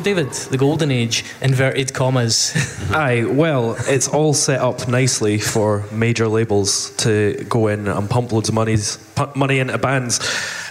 So, 0.00 0.04
David, 0.04 0.32
the 0.32 0.56
golden 0.56 0.90
age, 0.90 1.26
inverted 1.42 1.92
commas. 1.92 2.54
Aye, 2.90 3.24
well, 3.24 3.76
it's 3.80 4.08
all 4.08 4.32
set 4.32 4.58
up 4.58 4.88
nicely 4.88 5.36
for 5.38 5.84
major 5.92 6.26
labels 6.26 6.96
to 6.98 7.44
go 7.50 7.66
in 7.66 7.86
and 7.86 8.08
pump 8.08 8.32
loads 8.32 8.48
of 8.48 8.54
monies, 8.54 8.96
pu- 9.14 9.28
money 9.36 9.58
into 9.58 9.76
bands. 9.76 10.18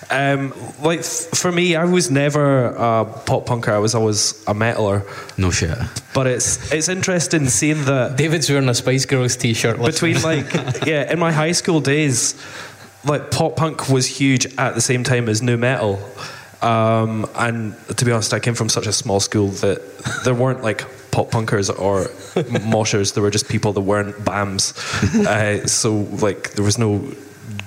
Um, 0.09 0.51
like 0.81 1.03
for 1.03 1.51
me, 1.51 1.75
I 1.75 1.85
was 1.85 2.09
never 2.09 2.69
a 2.69 3.05
pop 3.05 3.45
punker. 3.45 3.71
I 3.71 3.77
was 3.77 3.93
always 3.93 4.31
a 4.47 4.55
metaler. 4.55 5.05
No 5.37 5.51
shit. 5.51 5.77
But 6.15 6.25
it's 6.25 6.71
it's 6.71 6.89
interesting 6.89 7.49
seeing 7.49 7.85
that 7.85 8.17
David's 8.17 8.49
wearing 8.49 8.67
a 8.67 8.73
Spice 8.73 9.05
Girls 9.05 9.35
t-shirt. 9.37 9.79
between 9.79 10.19
like 10.23 10.51
yeah, 10.87 11.11
in 11.11 11.19
my 11.19 11.31
high 11.31 11.51
school 11.51 11.81
days, 11.81 12.33
like 13.05 13.29
pop 13.29 13.57
punk 13.57 13.89
was 13.89 14.07
huge 14.07 14.47
at 14.57 14.73
the 14.73 14.81
same 14.81 15.03
time 15.03 15.29
as 15.29 15.43
nu 15.43 15.55
metal. 15.55 15.99
Um, 16.61 17.25
and 17.35 17.75
to 17.97 18.05
be 18.05 18.11
honest, 18.11 18.33
I 18.33 18.39
came 18.39 18.53
from 18.55 18.67
such 18.69 18.85
a 18.87 18.91
small 18.93 19.19
school 19.19 19.47
that 19.63 19.79
there 20.25 20.33
weren't 20.33 20.61
like 20.61 20.85
pop 21.11 21.31
punkers 21.31 21.69
or 21.69 22.05
moshers. 22.59 23.13
There 23.13 23.23
were 23.23 23.31
just 23.31 23.47
people 23.47 23.71
that 23.73 23.81
weren't 23.81 24.15
BAMs. 24.25 24.73
Uh, 25.29 25.65
so 25.67 25.93
like 26.21 26.51
there 26.53 26.65
was 26.65 26.77
no 26.77 27.01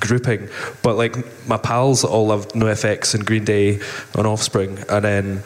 grouping. 0.01 0.49
But 0.83 0.97
like 0.97 1.17
my 1.49 1.57
pals 1.57 2.05
all 2.05 2.27
loved 2.27 2.53
NoFX 2.53 3.15
and 3.15 3.25
Green 3.25 3.45
Day 3.45 3.81
and 4.15 4.27
Offspring, 4.27 4.79
and 4.89 5.05
then 5.05 5.43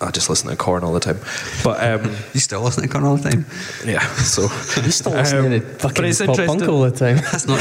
I 0.00 0.10
just 0.10 0.28
listened 0.30 0.50
to 0.50 0.56
Korn 0.56 0.82
all 0.82 0.92
the 0.92 1.00
time. 1.00 1.18
But 1.62 1.82
um, 1.82 2.10
You 2.34 2.40
still 2.40 2.62
listen 2.62 2.82
to 2.82 2.88
Korn 2.88 3.04
all 3.04 3.16
the 3.16 3.30
time? 3.30 3.46
yeah, 3.86 4.00
so 4.16 4.42
You 4.82 4.90
still 4.90 5.12
listening 5.12 5.52
Um, 5.54 5.60
to 5.60 5.66
but 5.66 5.80
fucking 5.96 6.26
pop 6.26 6.36
punk 6.46 6.62
all 6.68 6.80
the 6.82 6.90
time. 6.90 7.16
That's 7.16 7.46
not. 7.46 7.60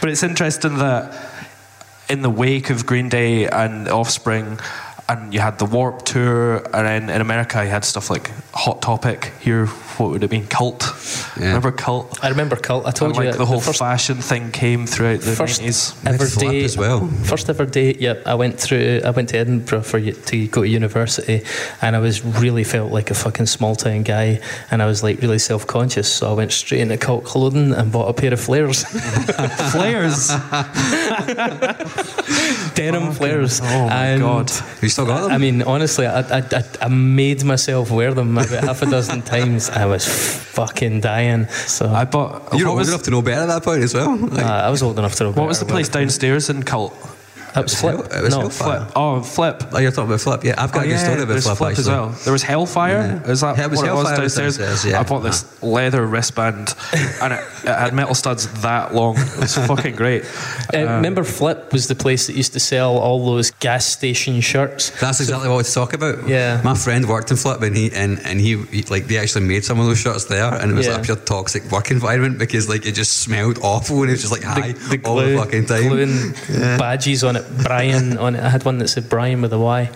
But 0.00 0.10
it's 0.10 0.22
interesting 0.22 0.78
that 0.78 1.12
in 2.08 2.22
the 2.22 2.30
wake 2.30 2.70
of 2.70 2.86
Green 2.86 3.08
Day 3.08 3.46
and 3.46 3.88
Offspring, 3.88 4.58
and 5.08 5.32
you 5.32 5.40
had 5.40 5.58
the 5.58 5.64
Warped 5.64 6.06
Tour, 6.06 6.56
and 6.74 6.86
then 6.86 7.10
in 7.10 7.20
America 7.20 7.62
you 7.64 7.70
had 7.70 7.84
stuff 7.84 8.10
like 8.10 8.30
Hot 8.52 8.82
Topic. 8.82 9.32
Here, 9.40 9.66
what 9.66 10.10
would 10.10 10.22
it 10.22 10.30
mean? 10.30 10.46
Cult. 10.46 10.82
Yeah. 11.38 11.46
Remember 11.46 11.72
Cult? 11.72 12.22
I 12.22 12.28
remember 12.28 12.56
Cult. 12.56 12.86
I 12.86 12.90
told 12.90 13.12
And 13.12 13.16
you 13.16 13.22
like 13.24 13.32
that 13.32 13.38
the 13.38 13.46
whole 13.46 13.60
first, 13.60 13.78
fashion 13.78 14.16
thing 14.18 14.50
came 14.52 14.86
throughout 14.86 15.20
the 15.20 15.32
first 15.34 15.60
nineties. 15.60 15.94
ever 16.04 16.26
day 16.26 16.64
as 16.64 16.76
well. 16.76 17.06
First 17.24 17.48
ever 17.48 17.64
day. 17.64 17.94
Yep, 17.98 18.26
I 18.26 18.34
went 18.34 18.60
through. 18.60 19.00
I 19.04 19.10
went 19.10 19.30
to 19.30 19.38
Edinburgh 19.38 19.82
for 19.82 20.00
to 20.00 20.46
go 20.48 20.62
to 20.62 20.68
university, 20.68 21.42
and 21.80 21.96
I 21.96 22.00
was 22.00 22.22
really 22.24 22.64
felt 22.64 22.92
like 22.92 23.10
a 23.10 23.14
fucking 23.14 23.46
small 23.46 23.74
town 23.76 24.02
guy, 24.02 24.40
and 24.70 24.82
I 24.82 24.86
was 24.86 25.02
like 25.02 25.22
really 25.22 25.38
self 25.38 25.66
conscious. 25.66 26.12
So 26.12 26.30
I 26.30 26.34
went 26.34 26.52
straight 26.52 26.80
into 26.82 26.98
Cult 26.98 27.24
clothing 27.24 27.72
and 27.72 27.90
bought 27.90 28.08
a 28.08 28.12
pair 28.12 28.32
of 28.34 28.40
flares, 28.40 28.84
Flares. 29.72 30.28
denim 32.74 33.12
flares. 33.12 33.60
Oh 33.62 33.86
my 33.88 34.06
and 34.06 34.20
God. 34.20 34.50
You 34.98 35.04
still 35.04 35.14
got 35.14 35.22
them? 35.22 35.30
I 35.30 35.38
mean, 35.38 35.62
honestly, 35.62 36.06
I, 36.06 36.20
I, 36.20 36.38
I, 36.38 36.64
I 36.82 36.88
made 36.88 37.44
myself 37.44 37.90
wear 37.90 38.12
them 38.14 38.36
about 38.36 38.64
half 38.64 38.82
a 38.82 38.86
dozen 38.86 39.22
times. 39.22 39.70
I 39.70 39.86
was 39.86 40.06
fucking 40.06 41.00
dying. 41.00 41.46
So 41.46 41.88
I 41.88 42.04
bought. 42.04 42.52
You're 42.52 42.66
what 42.66 42.70
old 42.72 42.78
was, 42.78 42.88
enough 42.88 43.02
to 43.04 43.10
know 43.10 43.22
better 43.22 43.42
at 43.42 43.46
that 43.46 43.62
point 43.62 43.82
as 43.82 43.94
well. 43.94 44.16
Like, 44.16 44.44
uh, 44.44 44.48
I 44.48 44.70
was 44.70 44.82
old 44.82 44.98
enough 44.98 45.14
to 45.16 45.24
know. 45.24 45.30
better. 45.30 45.40
what 45.40 45.48
was 45.48 45.60
the 45.60 45.66
place 45.66 45.88
downstairs 45.88 46.50
in 46.50 46.62
Cult? 46.62 46.92
Was 47.64 47.80
Flip. 47.80 47.94
It 48.12 48.22
was 48.22 48.34
no, 48.34 48.40
Hellfire. 48.40 48.80
Flip. 48.80 48.92
Oh, 48.96 49.22
Flip. 49.22 49.62
oh, 49.72 49.78
you're 49.78 49.90
talking 49.90 50.08
about 50.10 50.20
Flip. 50.20 50.44
Yeah, 50.44 50.54
I've 50.62 50.72
got 50.72 50.80
Oh, 50.80 50.82
a 50.82 50.84
good 50.86 50.90
yeah, 50.92 50.98
story 51.04 51.22
about 51.22 51.42
Flip, 51.42 51.56
Flip 51.56 51.78
as 51.78 51.86
well. 51.88 52.08
There 52.24 52.32
was 52.32 52.42
Hellfire. 52.42 53.22
Yeah. 53.24 53.30
Is 53.30 53.40
that 53.40 53.56
Yeah, 53.58 53.64
it 53.64 53.70
was 53.70 53.78
what 53.80 53.88
it 53.88 53.92
was 53.92 54.02
Hellfire 54.08 54.16
downstairs? 54.18 54.58
downstairs, 54.58 54.84
yeah. 54.92 55.00
I 55.00 55.02
bought 55.02 55.20
this 55.20 55.62
leather 55.62 56.06
wristband, 56.06 56.74
and 57.22 57.32
it, 57.34 57.40
it 57.64 57.68
had 57.68 57.94
metal 57.94 58.14
studs 58.14 58.46
that 58.62 58.94
long. 58.94 59.16
It 59.18 59.38
was 59.38 59.54
fucking 59.56 59.94
great. 59.96 60.24
Uh, 60.74 60.80
remember, 60.80 61.24
Flip 61.24 61.72
was 61.72 61.88
the 61.88 61.94
place 61.94 62.26
that 62.26 62.36
used 62.36 62.52
to 62.52 62.60
sell 62.60 62.98
all 62.98 63.24
those 63.24 63.50
gas 63.52 63.86
station 63.86 64.38
shirts. 64.42 64.90
That's 65.00 65.18
exactly 65.18 65.48
what 65.48 65.54
I 65.54 65.56
was 65.58 65.72
talking 65.72 65.94
about. 65.94 66.28
Yeah. 66.28 66.60
My 66.62 66.74
friend 66.74 67.08
worked 67.08 67.30
in 67.30 67.38
Flip 67.38 67.62
and 67.62 67.74
he 67.74 67.90
and, 67.92 68.20
and 68.26 68.38
he, 68.38 68.58
he 68.64 68.82
like 68.82 69.06
they 69.06 69.16
actually 69.16 69.46
made 69.46 69.64
some 69.64 69.80
of 69.80 69.86
those 69.86 69.98
shirts 69.98 70.26
there 70.26 70.52
and 70.52 70.70
it 70.70 70.74
was 70.74 70.84
Yeah. 70.86 70.92
like 70.92 71.00
a 71.00 71.04
pure 71.06 71.16
toxic 71.16 71.64
work 71.72 71.90
environment 71.90 72.38
because 72.38 72.68
like 72.68 72.84
it 72.84 72.92
just 72.92 73.16
smelled 73.20 73.58
awful 73.62 74.02
and 74.02 74.10
it 74.10 74.12
was 74.12 74.20
just 74.20 74.32
like 74.32 74.42
high 74.42 74.74
all 75.06 75.16
the 75.16 75.36
fucking 75.38 75.64
time. 75.64 75.88
glue 75.88 76.02
and 76.02 76.34
badges 76.78 77.24
on 77.24 77.36
it. 77.36 77.47
Brian 77.62 78.18
on 78.18 78.34
it. 78.36 78.42
I 78.42 78.48
had 78.48 78.64
one 78.64 78.78
that 78.78 78.88
said 78.88 79.08
Brian 79.08 79.42
with 79.42 79.52
a 79.52 79.58
Y. 79.58 79.86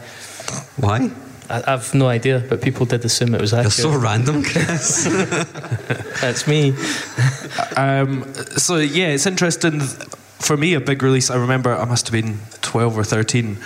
Why? 0.76 1.10
I, 1.50 1.62
I've 1.74 1.92
no 1.94 2.08
idea, 2.08 2.44
but 2.48 2.62
people 2.62 2.86
did 2.86 3.04
assume 3.04 3.34
it 3.34 3.40
was 3.40 3.50
They're 3.50 3.60
accurate. 3.60 3.72
so 3.74 3.96
random, 3.96 4.42
Chris. 4.42 5.04
That's 6.20 6.46
me. 6.46 6.70
Um, 7.76 8.32
so 8.56 8.76
yeah, 8.76 9.08
it's 9.08 9.26
interesting. 9.26 9.80
For 9.80 10.56
me, 10.56 10.74
a 10.74 10.80
big 10.80 11.02
release. 11.02 11.30
I 11.30 11.36
remember 11.36 11.74
I 11.76 11.84
must 11.84 12.06
have 12.08 12.12
been 12.12 12.38
twelve 12.62 12.96
or 12.98 13.04
thirteen 13.04 13.56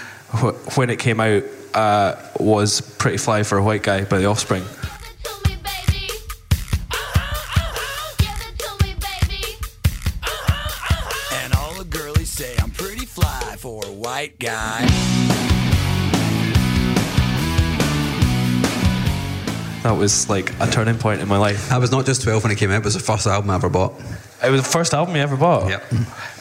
when 0.74 0.90
it 0.90 0.98
came 0.98 1.20
out. 1.20 1.42
Uh, 1.74 2.16
was 2.40 2.80
"Pretty 2.80 3.18
Fly 3.18 3.42
for 3.42 3.58
a 3.58 3.62
White 3.62 3.82
Guy" 3.82 4.04
by 4.04 4.18
The 4.18 4.26
Offspring. 4.26 4.64
That 19.96 20.02
was 20.02 20.28
like 20.28 20.52
a 20.60 20.66
turning 20.70 20.98
point 20.98 21.22
in 21.22 21.26
my 21.26 21.38
life. 21.38 21.72
I 21.72 21.78
was 21.78 21.90
not 21.90 22.04
just 22.04 22.22
12 22.22 22.42
when 22.42 22.52
it 22.52 22.58
came 22.58 22.70
out, 22.70 22.80
it 22.80 22.84
was 22.84 22.92
the 22.92 23.00
first 23.00 23.26
album 23.26 23.48
I 23.48 23.54
ever 23.54 23.70
bought. 23.70 23.94
It 24.44 24.50
was 24.50 24.62
the 24.62 24.68
first 24.68 24.92
album 24.92 25.16
you 25.16 25.22
ever 25.22 25.38
bought. 25.38 25.70
Yep. 25.70 25.84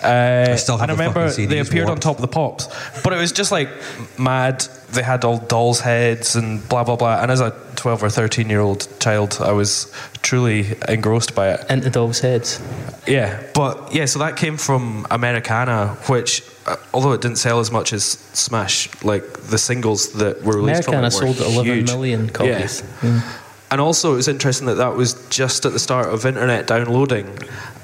Uh, 0.03 0.57
still 0.57 0.77
have 0.77 0.89
and 0.89 0.91
I 0.91 1.05
remember 1.05 1.29
fucking 1.29 1.47
they 1.47 1.61
CDs 1.61 1.69
appeared 1.69 1.83
on 1.83 1.91
warped. 1.91 2.03
top 2.03 2.17
of 2.17 2.21
the 2.21 2.27
pops, 2.27 2.67
but 3.01 3.13
it 3.13 3.15
was 3.15 3.31
just 3.31 3.53
like 3.53 3.69
mad. 4.19 4.59
They 4.91 5.03
had 5.03 5.23
all 5.23 5.37
dolls' 5.37 5.79
heads 5.79 6.35
and 6.35 6.67
blah 6.67 6.83
blah 6.83 6.97
blah. 6.97 7.21
And 7.21 7.31
as 7.31 7.39
a 7.39 7.51
twelve 7.77 8.03
or 8.03 8.09
thirteen 8.09 8.49
year 8.49 8.59
old 8.59 8.87
child, 8.99 9.37
I 9.41 9.53
was 9.53 9.89
truly 10.21 10.75
engrossed 10.89 11.33
by 11.33 11.53
it. 11.53 11.65
Into 11.69 11.89
dolls' 11.89 12.19
heads. 12.19 12.61
Yeah, 13.07 13.41
but 13.53 13.95
yeah, 13.95 14.05
so 14.05 14.19
that 14.19 14.35
came 14.35 14.57
from 14.57 15.07
Americana, 15.09 15.95
which 16.07 16.43
uh, 16.67 16.75
although 16.93 17.13
it 17.13 17.21
didn't 17.21 17.37
sell 17.37 17.61
as 17.61 17.71
much 17.71 17.93
as 17.93 18.03
Smash, 18.03 18.89
like 19.03 19.23
the 19.43 19.57
singles 19.57 20.11
that 20.13 20.43
were 20.43 20.57
released 20.57 20.87
Americana 20.89 21.09
from 21.09 21.27
it 21.27 21.29
were 21.29 21.33
sold 21.35 21.53
11 21.53 21.73
huge. 21.73 21.87
million 21.87 22.29
copies. 22.29 22.83
Yeah. 23.01 23.21
And 23.71 23.81
also, 23.81 24.13
it 24.13 24.17
was 24.17 24.27
interesting 24.27 24.67
that 24.67 24.75
that 24.75 24.95
was 24.95 25.27
just 25.29 25.65
at 25.65 25.73
the 25.73 25.79
start 25.79 26.07
of 26.13 26.25
internet 26.25 26.67
downloading, 26.67 27.27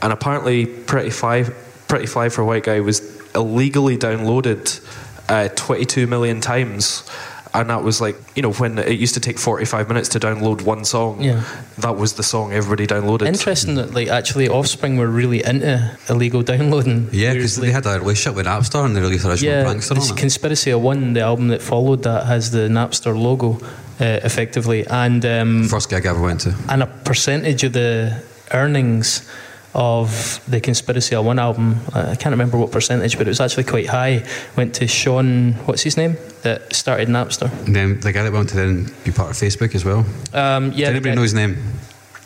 and 0.02 0.14
apparently, 0.14 0.66
Pretty 0.66 1.10
Fly, 1.10 1.46
Pretty 1.88 2.06
Fly 2.06 2.30
for 2.30 2.42
a 2.42 2.46
White 2.46 2.64
Guy 2.64 2.80
was 2.80 3.02
illegally 3.34 3.98
downloaded 3.98 4.80
uh, 5.28 5.50
22 5.56 6.08
million 6.08 6.40
times. 6.42 7.10
And 7.54 7.70
that 7.70 7.84
was 7.84 8.00
like, 8.00 8.16
you 8.34 8.42
know, 8.42 8.54
when 8.54 8.78
it 8.80 8.98
used 8.98 9.14
to 9.16 9.20
take 9.20 9.38
45 9.38 9.90
minutes 9.90 10.08
to 10.10 10.22
download 10.22 10.62
one 10.62 10.86
song, 10.86 11.22
Yeah. 11.22 11.44
that 11.80 11.98
was 11.98 12.14
the 12.14 12.24
song 12.24 12.54
everybody 12.54 12.88
downloaded. 12.88 13.28
Interesting 13.28 13.76
that, 13.76 13.94
like, 13.94 14.08
actually, 14.08 14.48
Offspring 14.48 14.96
were 14.96 15.08
really 15.08 15.44
into 15.44 15.98
illegal 16.08 16.44
downloading. 16.44 17.10
Yeah, 17.12 17.34
because 17.34 17.58
they 17.58 17.72
had 17.72 17.86
a 17.86 18.00
relationship 18.00 18.36
with 18.38 18.46
Napster 18.46 18.86
and 18.86 18.96
they 18.96 19.02
released 19.02 19.26
original 19.26 19.54
Yeah, 19.54 19.66
Prankster 19.66 19.98
it's 19.98 20.12
on 20.12 20.18
it. 20.18 20.20
Conspiracy 20.22 20.72
of 20.72 20.82
One, 20.82 21.12
the 21.12 21.20
album 21.22 21.50
that 21.50 21.62
followed 21.62 22.04
that, 22.04 22.26
has 22.28 22.52
the 22.52 22.70
Napster 22.70 23.14
logo, 23.22 23.60
effectively, 24.06 24.86
and 24.88 25.26
um, 25.26 25.68
First 25.68 25.90
gig 25.90 26.06
I 26.06 26.10
ever 26.10 26.22
went 26.22 26.42
to. 26.42 26.56
and 26.70 26.84
a 26.84 26.88
percentage 26.88 27.64
of 27.64 27.74
the 27.74 28.22
earnings 28.54 29.30
of 29.74 30.42
the 30.50 30.60
Conspiracy 30.60 31.16
of 31.16 31.24
One 31.26 31.40
album, 31.40 31.80
uh, 31.94 32.10
I 32.12 32.16
can't 32.16 32.34
remember 32.34 32.58
what 32.58 32.72
percentage, 32.72 33.18
but 33.18 33.26
it 33.28 33.30
was 33.30 33.40
actually 33.40 33.64
quite 33.64 33.88
high, 33.88 34.24
went 34.58 34.76
to 34.76 34.88
Sean, 34.88 35.54
what's 35.66 35.82
his 35.84 35.96
name, 35.96 36.18
that 36.42 36.74
started 36.76 37.08
Napster. 37.08 37.50
And 37.66 37.76
then 37.76 38.00
the 38.02 38.12
guy 38.12 38.24
that 38.24 38.34
went 38.34 38.50
to 38.50 38.56
then 38.58 38.92
be 39.06 39.12
part 39.12 39.30
of 39.30 39.38
Facebook 39.38 39.74
as 39.76 39.86
well. 39.86 40.00
Um, 40.34 40.72
yeah, 40.74 40.88
Does 40.88 40.90
anybody 40.90 41.10
guy- 41.12 41.16
know 41.16 41.22
his 41.22 41.34
name? 41.34 41.58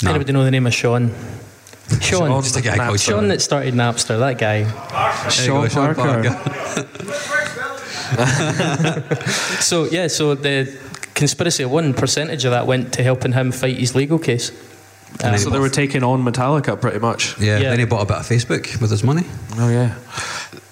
No. 0.02 0.10
Anybody 0.10 0.34
know 0.34 0.44
the 0.44 0.52
name 0.52 0.66
of 0.66 0.74
Sean? 0.74 1.12
Sean. 2.02 2.42
Just 2.42 2.58
a 2.58 2.62
guy 2.62 2.78
called 2.78 3.00
Sean 3.00 3.20
Sean. 3.20 3.28
that 3.28 3.42
started 3.44 3.76
Napster, 3.76 4.18
that 4.18 4.40
guy. 4.40 4.64
There 4.64 5.46
you 5.46 5.52
go, 5.62 5.68
Sean 5.68 5.94
Parker. 5.94 6.86
So 9.62 9.86
yeah, 9.86 10.08
so 10.08 10.36
the 10.36 10.72
conspiracy 11.16 11.64
of 11.64 11.72
one 11.72 11.94
percentage 11.94 12.46
of 12.46 12.52
that 12.52 12.68
went 12.68 12.94
to 12.94 13.04
helping 13.04 13.32
him 13.32 13.52
fight 13.52 13.78
his 13.78 13.96
legal 13.96 14.20
case. 14.20 14.52
then 15.20 15.38
so 15.40 15.50
they 15.50 15.60
were 15.60 15.70
taking 15.70 16.04
on 16.04 16.24
Metallica 16.24 16.80
pretty 16.80 17.00
much. 17.00 17.40
Yeah, 17.40 17.58
Yeah. 17.58 17.70
then 17.70 17.80
he 17.80 17.86
bought 17.86 18.02
a 18.02 18.06
bit 18.06 18.18
of 18.18 18.28
Facebook 18.28 18.80
with 18.82 18.92
his 18.92 19.04
money. 19.04 19.24
Oh 19.58 19.70
yeah. 19.70 19.96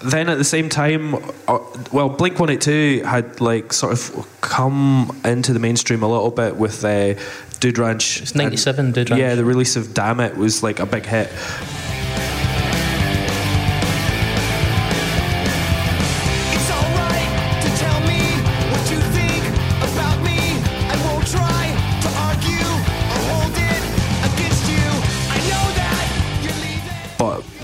Then 0.02 0.28
at 0.28 0.38
the 0.38 0.44
same 0.44 0.68
time, 0.68 1.16
uh, 1.48 1.60
well, 1.94 2.10
Blink 2.10 2.38
One 2.38 2.50
Eight 2.50 2.60
Two 2.60 3.02
had 3.06 3.40
like 3.40 3.72
sort 3.72 3.94
of 3.94 4.28
come 4.42 5.18
into 5.24 5.54
the 5.54 5.60
mainstream 5.60 6.04
a 6.04 6.08
little 6.10 6.30
bit 6.30 6.58
with 6.58 6.84
uh, 6.84 7.14
Dude 7.62 7.78
Ranch. 7.78 8.22
It's 8.22 8.36
97 8.36 8.92
Dude 8.92 9.10
Ranch. 9.12 9.20
Yeah, 9.22 9.36
the 9.36 9.46
release 9.46 9.78
of 9.78 9.94
Dammit 9.94 10.36
was 10.36 10.62
like 10.62 10.80
a 10.82 10.86
big 10.86 11.06
hit. 11.06 11.30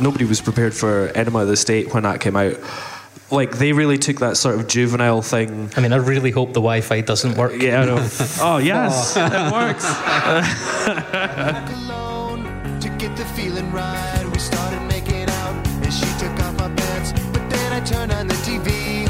Nobody 0.01 0.25
was 0.25 0.41
prepared 0.41 0.73
for 0.73 1.07
Enema 1.15 1.39
of 1.39 1.47
the 1.47 1.57
State 1.57 1.93
when 1.93 2.03
that 2.03 2.19
came 2.21 2.35
out. 2.35 2.57
like 3.31 3.57
they 3.57 3.73
really 3.73 3.97
took 3.97 4.19
that 4.19 4.37
sort 4.37 4.55
of 4.55 4.67
juvenile 4.67 5.21
thing. 5.21 5.69
I 5.75 5.81
mean, 5.81 5.93
I 5.93 5.97
really 5.97 6.31
hope 6.31 6.49
the 6.49 6.61
Wi-Fi 6.61 7.01
doesn't 7.01 7.37
work. 7.37 7.53
Yeah, 7.61 7.81
I 7.81 7.85
know. 7.85 7.97
oh 8.41 8.57
yes, 8.57 9.15
oh. 9.17 9.25
it 9.25 9.51
works. 9.51 9.85
alone 11.85 12.43
to 12.79 12.89
get 12.97 13.15
the 13.15 13.25
feeling 13.37 13.71
right. 13.71 14.25
We 14.31 14.39
started 14.39 14.81
making 14.87 15.29
out, 15.29 15.67
and 15.67 15.93
she 15.93 16.05
took 16.17 16.33
off 16.43 16.57
my 16.57 16.73
pants. 16.73 17.13
But 17.31 17.49
then 17.49 17.73
I 17.73 17.79
turned 17.85 18.11
on 18.11 18.27
the 18.27 18.35
TV, 18.47 19.07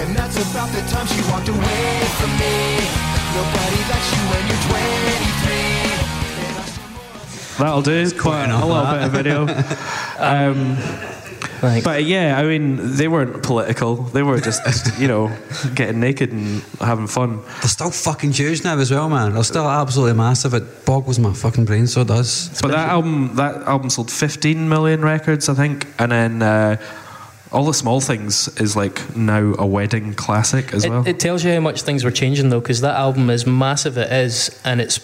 and 0.00 0.14
that's 0.16 0.36
about 0.36 0.70
the 0.70 0.82
time 0.92 1.06
she 1.06 1.22
walked 1.30 1.48
away 1.48 2.00
from 2.18 2.30
me. 2.38 2.78
Nobody 3.34 3.80
likes 3.90 4.10
you 4.14 4.22
when 4.30 4.46
you're 4.48 4.62
23. 5.26 5.35
And 7.58 7.68
I 7.68 7.80
still 7.80 7.82
That'll 7.82 7.82
do. 7.82 8.20
Quite 8.20 8.50
a 8.50 8.66
little 8.66 8.84
bit 8.84 9.02
of 9.02 9.12
video. 9.12 9.46
Um, 10.18 10.76
Like, 11.62 11.84
but 11.84 12.04
yeah, 12.04 12.38
I 12.38 12.44
mean, 12.44 12.96
they 12.96 13.08
weren't 13.08 13.42
political. 13.42 13.96
They 13.96 14.22
were 14.22 14.40
just, 14.40 14.98
you 15.00 15.08
know, 15.08 15.34
getting 15.74 16.00
naked 16.00 16.32
and 16.32 16.62
having 16.80 17.06
fun. 17.06 17.42
They're 17.60 17.68
still 17.68 17.90
fucking 17.90 18.32
huge 18.32 18.62
now 18.64 18.78
as 18.78 18.90
well, 18.90 19.08
man. 19.08 19.34
They're 19.34 19.44
still 19.44 19.68
absolutely 19.68 20.14
massive. 20.14 20.54
It 20.54 20.84
boggles 20.84 21.18
my 21.18 21.32
fucking 21.32 21.64
brain, 21.64 21.86
so 21.86 22.02
it 22.02 22.08
does. 22.08 22.60
But 22.60 22.72
that 22.72 22.88
album, 22.90 23.36
that 23.36 23.62
album 23.62 23.90
sold 23.90 24.10
15 24.10 24.68
million 24.68 25.02
records, 25.02 25.48
I 25.48 25.54
think, 25.54 25.86
and 25.98 26.12
then 26.12 26.42
uh, 26.42 26.76
all 27.52 27.64
the 27.64 27.74
small 27.74 28.00
things 28.00 28.48
is 28.60 28.76
like 28.76 29.16
now 29.16 29.54
a 29.58 29.66
wedding 29.66 30.14
classic 30.14 30.74
as 30.74 30.84
it, 30.84 30.90
well. 30.90 31.06
it 31.06 31.18
tells 31.18 31.44
you 31.44 31.52
how 31.52 31.60
much 31.60 31.82
things 31.82 32.04
were 32.04 32.10
changing 32.10 32.50
though, 32.50 32.60
because 32.60 32.82
that 32.82 32.96
album, 32.96 33.30
is 33.30 33.46
massive 33.46 33.96
it 33.96 34.12
is, 34.12 34.60
and 34.64 34.80
it's 34.80 34.98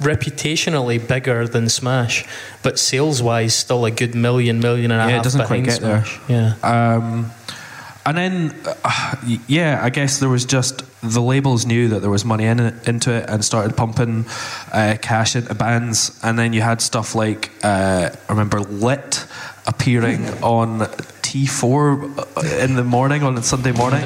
reputationally 0.00 1.06
bigger 1.06 1.46
than 1.46 1.68
Smash, 1.68 2.26
but 2.62 2.78
sales-wise, 2.78 3.54
still 3.54 3.84
a 3.84 3.90
good 3.90 4.14
million, 4.14 4.60
million 4.60 4.90
and 4.90 5.00
a 5.00 5.02
half 5.02 5.10
Yeah, 5.10 5.20
it 5.20 5.24
doesn't 5.24 5.46
quite 5.46 5.64
get 5.64 5.80
there. 5.80 6.04
Smash. 6.04 6.20
Yeah. 6.28 6.54
Um, 6.62 7.30
and 8.04 8.18
then, 8.18 8.54
uh, 8.84 9.14
yeah, 9.46 9.78
I 9.80 9.90
guess 9.90 10.18
there 10.18 10.28
was 10.28 10.44
just 10.44 10.82
the 11.02 11.20
labels 11.20 11.66
knew 11.66 11.88
that 11.88 12.00
there 12.00 12.10
was 12.10 12.24
money 12.24 12.46
in 12.46 12.58
it, 12.58 12.88
into 12.88 13.12
it 13.12 13.28
and 13.28 13.44
started 13.44 13.76
pumping 13.76 14.24
uh, 14.72 14.96
cash 15.00 15.36
into 15.36 15.54
bands. 15.54 16.18
And 16.22 16.36
then 16.36 16.52
you 16.52 16.62
had 16.62 16.80
stuff 16.80 17.14
like 17.14 17.52
uh, 17.62 18.10
I 18.28 18.32
remember 18.32 18.60
Lit 18.60 19.24
appearing 19.66 20.26
on 20.42 20.80
T4 21.22 22.64
in 22.64 22.74
the 22.74 22.84
morning 22.84 23.22
on 23.22 23.38
a 23.38 23.42
Sunday 23.42 23.72
morning. 23.72 24.04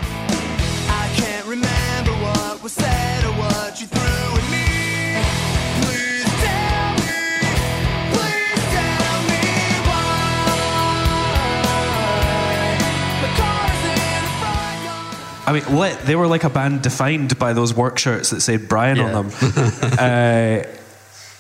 I 15.47 15.53
mean, 15.53 15.79
Lit, 15.79 15.99
they 16.01 16.17
were 16.17 16.27
like 16.27 16.45
a 16.45 16.51
band 16.51 16.83
defined 16.83 17.39
by 17.39 17.53
those 17.53 17.73
work 17.73 17.99
shirts 17.99 18.31
that 18.31 18.41
said 18.41 18.69
Brian 18.69 18.99
on 18.99 19.13
them. 19.13 19.27
uh, 19.83 20.63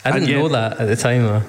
I 0.04 0.12
didn't 0.12 0.28
yet- 0.28 0.36
know 0.36 0.48
that 0.48 0.78
at 0.80 0.86
the 0.86 0.96
time. 0.96 1.22
Though. 1.22 1.42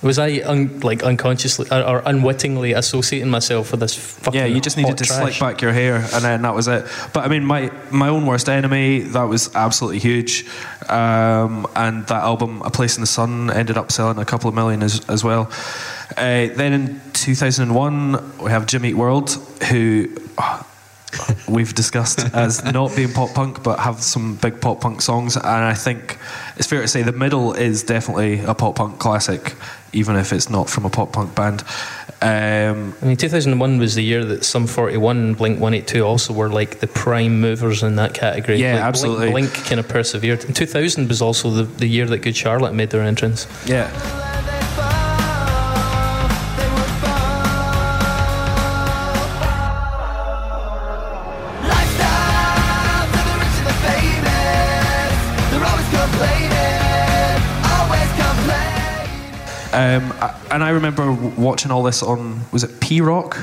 Was 0.00 0.16
I 0.16 0.42
un, 0.44 0.78
like 0.80 1.02
unconsciously 1.02 1.66
or, 1.72 1.82
or 1.82 2.02
unwittingly 2.06 2.72
associating 2.72 3.30
myself 3.30 3.72
with 3.72 3.80
this 3.80 3.94
fucking 3.96 4.38
Yeah, 4.38 4.46
you 4.46 4.60
just 4.60 4.76
needed 4.76 4.96
to 4.98 5.04
trash? 5.04 5.38
slick 5.38 5.40
back 5.40 5.60
your 5.60 5.72
hair, 5.72 5.96
and 5.96 6.24
then 6.24 6.42
that 6.42 6.54
was 6.54 6.68
it. 6.68 6.86
But 7.12 7.24
I 7.24 7.28
mean, 7.28 7.44
my 7.44 7.72
my 7.90 8.08
own 8.08 8.24
worst 8.24 8.48
enemy 8.48 9.00
that 9.00 9.24
was 9.24 9.52
absolutely 9.56 9.98
huge, 9.98 10.46
um, 10.88 11.66
and 11.74 12.06
that 12.06 12.22
album, 12.22 12.62
A 12.62 12.70
Place 12.70 12.96
in 12.96 13.00
the 13.00 13.08
Sun, 13.08 13.50
ended 13.50 13.76
up 13.76 13.90
selling 13.90 14.18
a 14.18 14.24
couple 14.24 14.48
of 14.48 14.54
million 14.54 14.84
as 14.84 15.04
as 15.08 15.24
well. 15.24 15.50
Uh, 16.16 16.46
then 16.54 16.72
in 16.72 17.00
2001, 17.14 18.38
we 18.38 18.50
have 18.52 18.66
Jimmy 18.66 18.90
Eat 18.90 18.94
World, 18.94 19.30
who. 19.68 20.14
We've 21.48 21.74
discussed 21.74 22.20
as 22.34 22.62
not 22.64 22.94
being 22.94 23.12
pop 23.12 23.32
punk, 23.34 23.62
but 23.62 23.78
have 23.78 24.02
some 24.02 24.36
big 24.36 24.60
pop 24.60 24.80
punk 24.80 25.00
songs, 25.00 25.36
and 25.36 25.46
I 25.46 25.74
think 25.74 26.18
it's 26.56 26.66
fair 26.66 26.82
to 26.82 26.88
say 26.88 27.02
the 27.02 27.12
middle 27.12 27.54
is 27.54 27.82
definitely 27.82 28.40
a 28.40 28.54
pop 28.54 28.76
punk 28.76 28.98
classic, 28.98 29.54
even 29.92 30.16
if 30.16 30.32
it's 30.32 30.50
not 30.50 30.68
from 30.68 30.84
a 30.84 30.90
pop 30.90 31.12
punk 31.12 31.34
band. 31.34 31.64
Um, 32.20 32.94
I 33.00 33.06
mean, 33.06 33.16
2001 33.16 33.78
was 33.78 33.94
the 33.94 34.02
year 34.02 34.24
that 34.24 34.44
Sum 34.44 34.66
41 34.66 35.34
Blink 35.34 35.60
182 35.60 36.02
also 36.04 36.32
were 36.34 36.48
like 36.48 36.80
the 36.80 36.88
prime 36.88 37.40
movers 37.40 37.82
in 37.84 37.94
that 37.96 38.12
category. 38.12 38.60
Yeah, 38.60 38.74
Like, 38.74 38.82
absolutely. 38.82 39.30
Blink, 39.30 39.52
Blink 39.52 39.66
kind 39.66 39.78
of 39.78 39.88
persevered. 39.88 40.44
And 40.44 40.54
2000 40.54 41.08
was 41.08 41.22
also 41.22 41.48
the, 41.50 41.62
the 41.62 41.86
year 41.86 42.06
that 42.06 42.18
Good 42.18 42.36
Charlotte 42.36 42.74
made 42.74 42.90
their 42.90 43.02
entrance. 43.02 43.46
yeah, 43.66 43.88
Um, 59.98 60.12
I- 60.20 60.34
and 60.50 60.64
I 60.64 60.70
remember 60.70 61.12
watching 61.12 61.70
all 61.70 61.82
this 61.82 62.02
on 62.02 62.40
was 62.52 62.64
it 62.64 62.80
P 62.80 63.00
Rock, 63.00 63.36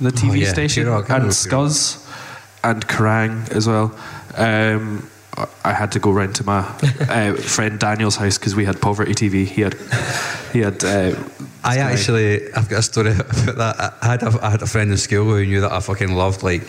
the 0.00 0.10
TV 0.10 0.30
Oh, 0.30 0.34
yeah, 0.34 0.52
station, 0.52 0.84
P-Rock, 0.84 1.10
and 1.10 1.24
Scuzz 1.30 1.98
and 2.62 2.86
Kerrang 2.86 3.48
as 3.50 3.66
well. 3.66 3.94
Um, 4.36 5.08
I- 5.36 5.46
I 5.64 5.72
had 5.72 5.90
to 5.92 5.98
go 5.98 6.10
round 6.10 6.34
to 6.36 6.44
my 6.44 6.60
uh, 7.08 7.34
friend 7.34 7.78
Daniel's 7.78 8.16
house 8.16 8.38
because 8.38 8.54
we 8.54 8.64
had 8.64 8.80
poverty 8.80 9.14
TV. 9.14 9.46
He 9.46 9.62
had 9.62 9.74
he 10.52 10.60
had. 10.60 10.84
Uh, 10.84 11.14
I 11.64 11.76
Sky. 11.76 11.92
actually, 11.92 12.52
I've 12.52 12.68
got 12.68 12.80
a 12.80 12.82
story 12.82 13.12
about 13.12 13.56
that. 13.56 13.94
I 14.02 14.06
had 14.06 14.22
a, 14.22 14.38
I 14.42 14.50
had 14.50 14.62
a 14.62 14.66
friend 14.66 14.90
in 14.90 14.98
school 14.98 15.24
who 15.24 15.44
knew 15.44 15.62
that 15.62 15.72
I 15.72 15.80
fucking 15.80 16.12
loved, 16.12 16.42
like, 16.42 16.62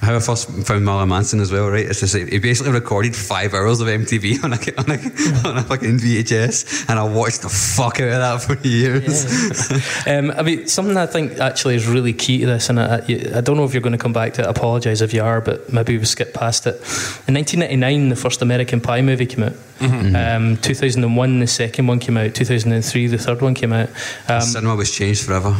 how 0.00 0.14
I 0.14 0.20
first 0.20 0.48
found 0.66 0.84
Marilyn 0.84 1.08
Manson 1.08 1.40
as 1.40 1.50
well, 1.50 1.68
right? 1.68 1.84
It's 1.84 2.00
just, 2.00 2.14
like, 2.14 2.28
he 2.28 2.38
basically 2.38 2.72
recorded 2.72 3.16
five 3.16 3.54
hours 3.54 3.80
of 3.80 3.88
MTV 3.88 4.44
on 4.44 4.52
a, 4.52 4.56
on 4.78 4.90
a, 4.90 5.48
on 5.48 5.58
a 5.58 5.62
fucking 5.62 5.98
VHS, 5.98 6.88
and 6.88 6.98
I 6.98 7.02
watched 7.02 7.42
the 7.42 7.48
fuck 7.48 8.00
out 8.00 8.08
of 8.08 8.46
that 8.48 8.56
for 8.56 8.66
years. 8.66 10.06
Um, 10.06 10.30
I 10.30 10.42
mean, 10.42 10.66
something 10.68 10.96
I 10.96 11.06
think 11.06 11.38
actually 11.38 11.74
is 11.74 11.88
really 11.88 12.12
key 12.12 12.38
to 12.38 12.46
this, 12.46 12.70
and 12.70 12.78
I, 12.78 12.98
I 12.98 13.40
don't 13.40 13.56
know 13.56 13.64
if 13.64 13.74
you're 13.74 13.82
going 13.82 13.92
to 13.92 13.98
come 13.98 14.12
back 14.12 14.34
to 14.34 14.42
it. 14.42 14.46
I 14.46 14.50
apologise 14.50 15.00
if 15.00 15.12
you 15.12 15.22
are, 15.22 15.40
but 15.40 15.72
maybe 15.72 15.98
we 15.98 16.04
skip 16.04 16.34
past 16.34 16.66
it. 16.66 16.74
In 17.26 17.34
1999, 17.34 18.08
the 18.10 18.16
first 18.16 18.42
American 18.42 18.80
Pie 18.80 19.02
movie 19.02 19.26
came 19.26 19.44
out. 19.44 19.56
Um, 19.80 20.56
2001, 20.58 21.40
the 21.40 21.46
second 21.46 21.86
one 21.86 21.98
came 21.98 22.16
out. 22.16 22.34
2003, 22.34 23.06
the 23.08 23.18
third 23.18 23.42
one 23.42 23.54
came 23.54 23.72
out. 23.72 23.90
Um, 24.36 24.42
Cinema 24.42 24.76
was 24.76 24.90
changed 24.90 25.24
forever. 25.24 25.56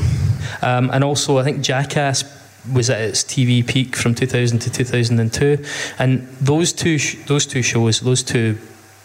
um, 0.63 0.91
and 0.93 1.03
also, 1.05 1.39
I 1.39 1.45
think 1.45 1.63
Jackass 1.63 2.25
was 2.73 2.91
at 2.91 3.01
its 3.01 3.23
TV 3.23 3.65
peak 3.67 3.95
from 3.97 4.15
2000 4.15 4.59
to 4.61 4.71
2002, 4.71 5.65
and 5.99 6.27
those 6.41 6.73
two 6.73 6.99
sh- 6.99 7.17
those 7.27 7.47
two 7.47 7.63
shows, 7.63 8.01
those 8.01 8.23
two 8.23 8.59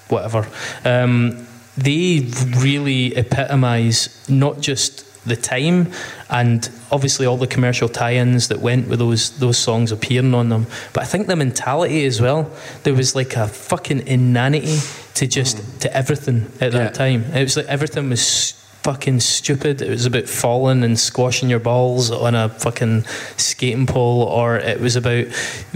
whatever, 0.10 0.48
um, 0.84 1.46
they 1.78 2.28
really 2.58 3.16
epitomise 3.16 4.10
not 4.30 4.60
just 4.62 5.06
the 5.26 5.36
time 5.36 5.92
and 6.32 6.70
obviously 6.92 7.28
all 7.28 7.38
the 7.38 7.46
commercial 7.46 7.88
tie-ins 7.88 8.48
that 8.48 8.60
went 8.60 8.88
with 8.88 8.98
those 8.98 9.38
those 9.38 9.56
songs 9.58 9.92
appearing 9.92 10.34
on 10.34 10.50
them 10.50 10.66
but 10.94 11.04
I 11.04 11.06
think 11.06 11.28
the 11.28 11.36
mentality 11.36 12.06
as 12.06 12.20
well 12.20 12.50
there 12.84 12.96
was 12.96 13.16
like 13.16 13.36
a 13.36 13.48
fucking 13.48 14.08
inanity 14.08 14.80
to 15.14 15.28
just 15.28 15.82
to 15.82 15.96
everything 15.96 16.48
at 16.60 16.72
that 16.72 16.74
Yeah. 16.74 16.90
time 16.90 17.24
it 17.36 17.44
was 17.44 17.56
like 17.56 17.68
everything 17.68 18.10
was 18.10 18.54
fucking 18.84 19.20
stupid. 19.20 19.82
It 19.82 19.90
was 19.90 20.06
about 20.06 20.28
falling 20.28 20.84
and 20.84 21.00
squashing 21.00 21.50
your 21.50 21.60
balls 21.60 22.10
on 22.12 22.34
a 22.36 22.50
fucking 22.50 23.04
skating 23.38 23.86
pole, 23.86 24.24
or 24.24 24.58
it 24.58 24.80
was 24.80 24.96
about 24.96 25.26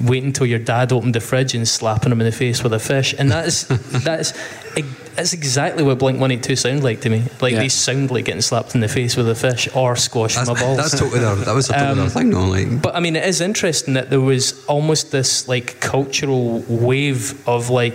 waiting 0.02 0.28
until 0.28 0.46
your 0.48 0.60
dad 0.60 0.92
opened 0.92 1.16
the 1.16 1.20
fridge 1.20 1.54
and 1.54 1.68
slapping 1.68 2.12
him 2.12 2.20
in 2.22 2.26
the 2.26 2.32
face 2.32 2.64
with 2.64 2.74
a 2.74 2.80
fish. 2.80 3.14
And 3.18 3.30
that's 3.36 3.64
that's 4.04 4.34
that's 5.16 5.32
exactly 5.32 5.82
what 5.84 5.98
Blink 6.00 6.20
One 6.20 6.32
Eight 6.32 6.44
Two 6.44 6.56
sound 6.56 6.84
like 6.84 7.02
to 7.02 7.10
me. 7.10 7.24
Like 7.40 7.54
Yeah. 7.54 7.60
they 7.60 7.70
sound 7.70 8.12
like 8.12 8.26
getting 8.26 8.42
slapped 8.42 8.76
in 8.76 8.82
the 8.82 8.88
face 8.90 9.16
with 9.16 9.30
a 9.30 9.36
fish 9.36 9.70
or 9.74 9.96
squashing 9.96 10.44
That's, 10.44 10.60
my 10.60 10.66
balls. 10.66 10.78
that's 10.78 11.00
totally 11.00 11.20
their, 11.22 11.36
that 11.36 11.56
was 11.56 11.70
a 11.70 11.74
totally 11.74 11.96
their 11.96 12.04
um, 12.04 12.10
thing, 12.10 12.30
no? 12.32 12.46
Like, 12.48 12.82
But 12.82 12.96
I 12.96 13.00
mean, 13.00 13.16
it 13.16 13.24
is 13.24 13.40
interesting 13.40 13.94
that 13.94 14.10
there 14.10 14.20
was 14.20 14.66
almost 14.66 15.12
this 15.12 15.48
like 15.48 15.80
cultural 15.80 16.60
wave 16.68 17.48
of 17.48 17.70
like. 17.70 17.94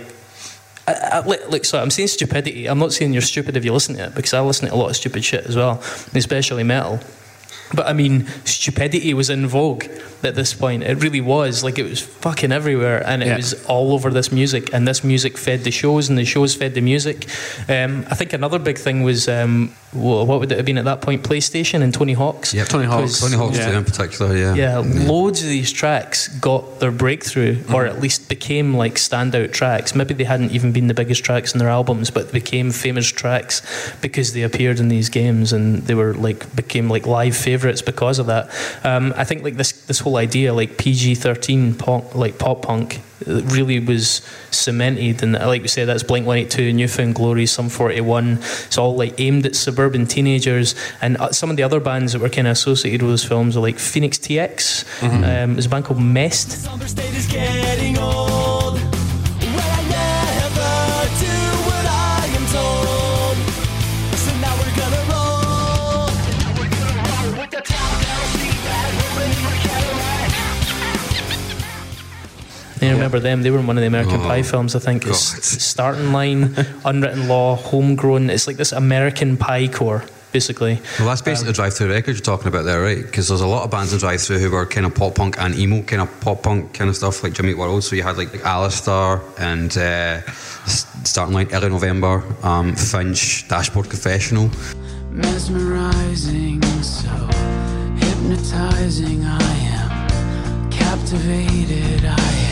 I, 0.87 0.93
I, 0.93 1.25
look, 1.25 1.65
sorry, 1.65 1.83
I'm 1.83 1.91
saying 1.91 2.07
stupidity. 2.09 2.67
I'm 2.67 2.79
not 2.79 2.93
saying 2.93 3.13
you're 3.13 3.21
stupid 3.21 3.55
if 3.55 3.63
you 3.63 3.73
listen 3.73 3.95
to 3.95 4.05
it 4.05 4.15
because 4.15 4.33
I 4.33 4.41
listen 4.41 4.67
to 4.67 4.73
a 4.73 4.75
lot 4.75 4.89
of 4.89 4.95
stupid 4.95 5.23
shit 5.23 5.45
as 5.45 5.55
well, 5.55 5.81
especially 6.13 6.63
metal. 6.63 6.99
But 7.73 7.87
I 7.87 7.93
mean, 7.93 8.27
stupidity 8.45 9.13
was 9.13 9.29
in 9.29 9.47
vogue 9.47 9.85
at 10.23 10.35
this 10.35 10.53
point. 10.53 10.83
It 10.83 11.01
really 11.01 11.21
was. 11.21 11.63
Like 11.63 11.79
it 11.79 11.83
was 11.89 12.01
fucking 12.01 12.51
everywhere, 12.51 13.01
and 13.07 13.23
it 13.23 13.27
Yeah. 13.27 13.37
was 13.37 13.53
all 13.65 13.93
over 13.93 14.09
this 14.11 14.31
music. 14.31 14.73
And 14.73 14.87
this 14.87 15.03
music 15.03 15.37
fed 15.37 15.63
the 15.63 15.71
shows, 15.71 16.09
and 16.09 16.17
the 16.17 16.25
shows 16.25 16.53
fed 16.55 16.73
the 16.75 16.81
music. 16.81 17.27
Um, 17.69 18.05
I 18.09 18.15
think 18.15 18.33
another 18.33 18.59
big 18.59 18.77
thing 18.77 19.03
was 19.03 19.27
um, 19.27 19.71
wha- 19.93 20.23
what 20.23 20.39
would 20.39 20.51
it 20.51 20.57
have 20.57 20.65
been 20.65 20.77
at 20.77 20.85
that 20.85 21.01
point? 21.01 21.23
PlayStation 21.23 21.81
and 21.81 21.93
Tony 21.93 22.13
Hawk's. 22.13 22.53
Yeah, 22.53 22.65
Tony 22.65 22.85
Hawk's. 22.85 23.19
Tony 23.19 23.35
Hawk's 23.37 23.57
Yeah. 23.57 23.77
in 23.77 23.85
particular, 23.85 24.35
yeah. 24.35 24.53
yeah, 24.53 24.77
loads 24.77 25.41
of 25.41 25.47
these 25.49 25.71
tracks 25.71 26.27
got 26.27 26.79
their 26.79 26.91
breakthrough, 26.91 27.57
or 27.73 27.85
at 27.85 28.01
least 28.01 28.29
became 28.29 28.75
like 28.75 28.95
standout 28.95 29.53
tracks. 29.53 29.95
Maybe 29.95 30.13
they 30.13 30.25
hadn't 30.25 30.51
even 30.51 30.71
been 30.71 30.87
the 30.87 30.93
biggest 30.93 31.23
tracks 31.23 31.53
in 31.53 31.59
their 31.59 31.69
albums, 31.69 32.11
but 32.11 32.31
became 32.31 32.71
famous 32.71 33.07
tracks 33.07 33.61
because 34.01 34.33
they 34.33 34.43
appeared 34.43 34.79
in 34.79 34.89
these 34.89 35.09
games 35.09 35.51
and 35.53 35.83
they 35.87 35.95
were 35.95 36.13
like 36.13 36.53
became 36.55 36.89
like 36.89 37.05
live 37.07 37.35
favorites 37.35 37.60
favourites 37.61 37.81
because 37.81 38.19
of 38.19 38.25
that. 38.27 38.49
Um, 38.83 39.13
I 39.15 39.23
think 39.23 39.43
like 39.43 39.55
this 39.55 39.71
this 39.85 39.99
whole 39.99 40.17
idea 40.17 40.53
like 40.53 40.77
PG 40.77 41.15
thirteen 41.15 41.75
pop 41.75 42.15
like 42.15 42.37
pop 42.39 42.63
punk 42.63 43.01
really 43.27 43.79
was 43.79 44.21
cemented, 44.49 45.21
and 45.21 45.33
like 45.33 45.61
we 45.61 45.67
said, 45.67 45.87
that's 45.87 46.03
Blink 46.03 46.25
One 46.25 46.37
Eight 46.37 46.49
Two, 46.49 46.73
New 46.73 46.87
Found 46.87 47.15
Glory, 47.15 47.45
Sum 47.45 47.69
Forty 47.69 48.01
One. 48.01 48.39
It's 48.65 48.77
all 48.77 48.95
like 48.95 49.19
aimed 49.19 49.45
at 49.45 49.55
suburban 49.55 50.07
teenagers, 50.07 50.75
and 51.01 51.17
uh, 51.17 51.31
some 51.31 51.49
of 51.49 51.57
the 51.57 51.63
other 51.63 51.79
bands 51.79 52.13
that 52.13 52.21
were 52.21 52.29
kind 52.29 52.47
of 52.47 52.53
associated 52.53 53.01
with 53.03 53.11
those 53.11 53.25
films 53.25 53.55
are 53.55 53.61
like 53.61 53.77
Phoenix 53.79 54.17
TX. 54.17 55.03
Um, 55.03 55.53
there's 55.53 55.67
a 55.67 55.69
band 55.69 55.85
called 55.85 56.01
Mest. 56.01 56.67
Remember 73.01 73.19
them? 73.19 73.41
They 73.41 73.49
were 73.49 73.57
in 73.57 73.65
one 73.65 73.77
of 73.77 73.81
the 73.81 73.87
American 73.87 74.21
Oh, 74.21 74.25
Pie 74.25 74.43
films, 74.43 74.75
I 74.75 74.79
think. 74.79 75.07
It's 75.07 75.17
Starting 75.17 76.11
Line, 76.11 76.53
Unwritten 76.85 77.27
Law, 77.27 77.55
Homegrown. 77.55 78.29
It's 78.29 78.45
like 78.45 78.57
this 78.57 78.71
American 78.71 79.37
Pie 79.37 79.69
core, 79.69 80.03
basically. 80.31 80.79
Well, 80.99 81.07
that's 81.07 81.23
basically 81.23 81.47
the 81.47 81.55
drive 81.55 81.73
through 81.73 81.89
records 81.89 82.19
you're 82.19 82.23
talking 82.25 82.47
about 82.47 82.63
there, 82.65 82.79
right? 82.79 83.01
Because 83.01 83.27
there's 83.27 83.41
a 83.41 83.47
lot 83.47 83.63
of 83.63 83.71
bands 83.71 83.91
in 83.91 83.97
drive 83.97 84.21
through 84.21 84.37
who 84.37 84.51
were 84.51 84.67
kind 84.67 84.85
of 84.85 84.93
pop 84.93 85.15
punk 85.15 85.39
and 85.39 85.55
emo 85.55 85.81
kind 85.81 86.03
of 86.03 86.21
pop 86.21 86.43
punk 86.43 86.75
kind 86.75 86.91
of 86.91 86.95
stuff, 86.95 87.23
like 87.23 87.33
Jimmy 87.33 87.55
World. 87.55 87.83
So 87.83 87.95
you 87.95 88.03
had 88.03 88.17
like, 88.17 88.31
like 88.33 88.45
Allister 88.45 89.19
and 89.39 89.75
uh, 89.75 90.21
Starting 90.67 91.33
Line, 91.33 91.47
Early 91.51 91.69
November, 91.69 92.23
um, 92.43 92.75
Finch, 92.75 93.47
Dashboard 93.47 93.89
Confessional. 93.89 94.51
mesmerizing, 95.09 96.61
so 96.83 97.09
hypnotizing. 97.97 99.23
I 99.25 99.41
am 99.73 100.69
captivated. 100.69 102.05
I 102.05 102.11
am 102.11 102.50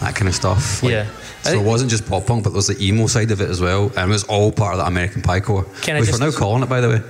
that 0.00 0.14
kind 0.14 0.28
of 0.28 0.34
stuff. 0.34 0.82
Like, 0.82 0.92
Yeah. 0.92 1.06
So 1.42 1.52
it 1.58 1.64
wasn't 1.64 1.90
just 1.90 2.06
pop 2.06 2.26
punk, 2.26 2.44
but 2.44 2.50
there 2.50 2.56
was 2.58 2.66
the 2.66 2.86
emo 2.86 3.06
side 3.06 3.30
of 3.30 3.40
it 3.40 3.48
as 3.48 3.62
well, 3.62 3.84
and 3.96 4.10
it 4.10 4.12
was 4.12 4.24
all 4.24 4.52
part 4.52 4.74
of 4.74 4.78
that 4.80 4.88
American 4.88 5.22
Pie 5.22 5.40
core, 5.40 5.64
Can 5.80 5.96
I 5.96 6.00
which 6.00 6.10
just- 6.10 6.20
we're 6.20 6.26
now 6.26 6.32
calling 6.36 6.62
it, 6.62 6.68
by 6.68 6.82
the 6.82 6.88
way, 6.90 7.00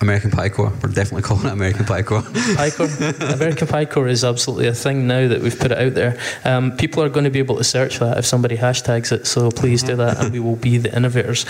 American 0.00 0.30
Pie 0.30 0.48
core. 0.50 0.72
We're 0.80 0.90
definitely 0.90 1.22
calling 1.22 1.46
it 1.46 1.52
American 1.52 1.84
Pie 1.86 2.02
core. 2.02 2.22
Pie 2.54 2.70
core. 2.70 2.86
American 3.20 3.66
Pie 3.66 3.86
core 3.86 4.06
is 4.06 4.22
absolutely 4.22 4.68
a 4.68 4.74
thing 4.74 5.08
now 5.08 5.26
that 5.26 5.40
we've 5.42 5.58
put 5.58 5.72
it 5.72 5.78
out 5.78 5.94
there. 5.94 6.16
Um, 6.44 6.76
people 6.76 7.02
are 7.02 7.08
going 7.08 7.24
to 7.24 7.30
be 7.30 7.40
able 7.40 7.56
to 7.56 7.64
search 7.64 7.98
that 7.98 8.16
if 8.16 8.24
somebody 8.26 8.56
hashtags 8.56 9.10
it, 9.10 9.26
so 9.26 9.50
please 9.50 9.82
do 9.82 9.96
that, 9.96 10.18
and 10.20 10.32
we 10.32 10.38
will 10.38 10.54
be 10.56 10.78
the 10.78 10.94
innovators. 10.94 11.44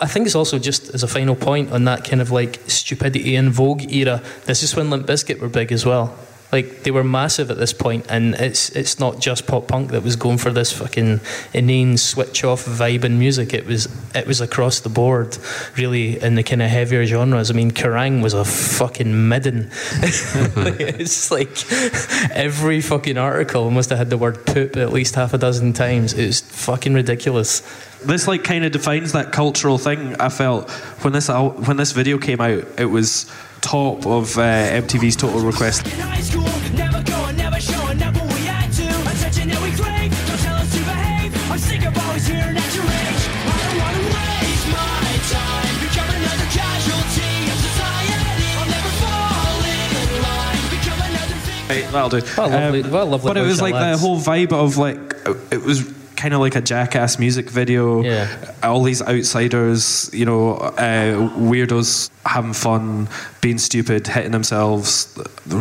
I 0.00 0.06
think 0.06 0.26
it's 0.26 0.34
also 0.34 0.58
just 0.58 0.94
as 0.94 1.02
a 1.02 1.08
final 1.08 1.34
point 1.34 1.72
on 1.72 1.84
that 1.84 2.04
kind 2.04 2.20
of 2.20 2.30
like 2.30 2.60
stupidity 2.66 3.36
in 3.36 3.50
Vogue 3.50 3.92
era. 3.92 4.22
This 4.44 4.62
is 4.62 4.74
when 4.76 4.90
Limp 4.90 5.06
Bizkit 5.06 5.40
were 5.40 5.48
big 5.48 5.72
as 5.72 5.86
well. 5.86 6.16
Like 6.50 6.82
they 6.82 6.90
were 6.90 7.04
massive 7.04 7.50
at 7.50 7.58
this 7.58 7.74
point, 7.74 8.06
and 8.08 8.34
it's 8.34 8.70
it's 8.70 8.98
not 8.98 9.20
just 9.20 9.46
pop 9.46 9.68
punk 9.68 9.90
that 9.90 10.02
was 10.02 10.16
going 10.16 10.38
for 10.38 10.50
this 10.50 10.72
fucking 10.72 11.20
inane 11.52 11.98
switch 11.98 12.42
off 12.42 12.64
vibe 12.64 13.04
in 13.04 13.18
music. 13.18 13.52
It 13.52 13.66
was 13.66 13.86
it 14.14 14.26
was 14.26 14.40
across 14.40 14.80
the 14.80 14.88
board, 14.88 15.36
really, 15.76 16.22
in 16.22 16.36
the 16.36 16.42
kind 16.42 16.62
of 16.62 16.70
heavier 16.70 17.04
genres. 17.04 17.50
I 17.50 17.54
mean, 17.54 17.70
Kerrang 17.70 18.22
was 18.22 18.32
a 18.32 18.46
fucking 18.46 19.28
midden. 19.28 19.70
it's 20.00 21.30
like 21.30 21.50
every 22.32 22.80
fucking 22.80 23.18
article 23.18 23.70
must 23.70 23.90
have 23.90 23.98
had 23.98 24.08
the 24.08 24.18
word 24.18 24.46
poop 24.46 24.78
at 24.78 24.90
least 24.90 25.16
half 25.16 25.34
a 25.34 25.38
dozen 25.38 25.74
times. 25.74 26.14
It 26.14 26.26
was 26.26 26.40
fucking 26.40 26.94
ridiculous. 26.94 27.60
This 28.06 28.26
like 28.26 28.42
kind 28.42 28.64
of 28.64 28.72
defines 28.72 29.12
that 29.12 29.32
cultural 29.32 29.76
thing. 29.76 30.14
I 30.18 30.30
felt 30.30 30.70
when 31.02 31.12
this 31.12 31.28
when 31.28 31.76
this 31.76 31.92
video 31.92 32.16
came 32.16 32.40
out, 32.40 32.64
it 32.78 32.86
was 32.86 33.30
top 33.60 34.06
of 34.06 34.36
uh, 34.38 34.42
MTV's 34.82 35.16
Total 35.16 35.40
Request. 35.40 35.86
In 35.86 35.98
high 36.00 36.20
school, 36.20 36.42
never 36.74 37.02
going, 37.02 37.36
never 37.36 37.60
showing 37.60 38.00
up 38.02 38.14
when 38.14 38.28
we 38.28 38.42
had 38.46 38.70
to. 38.72 38.86
Attention 39.10 39.48
that 39.48 39.60
we 39.62 39.70
crave, 39.72 40.10
don't 40.26 40.40
tell 40.40 40.56
us 40.56 40.70
to 40.72 40.80
behave. 40.84 41.30
I'm 41.50 41.58
sick 41.58 41.84
of 41.84 41.96
always 41.98 42.26
hearing 42.26 42.56
at 42.56 42.70
your 42.74 42.84
age. 42.84 43.22
I 43.44 43.54
don't 43.58 43.78
wanna 43.82 44.04
waste 44.14 44.66
my 44.72 45.10
time. 45.32 45.74
Become 45.84 46.10
another 46.18 46.48
casualty 46.54 47.32
of 47.52 47.58
society. 47.58 48.48
I'll 48.58 48.70
never 48.70 48.92
fall 49.02 49.60
in 49.66 50.08
line. 50.22 50.62
Become 50.72 51.00
another 51.10 51.36
victim. 51.42 51.68
Right, 51.68 51.86
that'll 51.92 52.12
do. 52.14 52.20
What 52.38 52.50
a 52.50 52.54
lovely- 52.54 52.82
what 52.88 53.02
a 53.02 53.04
lovely 53.04 53.28
but 53.28 53.36
it 53.36 53.46
was 53.46 53.60
like 53.62 53.74
lads. 53.74 54.00
the 54.00 54.06
whole 54.06 54.18
vibe 54.20 54.52
of 54.52 54.76
like 54.78 54.98
it 55.50 55.62
was 55.62 55.82
kind 56.18 56.34
of 56.34 56.40
like 56.40 56.56
a 56.56 56.60
jackass 56.60 57.18
music 57.18 57.48
video. 57.48 58.02
Yeah. 58.02 58.26
All 58.62 58.82
these 58.82 59.00
outsiders, 59.00 60.10
you 60.12 60.26
know, 60.26 60.56
uh, 60.56 61.30
weirdos 61.38 62.10
having 62.26 62.52
fun, 62.52 63.08
being 63.40 63.58
stupid, 63.58 64.06
hitting 64.08 64.32
themselves. 64.32 65.16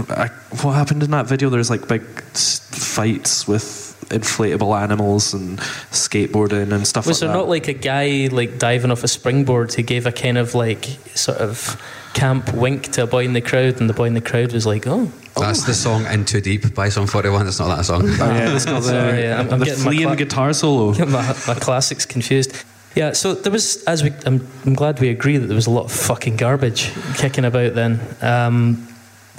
I, 0.09 0.29
what 0.61 0.71
happened 0.73 1.03
in 1.03 1.11
that 1.11 1.27
video? 1.27 1.49
There's 1.49 1.69
like 1.69 1.87
big 1.87 2.01
fights 2.33 3.47
with 3.47 3.86
inflatable 4.09 4.79
animals 4.79 5.33
and 5.33 5.59
skateboarding 5.91 6.71
and 6.71 6.87
stuff 6.87 7.05
Was 7.07 7.21
like 7.21 7.27
there 7.27 7.33
that. 7.35 7.41
not 7.43 7.49
like 7.49 7.67
a 7.67 7.73
guy 7.73 8.29
like 8.31 8.57
diving 8.59 8.91
off 8.91 9.03
a 9.03 9.07
springboard 9.07 9.73
who 9.73 9.81
gave 9.83 10.05
a 10.05 10.11
kind 10.11 10.37
of 10.37 10.55
like 10.55 10.85
sort 11.15 11.37
of 11.39 11.81
camp 12.13 12.53
wink 12.53 12.91
to 12.93 13.03
a 13.03 13.07
boy 13.07 13.25
in 13.25 13.33
the 13.33 13.41
crowd, 13.41 13.79
and 13.79 13.89
the 13.89 13.93
boy 13.93 14.05
in 14.05 14.13
the 14.15 14.21
crowd 14.21 14.51
was 14.53 14.65
like, 14.65 14.87
"Oh, 14.87 15.11
That's 15.39 15.65
the 15.65 15.73
song 15.73 16.05
"In 16.07 16.25
Too 16.25 16.41
Deep" 16.41 16.73
by 16.73 16.89
Sum 16.89 17.05
41. 17.05 17.45
It's 17.47 17.59
not 17.59 17.75
that 17.75 17.85
song. 17.85 18.03
Oh, 18.07 18.15
yeah, 18.33 18.55
it's 18.55 18.65
the, 18.65 18.81
Sorry, 18.81 19.21
yeah, 19.23 19.37
I'm- 19.37 19.49
I'm 19.51 19.59
the 19.59 19.65
getting 19.65 19.83
my 19.83 19.91
fleeing 19.91 20.07
cla- 20.07 20.15
guitar 20.15 20.53
solo. 20.53 20.93
My, 21.05 21.35
my 21.47 21.53
classics 21.55 22.05
confused. 22.05 22.53
Yeah, 22.95 23.11
so 23.13 23.35
there 23.35 23.51
was, 23.51 23.83
as 23.83 24.01
we, 24.01 24.11
I'm, 24.25 24.47
I'm 24.65 24.73
glad 24.73 24.99
we 24.99 25.09
agree 25.09 25.37
that 25.37 25.45
there 25.45 25.55
was 25.55 25.67
a 25.67 25.71
lot 25.71 25.85
of 25.85 25.91
fucking 25.91 26.37
garbage 26.37 26.91
kicking 27.17 27.45
about 27.45 27.75
then. 27.75 27.99
Um, 28.23 28.87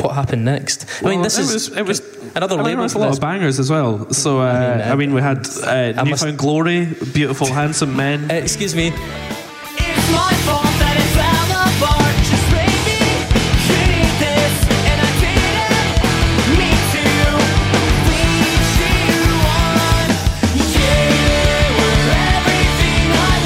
what 0.00 0.14
happened 0.14 0.44
next? 0.44 0.86
I 1.02 1.08
mean, 1.10 1.22
this 1.22 1.38
it 1.38 1.42
is 1.42 1.52
was, 1.54 1.76
it 1.76 1.86
was 1.86 2.00
another 2.36 2.54
I 2.54 2.58
mean, 2.58 2.64
label 2.66 2.76
there 2.76 2.82
was 2.84 2.94
a 2.94 2.98
lot 2.98 3.12
of 3.12 3.20
bangers 3.20 3.58
as 3.58 3.68
well. 3.70 4.10
So 4.12 4.40
uh, 4.40 4.44
I, 4.44 4.50
mean, 4.78 4.88
uh, 4.92 4.96
mean, 4.96 5.14
we 5.14 5.20
had 5.22 5.46
uh, 5.64 5.70
I 6.00 6.04
must- 6.04 6.06
New 6.06 6.16
Found 6.16 6.38
Glory, 6.38 6.86
beautiful, 7.12 7.46
handsome 7.60 7.96
men. 7.96 8.30
Uh, 8.30 8.34
excuse 8.34 8.74
me. 8.74 8.88
It's 8.88 10.08
my 10.12 10.32
fault 10.46 10.72
that 10.82 10.96
it 11.02 11.10
fell 11.18 11.50
apart. 11.66 12.14
Just 12.30 12.46
maybe 12.54 12.98
treat 13.66 14.12
this, 14.22 14.54
and 14.90 14.98
I 15.02 15.10
didn't 15.24 16.58
mean 16.58 16.82
to 16.94 17.02
lead 18.08 18.52
you 18.78 19.26
on. 19.58 20.06
You 20.78 20.94
were 21.78 22.06
everything 22.38 23.06
I 23.32 23.36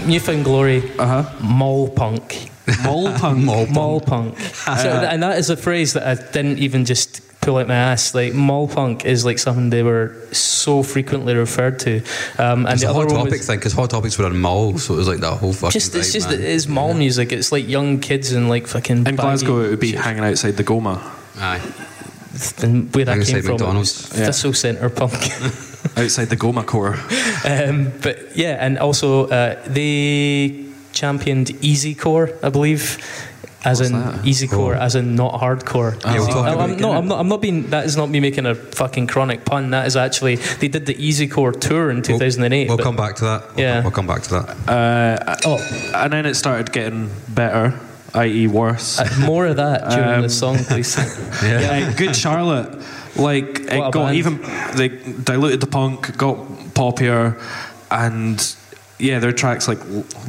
wanted. 0.00 0.08
New 0.08 0.20
Found 0.20 0.44
Glory, 0.44 0.82
Uh 0.98 1.06
huh. 1.22 1.24
mall 1.40 1.88
punk. 1.88 2.47
Mall 2.82 3.12
punk. 3.18 3.44
Mall 3.44 3.64
punk. 3.64 3.70
Mall 3.74 4.00
punk. 4.00 4.38
So, 4.38 4.88
and 4.90 5.22
that 5.22 5.38
is 5.38 5.50
a 5.50 5.56
phrase 5.56 5.92
that 5.94 6.06
I 6.06 6.14
didn't 6.32 6.58
even 6.58 6.84
just 6.84 7.22
pull 7.40 7.56
out 7.56 7.68
my 7.68 7.74
ass. 7.74 8.14
Like 8.14 8.34
mall 8.34 8.68
punk 8.68 9.04
is 9.04 9.24
like 9.24 9.38
something 9.38 9.70
they 9.70 9.82
were 9.82 10.14
so 10.32 10.82
frequently 10.82 11.34
referred 11.34 11.78
to. 11.80 12.02
Um, 12.38 12.66
and 12.66 12.74
It's 12.74 12.82
the 12.82 12.90
a 12.90 12.92
hot 12.92 13.06
one 13.06 13.16
topic 13.16 13.32
was 13.32 13.46
thing 13.46 13.58
because 13.58 13.72
hot 13.72 13.90
topics 13.90 14.18
were 14.18 14.26
on 14.26 14.38
mall, 14.38 14.78
so 14.78 14.94
it 14.94 14.98
was 14.98 15.08
like 15.08 15.20
that 15.20 15.36
whole 15.38 15.52
fucking. 15.52 15.72
just 15.72 15.94
it's 15.94 16.10
vibe, 16.10 16.12
just 16.12 16.30
man. 16.30 16.40
it 16.40 16.44
is 16.44 16.68
mall 16.68 16.94
music. 16.94 17.32
It's 17.32 17.52
like 17.52 17.66
young 17.68 18.00
kids 18.00 18.32
and 18.32 18.48
like 18.48 18.66
fucking. 18.66 19.06
In 19.06 19.16
Glasgow, 19.16 19.60
it 19.60 19.70
would 19.70 19.80
be 19.80 19.92
shit. 19.92 20.00
hanging 20.00 20.24
outside 20.24 20.56
the 20.56 20.64
Goma, 20.64 21.00
Aye. 21.36 21.60
And 22.62 22.94
where 22.94 23.04
that 23.04 23.26
came 23.26 23.42
from, 23.42 23.52
McDonald's. 23.52 24.12
Yeah. 24.16 24.26
Thistle 24.26 24.52
Centre 24.52 24.90
punk. 24.90 25.14
outside 25.96 26.26
the 26.26 26.36
Goma 26.36 26.64
core. 26.64 26.94
um, 27.44 27.92
but 28.02 28.36
yeah, 28.36 28.64
and 28.64 28.78
also 28.78 29.26
uh, 29.28 29.60
they 29.66 30.67
championed 31.02 31.50
easy 31.64 31.94
core, 31.94 32.30
I 32.42 32.48
believe. 32.50 32.98
As 33.64 33.80
What's 33.80 33.90
in 33.90 33.98
that? 34.00 34.14
easycore, 34.22 34.76
Oh. 34.76 34.86
as 34.86 34.94
in 34.94 35.16
not 35.16 35.32
hardcore. 35.42 35.90
Yeah, 36.04 36.20
we'll 36.20 36.28
I'm, 36.30 36.54
about 36.54 36.70
I'm, 36.70 36.76
no, 36.84 36.92
I'm 36.92 37.08
not. 37.08 37.18
I'm 37.20 37.28
not 37.28 37.40
being. 37.42 37.70
That 37.70 37.84
is 37.86 37.96
not 37.96 38.08
me 38.08 38.20
making 38.20 38.46
a 38.46 38.54
fucking 38.54 39.08
chronic 39.08 39.44
pun. 39.44 39.70
That 39.70 39.84
is 39.88 39.96
actually 39.96 40.36
they 40.60 40.68
did 40.68 40.86
the 40.86 40.94
easy 41.08 41.26
core 41.26 41.50
tour 41.50 41.90
in 41.90 42.00
2008. 42.02 42.68
We'll, 42.68 42.76
but- 42.76 42.84
come 42.84 42.94
back 42.96 43.16
to 43.16 43.24
that. 43.24 43.40
We'll 43.56 43.64
Yeah. 43.64 43.74
come- 43.74 43.84
we'll 43.84 43.96
come 44.00 44.06
back 44.06 44.22
to 44.22 44.30
that. 44.36 44.46
Uh, 44.68 45.34
Oh, 45.44 45.58
and 46.02 46.12
then 46.12 46.24
it 46.24 46.34
started 46.36 46.70
getting 46.72 47.10
better, 47.28 47.74
i.e., 48.14 48.46
worse. 48.46 49.00
uh, 49.00 49.08
more 49.26 49.46
of 49.50 49.56
that 49.56 49.90
during 49.90 50.08
Um, 50.18 50.22
the 50.22 50.30
song, 50.30 50.56
please. 50.70 50.96
yeah, 51.42 51.92
Good 51.96 52.14
Charlotte. 52.14 52.70
Like 53.16 53.58
What 53.58 53.72
it 53.88 53.92
got 53.92 54.04
band. 54.06 54.16
even 54.20 54.38
they 54.76 54.88
diluted 55.24 55.60
the 55.60 55.66
punk, 55.78 56.16
got 56.16 56.36
poppier, 56.78 57.34
and 57.90 58.38
yeah, 58.98 59.18
their 59.18 59.32
tracks 59.32 59.68
like 59.68 59.78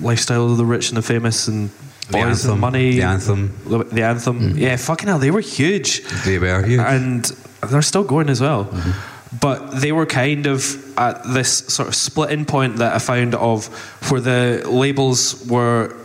"Lifestyle 0.02 0.52
of 0.52 0.58
the 0.58 0.66
Rich 0.66 0.90
and 0.90 0.98
the 0.98 1.02
Famous" 1.02 1.48
and 1.48 1.70
The 2.08 2.14
"Boys 2.14 2.46
anthem, 2.46 2.52
and 2.52 2.62
Money," 2.62 2.92
the 2.92 3.04
anthem. 3.04 3.50
Mm. 3.50 3.70
the, 3.70 3.96
the 3.96 4.04
anthem. 4.04 4.58
Yeah, 4.58 4.76
fucking 4.78 5.08
hell, 5.08 5.20
they 5.20 5.32
were 5.32 5.42
huge. 5.42 6.04
They 6.26 6.38
were 6.40 6.64
huge. 6.64 6.80
and 6.80 7.26
they're 7.70 7.82
still 7.82 8.04
going 8.04 8.30
as 8.30 8.42
well. 8.42 8.66
Mm-hmm. 8.66 9.38
But 9.40 9.80
they 9.80 9.92
were 9.92 10.08
kind 10.08 10.48
of 10.48 10.98
at 10.98 11.24
this 11.24 11.60
sort 11.68 11.88
of 11.88 11.96
splitting 11.96 12.46
point 12.46 12.78
that 12.78 12.96
I 12.96 13.00
found 13.00 13.36
of 13.36 13.68
where 14.10 14.22
the 14.22 14.64
labels 14.68 15.46
were 15.48 15.96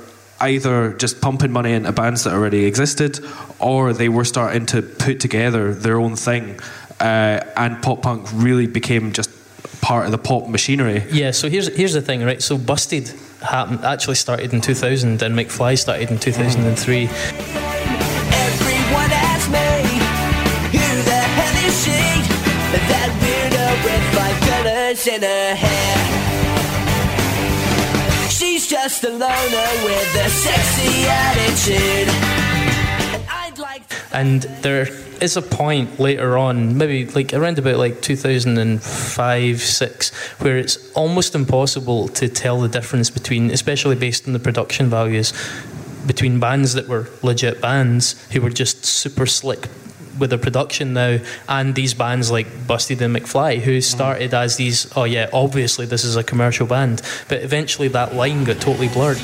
either 0.40 0.92
just 0.92 1.22
pumping 1.22 1.50
money 1.50 1.72
into 1.72 1.90
bands 1.92 2.24
that 2.24 2.34
already 2.34 2.66
existed, 2.66 3.20
or 3.58 3.94
they 3.94 4.10
were 4.10 4.24
starting 4.24 4.66
to 4.66 4.82
put 4.82 5.20
together 5.20 5.72
their 5.74 5.98
own 5.98 6.16
thing. 6.16 6.60
Uh, 7.00 7.40
and 7.56 7.82
pop 7.82 8.02
punk 8.02 8.28
really 8.32 8.66
became 8.66 9.12
just 9.12 9.30
part 9.84 10.06
of 10.06 10.12
the 10.12 10.18
pop 10.18 10.48
machinery. 10.48 11.04
Yeah, 11.12 11.30
so 11.30 11.50
here's 11.50 11.68
here's 11.76 11.92
the 11.92 12.00
thing, 12.00 12.24
right? 12.24 12.42
So 12.42 12.56
Busted 12.56 13.12
happened 13.42 13.84
actually 13.84 14.14
started 14.14 14.54
in 14.54 14.62
2000, 14.62 15.22
and 15.22 15.34
McFly 15.38 15.78
started 15.78 16.10
in 16.10 16.18
2003. 16.18 17.04
Everyone 17.04 17.12
asks 19.12 19.48
me, 19.52 19.68
who 20.72 21.02
the 21.04 21.20
hell 21.36 21.56
is 21.68 21.76
she? 21.84 22.00
That 22.88 23.10
weirdo 23.20 23.66
with 23.84 24.04
five 24.16 24.38
colors 24.48 25.06
in 25.06 25.20
her 25.22 25.54
hair. 25.54 25.96
She's 28.30 28.66
just 28.66 29.04
a 29.04 29.10
loner 29.10 29.70
with 29.84 30.16
a 30.16 30.28
sexy 30.30 31.06
attitude. 31.06 32.08
And 33.14 33.22
I'd 33.28 33.58
like 33.58 33.82
And 34.12 34.42
there 34.62 34.86
is 35.22 35.36
a 35.36 35.42
point 35.42 35.98
later 35.98 36.36
on, 36.36 36.78
maybe 36.78 37.06
like 37.12 37.32
around 37.32 37.58
about 37.58 37.76
like 37.76 38.00
2005, 38.02 39.60
six, 39.60 40.10
where 40.40 40.56
it's 40.56 40.92
almost 40.92 41.34
impossible 41.34 42.08
to 42.08 42.28
tell 42.28 42.60
the 42.60 42.68
difference 42.68 43.10
between, 43.10 43.50
especially 43.50 43.96
based 43.96 44.26
on 44.26 44.32
the 44.32 44.38
production 44.38 44.88
values, 44.88 45.32
between 46.06 46.40
bands 46.40 46.74
that 46.74 46.88
were 46.88 47.08
legit 47.22 47.60
bands 47.60 48.22
who 48.32 48.40
were 48.40 48.50
just 48.50 48.84
super 48.84 49.26
slick 49.26 49.68
with 50.18 50.30
their 50.30 50.38
production 50.38 50.92
now 50.92 51.18
and 51.48 51.74
these 51.74 51.94
bands 51.94 52.30
like 52.30 52.46
Busted 52.66 53.02
and 53.02 53.16
McFly 53.16 53.58
who 53.58 53.72
mm-hmm. 53.72 53.80
started 53.80 54.32
as 54.32 54.56
these 54.56 54.86
oh 54.96 55.04
yeah 55.04 55.28
obviously 55.32 55.86
this 55.86 56.04
is 56.04 56.14
a 56.14 56.22
commercial 56.22 56.66
band 56.66 57.02
but 57.28 57.42
eventually 57.42 57.88
that 57.88 58.14
line 58.14 58.44
got 58.44 58.60
totally 58.60 58.88
blurred 58.88 59.18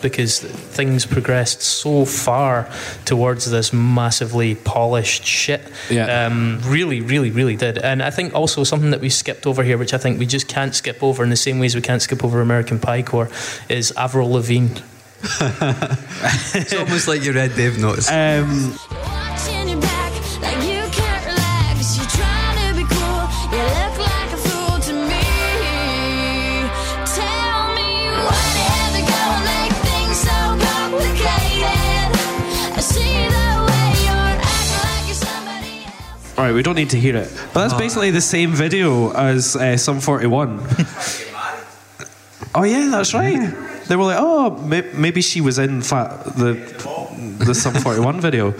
because 0.00 0.40
things 0.40 1.06
progressed 1.06 1.62
so 1.62 2.04
far 2.04 2.70
towards 3.04 3.50
this 3.50 3.72
massively 3.72 4.54
polished 4.54 5.24
shit. 5.24 5.62
Yeah. 5.90 6.26
Um, 6.26 6.60
really, 6.64 7.00
really, 7.00 7.30
really 7.30 7.56
did. 7.56 7.78
And 7.78 8.02
I 8.02 8.10
think 8.10 8.34
also 8.34 8.64
something 8.64 8.90
that 8.90 9.00
we 9.00 9.08
skipped 9.08 9.46
over 9.46 9.62
here, 9.62 9.78
which 9.78 9.94
I 9.94 9.98
think 9.98 10.18
we 10.18 10.26
just 10.26 10.48
can't 10.48 10.74
skip 10.74 11.02
over 11.02 11.22
in 11.24 11.30
the 11.30 11.36
same 11.36 11.58
ways 11.58 11.74
we 11.74 11.80
can't 11.82 12.02
skip 12.02 12.24
over 12.24 12.40
American 12.40 12.78
Pie 12.78 13.02
core, 13.02 13.28
is 13.68 13.92
Avril 13.96 14.30
Lavigne. 14.30 14.80
It's 16.54 16.72
almost 16.74 17.08
like 17.08 17.24
you 17.24 17.32
read 17.32 17.54
Dave 17.56 17.78
Notes. 17.78 18.10
Um, 18.10 19.27
all 36.38 36.44
right, 36.44 36.54
we 36.54 36.62
don't 36.62 36.76
need 36.76 36.90
to 36.90 36.98
hear 37.00 37.16
it. 37.16 37.28
But 37.52 37.66
that's 37.68 37.74
basically 37.74 38.10
the 38.12 38.20
same 38.20 38.52
video 38.52 39.10
as 39.12 39.56
uh, 39.56 39.76
Sum 39.76 39.98
41. 40.00 40.60
oh, 42.54 42.62
yeah, 42.64 42.88
that's 42.90 43.12
right. 43.12 43.52
They 43.88 43.96
were 43.96 44.04
like, 44.04 44.18
oh, 44.20 44.50
may- 44.62 44.88
maybe 44.94 45.20
she 45.20 45.40
was 45.40 45.58
in 45.58 45.82
fa- 45.82 46.22
the, 46.36 46.54
the 47.44 47.54
Sum 47.54 47.74
41 47.74 48.20
video. 48.20 48.54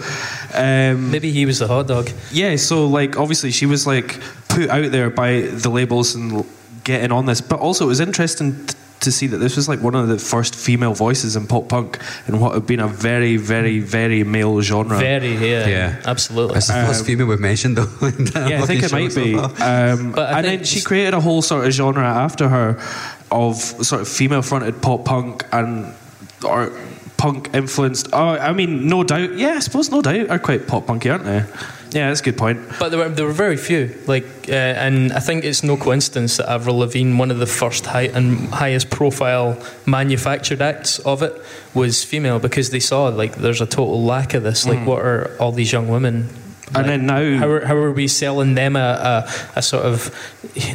Um, 0.53 1.11
Maybe 1.11 1.31
he 1.31 1.45
was 1.45 1.59
the 1.59 1.67
hot 1.67 1.87
dog. 1.87 2.09
Yeah, 2.31 2.55
so 2.57 2.85
like 2.87 3.17
obviously 3.17 3.51
she 3.51 3.65
was 3.65 3.85
like 3.87 4.19
put 4.49 4.69
out 4.69 4.91
there 4.91 5.09
by 5.09 5.41
the 5.41 5.69
labels 5.69 6.15
and 6.15 6.43
getting 6.83 7.11
on 7.11 7.27
this, 7.27 7.39
but 7.41 7.59
also 7.59 7.85
it 7.85 7.87
was 7.89 7.99
interesting 7.99 8.65
t- 8.65 8.75
to 9.01 9.11
see 9.11 9.27
that 9.27 9.37
this 9.37 9.55
was 9.55 9.69
like 9.69 9.81
one 9.81 9.95
of 9.95 10.07
the 10.07 10.17
first 10.19 10.55
female 10.55 10.93
voices 10.93 11.35
in 11.35 11.47
pop 11.47 11.69
punk 11.69 11.99
in 12.27 12.39
what 12.39 12.53
had 12.53 12.67
been 12.67 12.79
a 12.79 12.87
very, 12.87 13.37
very, 13.37 13.79
very 13.79 14.23
male 14.23 14.59
genre. 14.61 14.97
Very, 14.99 15.33
yeah. 15.35 15.67
Yeah. 15.67 16.01
Absolutely. 16.05 16.55
That's 16.55 16.67
the 16.67 16.73
first 16.73 17.05
female 17.05 17.27
we've 17.27 17.39
mentioned, 17.39 17.77
though. 17.77 17.83
in 18.07 18.25
that 18.25 18.35
Um, 18.35 18.49
yeah, 18.49 18.63
I 18.63 18.65
think 18.65 18.83
it 18.83 18.91
might 18.91 19.15
be. 19.15 19.35
Um, 19.35 20.11
But 20.11 20.33
and 20.33 20.45
then 20.45 20.63
she 20.63 20.81
created 20.81 21.13
a 21.13 21.21
whole 21.21 21.41
sort 21.41 21.65
of 21.65 21.71
genre 21.71 22.03
after 22.03 22.49
her 22.49 22.79
of 23.31 23.55
sort 23.57 24.01
of 24.01 24.07
female 24.07 24.41
fronted 24.41 24.81
pop 24.81 25.05
punk 25.05 25.45
and 25.51 25.93
or 26.43 26.71
punk 27.17 27.49
influenced. 27.53 28.09
Oh, 28.13 28.29
I 28.29 28.53
mean, 28.53 28.87
no 28.87 29.03
doubt. 29.03 29.35
Yeah, 29.37 29.55
I 29.55 29.59
suppose 29.59 29.91
no 29.91 30.01
doubt 30.01 30.29
are 30.29 30.39
quite 30.39 30.67
pop 30.67 30.87
punky, 30.87 31.09
aren't 31.09 31.25
they? 31.25 31.43
Yeah, 31.91 32.07
that's 32.07 32.21
a 32.21 32.23
good 32.23 32.37
point. 32.37 32.59
But 32.79 32.89
there 32.89 32.99
were 32.99 33.09
there 33.09 33.25
were 33.25 33.33
very 33.33 33.57
few, 33.57 33.97
like, 34.05 34.25
uh, 34.47 34.53
and 34.53 35.11
I 35.11 35.19
think 35.19 35.43
it's 35.43 35.63
no 35.63 35.75
coincidence 35.75 36.37
that 36.37 36.49
Avril 36.49 36.77
Lavigne, 36.77 37.17
one 37.17 37.31
of 37.31 37.39
the 37.39 37.47
first 37.47 37.85
high 37.87 38.09
and 38.13 38.47
highest 38.49 38.89
profile 38.89 39.57
manufactured 39.85 40.61
acts 40.61 40.99
of 40.99 41.23
it, 41.23 41.33
was 41.73 42.03
female 42.03 42.39
because 42.39 42.69
they 42.69 42.79
saw 42.79 43.07
like 43.07 43.35
there's 43.37 43.61
a 43.61 43.65
total 43.65 44.03
lack 44.03 44.33
of 44.35 44.43
this. 44.43 44.67
Like, 44.67 44.85
what 44.85 44.99
are 45.03 45.35
all 45.39 45.51
these 45.51 45.71
young 45.71 45.87
women? 45.87 46.29
And 46.75 46.87
then 46.87 47.05
now- 47.05 47.37
how 47.39 47.49
are, 47.49 47.65
how 47.65 47.75
are 47.75 47.91
we 47.91 48.07
selling 48.07 48.53
them 48.55 48.75
a, 48.75 48.79
a, 49.25 49.31
a 49.57 49.61
sort 49.61 49.85
of 49.85 50.13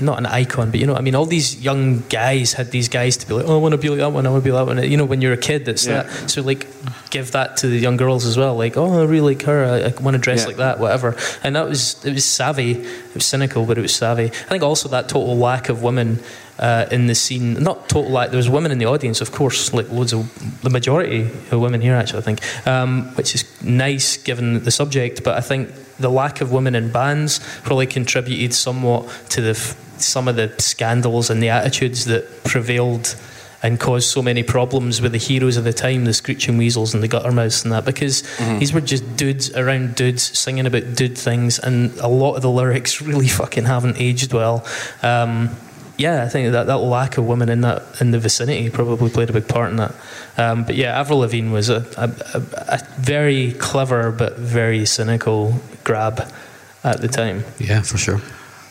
not 0.03 0.19
an 0.19 0.27
icon, 0.27 0.71
but 0.71 0.81
you 0.81 0.87
know, 0.87 0.93
what 0.95 0.99
I 0.99 1.03
mean, 1.03 1.15
all 1.15 1.27
these 1.27 1.61
young 1.63 2.01
guys 2.09 2.53
had 2.55 2.71
these 2.71 2.89
guys 2.89 3.17
to 3.19 3.27
be 3.29 3.35
like, 3.35 3.47
oh, 3.47 3.55
I 3.57 3.61
want 3.61 3.73
to 3.73 3.79
be 3.79 3.89
like 3.89 3.99
that 4.01 4.11
one, 4.13 4.27
I 4.27 4.31
want 4.31 4.43
to 4.43 4.49
be 4.49 4.53
like 4.53 4.67
that 4.67 4.75
one. 4.77 4.91
You 4.91 4.97
know, 4.97 5.05
when 5.05 5.21
you're 5.23 5.33
a 5.33 5.37
kid, 5.39 5.69
it's 5.69 5.87
Yeah. 5.87 6.03
that. 6.03 6.31
So 6.31 6.43
like, 6.43 6.67
give 7.11 7.31
that 7.33 7.57
to 7.59 7.69
the 7.69 7.79
young 7.79 7.97
girls 7.97 8.25
as 8.27 8.37
well. 8.37 8.57
Like, 8.57 8.77
oh, 8.77 9.01
I 9.01 9.05
really 9.05 9.35
like 9.35 9.43
her. 9.45 9.65
I, 9.65 9.89
I 9.89 10.03
want 10.03 10.15
to 10.15 10.19
dress 10.19 10.41
Yeah. 10.43 10.47
like 10.49 10.57
that, 10.57 10.81
whatever. 10.81 11.17
And 11.45 11.55
that 11.57 11.69
was 11.69 12.05
it 12.05 12.13
was 12.13 12.25
savvy. 12.25 12.73
It 12.73 13.15
was 13.15 13.25
cynical, 13.27 13.65
but 13.65 13.79
it 13.79 13.83
was 13.83 13.95
savvy. 13.95 14.25
I 14.27 14.31
think 14.31 14.63
also 14.65 14.89
that 14.89 15.09
total 15.09 15.37
lack 15.37 15.69
of 15.69 15.83
women. 15.83 16.19
Uh, 16.57 16.87
in 16.93 17.09
the 17.09 17.15
scene, 17.17 17.55
not 17.55 17.89
total 17.89 18.13
lack. 18.13 18.31
There 18.31 18.37
was 18.37 18.49
women 18.49 18.71
in 18.71 18.79
the 18.79 18.87
audience, 18.87 19.21
of 19.21 19.33
course, 19.33 19.73
like 19.75 19.91
loads 19.91 20.13
of 20.13 20.63
the 20.63 20.71
majority 20.71 21.23
of 21.51 21.61
women 21.61 21.81
here, 21.81 21.97
actually. 21.97 22.21
I 22.21 22.23
think, 22.23 22.67
um, 22.67 23.07
which 23.17 23.35
is 23.35 23.45
nice 23.61 24.17
given 24.19 24.63
the 24.63 24.71
subject. 24.71 25.25
But 25.25 25.37
I 25.37 25.41
think 25.41 25.71
the 25.99 26.11
lack 26.11 26.41
of 26.41 26.53
women 26.53 26.77
in 26.77 26.93
bands 26.93 27.41
probably 27.65 27.89
contributed 27.89 28.55
somewhat 28.55 29.09
to 29.31 29.41
the 29.41 29.51
f- 29.51 29.77
some 30.01 30.29
of 30.29 30.37
the 30.37 30.53
scandals 30.59 31.29
and 31.29 31.43
the 31.43 31.49
attitudes 31.49 32.05
that 32.05 32.45
prevailed 32.45 33.17
and 33.65 33.81
caused 33.81 34.09
so 34.11 34.23
many 34.23 34.43
problems 34.43 35.01
with 35.01 35.13
the 35.13 35.19
heroes 35.19 35.57
of 35.57 35.65
the 35.65 35.73
time, 35.73 36.05
the 36.05 36.13
screeching 36.13 36.59
weasels 36.59 36.93
and 36.93 37.03
the 37.03 37.09
Guttermouth 37.09 37.65
and 37.65 37.73
that, 37.73 37.85
because 37.87 38.23
these 38.59 38.75
were 38.75 38.81
just 38.83 39.17
dudes 39.17 39.57
around 39.57 39.95
dudes 39.95 40.23
singing 40.39 40.67
about 40.67 40.95
dude 40.95 41.17
things, 41.17 41.59
and 41.59 41.97
a 41.99 42.09
lot 42.09 42.35
of 42.35 42.43
the 42.43 42.51
lyrics 42.51 43.01
really 43.11 43.27
fucking 43.29 43.65
haven't 43.65 43.97
aged 43.99 44.33
well. 44.35 44.67
Um, 45.03 45.57
yeah, 45.97 46.25
I 46.25 46.29
think 46.29 46.53
that, 46.53 46.67
that 46.67 46.79
lack 46.79 47.19
of 47.19 47.27
women 47.27 47.49
in 47.49 47.61
that 47.61 47.83
in 48.01 48.11
the 48.11 48.19
vicinity 48.19 48.69
probably 48.71 49.11
played 49.11 49.31
a 49.31 49.33
big 49.33 49.49
part 49.49 49.71
in 49.71 49.77
that. 49.77 49.95
Um, 50.37 50.65
but 50.65 50.75
yeah, 50.75 50.99
Avril 50.99 51.21
Lavigne 51.21 51.53
was 51.53 51.69
a, 51.69 51.87
a, 51.97 52.11
a, 52.69 52.81
very 52.99 53.53
clever 53.53 54.11
but 54.11 54.37
very 54.37 54.85
cynical 54.87 55.55
grab 55.85 56.29
at 56.83 57.01
the 57.01 57.09
time. 57.09 57.45
Yeah, 57.59 57.83
for 57.83 57.99
sure. 57.99 58.21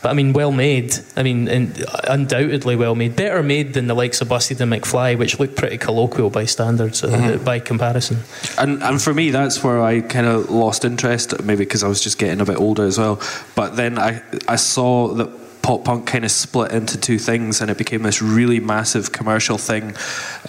But 0.01 0.09
I 0.09 0.13
mean, 0.15 0.33
well 0.33 0.51
made. 0.51 0.95
I 1.15 1.23
mean, 1.23 1.47
undoubtedly 1.47 2.75
well 2.75 2.93
made. 2.93 3.15
Better 3.15 3.41
made 3.41 3.73
than 3.73 3.87
the 3.87 3.93
likes 3.93 4.19
of 4.19 4.27
Busted 4.27 4.59
and 4.59 4.69
McFly, 4.69 5.17
which 5.17 5.39
looked 5.39 5.55
pretty 5.55 5.77
colloquial 5.77 6.29
by 6.29 6.43
standards, 6.43 7.05
uh, 7.05 7.39
by 7.45 7.59
comparison. 7.59 8.17
And 8.59 8.83
and 8.83 9.01
for 9.01 9.13
me, 9.13 9.31
that's 9.31 9.63
where 9.63 9.81
I 9.81 10.01
kind 10.01 10.27
of 10.27 10.49
lost 10.49 10.83
interest, 10.83 11.41
maybe 11.43 11.63
because 11.63 11.83
I 11.83 11.87
was 11.87 12.01
just 12.01 12.17
getting 12.17 12.41
a 12.41 12.45
bit 12.45 12.57
older 12.57 12.83
as 12.83 12.97
well. 12.99 13.21
But 13.55 13.77
then 13.77 13.97
I 13.97 14.21
I 14.49 14.57
saw 14.57 15.07
that 15.13 15.29
pop 15.63 15.83
punk 15.85 16.05
kind 16.05 16.23
of 16.25 16.29
split 16.31 16.71
into 16.71 16.99
two 16.99 17.17
things, 17.17 17.61
and 17.61 17.71
it 17.71 17.77
became 17.77 18.03
this 18.03 18.21
really 18.21 18.59
massive 18.59 19.11
commercial 19.11 19.57
thing, 19.57 19.95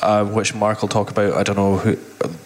uh, 0.03 0.25
which 0.27 0.55
Mark 0.55 0.83
will 0.83 0.89
talk 0.89 1.11
about. 1.11 1.33
I 1.35 1.43
don't 1.45 1.57
know 1.57 1.79
who, 1.79 1.97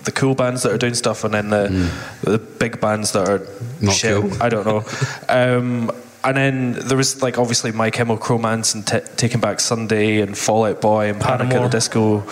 the 0.05 0.13
cool 0.13 0.35
bands 0.37 0.63
that 0.63 0.71
are 0.73 0.79
doing 0.79 0.95
stuff, 0.95 1.25
and 1.25 1.35
then 1.35 1.49
the 1.51 1.91
the 2.23 2.39
big 2.39 2.81
bands 2.81 3.13
that 3.13 3.29
are 3.29 3.41
Not 3.81 3.95
shit. 3.97 4.23
cool. 4.23 4.43
I 4.43 4.49
don't 4.49 4.67
know. 4.67 4.85
Um, 5.31 5.91
and 6.25 6.37
then 6.37 6.73
there 6.73 6.97
was 6.97 7.23
like 7.23 7.39
obviously 7.39 7.71
My 7.73 7.91
Chemical 7.91 8.37
Romance 8.37 8.75
and 8.75 8.87
T- 8.87 8.99
Taking 9.17 9.41
Back 9.41 9.61
Sunday 9.61 10.21
and 10.21 10.37
Fall 10.37 10.65
Out 10.65 10.81
Boy 10.81 11.09
and 11.11 11.21
Panic 11.21 11.53
at 11.55 11.63
the 11.63 11.69
Disco. 11.69 12.25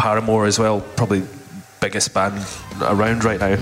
Paramore 0.00 0.46
as 0.46 0.58
well, 0.58 0.80
probably 0.96 1.22
biggest 1.80 2.14
band 2.14 2.42
around 2.80 3.22
right 3.22 3.38
now. 3.38 3.50
You 3.50 3.56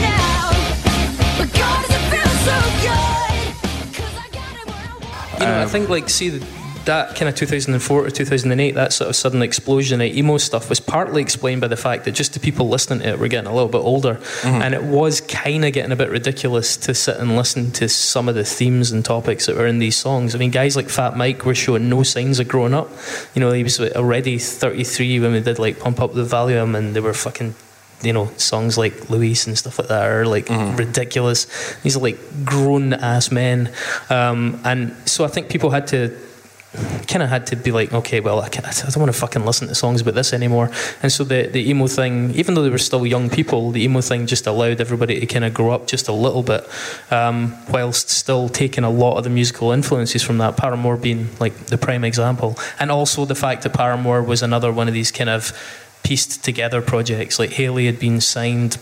now. 0.00 0.50
But 1.38 1.52
God, 1.52 1.80
does 1.82 1.96
it 1.96 2.04
feel 2.10 2.30
so 2.44 2.56
good? 2.84 3.44
'Cause 3.94 4.16
I 5.40 5.66
think 5.66 5.88
like 5.88 6.08
see 6.10 6.28
the, 6.28 6.46
that 6.84 7.16
kind 7.16 7.28
of 7.28 7.34
2004 7.34 8.04
to 8.04 8.10
2008, 8.10 8.74
that 8.74 8.92
sort 8.92 9.08
of 9.08 9.16
sudden 9.16 9.42
explosion 9.42 10.00
of 10.00 10.06
emo 10.08 10.38
stuff 10.38 10.68
was 10.68 10.80
partly 10.80 11.22
explained 11.22 11.60
by 11.60 11.68
the 11.68 11.76
fact 11.76 12.04
that 12.04 12.12
just 12.12 12.34
the 12.34 12.40
people 12.40 12.68
listening 12.68 13.00
to 13.00 13.10
it 13.10 13.18
were 13.18 13.28
getting 13.28 13.50
a 13.50 13.54
little 13.54 13.68
bit 13.68 13.78
older, 13.78 14.20
and 14.44 14.74
it 14.74 14.82
was 14.82 15.20
kind 15.20 15.64
of 15.64 15.72
getting 15.72 15.92
a 15.92 15.96
bit 15.96 16.10
ridiculous 16.10 16.76
to 16.76 16.94
sit 16.94 17.16
and 17.16 17.36
listen 17.36 17.70
to 17.72 17.88
some 17.88 18.28
of 18.28 18.34
the 18.34 18.44
themes 18.44 18.92
and 18.92 19.04
topics 19.04 19.46
that 19.46 19.56
were 19.56 19.66
in 19.66 19.78
these 19.78 19.96
songs. 19.96 20.34
I 20.34 20.38
mean, 20.38 20.50
guys 20.50 20.76
like 20.76 20.88
Fat 20.88 21.16
Mike 21.16 21.44
were 21.44 21.54
showing 21.54 21.88
no 21.88 22.02
signs 22.02 22.38
of 22.40 22.48
growing 22.48 22.74
up. 22.74 22.90
You 23.34 23.40
know, 23.40 23.52
he 23.52 23.62
was 23.62 23.80
already 23.80 24.38
33 24.38 25.20
when 25.20 25.32
we 25.32 25.40
did 25.40 25.58
like 25.58 25.80
Pump 25.80 26.00
Up 26.00 26.14
the 26.14 26.24
Valuum, 26.24 26.74
and 26.74 26.94
they 26.94 27.00
were 27.00 27.14
fucking 27.14 27.54
you 28.02 28.12
know, 28.12 28.30
songs 28.36 28.76
like 28.76 29.08
Luis 29.08 29.46
and 29.46 29.56
stuff 29.56 29.78
like 29.78 29.88
that 29.88 30.06
are 30.06 30.26
like 30.26 30.48
ridiculous. 30.50 31.46
These 31.82 31.96
are 31.96 32.00
like 32.00 32.18
grown 32.44 32.92
ass 32.92 33.30
men. 33.30 33.72
Um, 34.10 34.60
and 34.64 34.94
so 35.08 35.24
I 35.24 35.28
think 35.28 35.48
people 35.48 35.70
had 35.70 35.86
to 35.88 36.14
kind 37.06 37.22
of 37.22 37.28
had 37.28 37.46
to 37.48 37.56
be 37.56 37.70
like, 37.70 37.92
okay, 37.92 38.20
well, 38.20 38.40
I, 38.40 38.46
I 38.46 38.48
don't 38.48 38.96
want 38.96 39.12
to 39.12 39.18
fucking 39.18 39.44
listen 39.44 39.68
to 39.68 39.74
songs 39.74 40.00
about 40.00 40.14
this 40.14 40.32
anymore. 40.32 40.70
And 41.02 41.12
so 41.12 41.24
the, 41.24 41.46
the 41.46 41.68
emo 41.70 41.86
thing, 41.86 42.34
even 42.34 42.54
though 42.54 42.62
they 42.62 42.70
were 42.70 42.78
still 42.78 43.06
young 43.06 43.30
people, 43.30 43.70
the 43.70 43.84
emo 43.84 44.00
thing 44.00 44.26
just 44.26 44.46
allowed 44.46 44.80
everybody 44.80 45.20
to 45.20 45.26
kind 45.26 45.44
of 45.44 45.54
grow 45.54 45.70
up 45.70 45.86
just 45.86 46.08
a 46.08 46.12
little 46.12 46.42
bit, 46.42 46.68
um, 47.10 47.56
whilst 47.70 48.10
still 48.10 48.48
taking 48.48 48.84
a 48.84 48.90
lot 48.90 49.16
of 49.18 49.24
the 49.24 49.30
musical 49.30 49.70
influences 49.70 50.22
from 50.22 50.38
that. 50.38 50.56
Paramore 50.56 50.96
being 50.96 51.28
like 51.38 51.54
the 51.66 51.78
prime 51.78 52.04
example, 52.04 52.56
and 52.78 52.90
also 52.90 53.24
the 53.24 53.34
fact 53.34 53.62
that 53.62 53.72
Paramore 53.72 54.22
was 54.22 54.42
another 54.42 54.72
one 54.72 54.88
of 54.88 54.94
these 54.94 55.12
kind 55.12 55.30
of 55.30 55.52
pieced 56.02 56.44
together 56.44 56.82
projects. 56.82 57.38
Like 57.38 57.50
Hayley 57.50 57.86
had 57.86 57.98
been 57.98 58.20
signed 58.20 58.78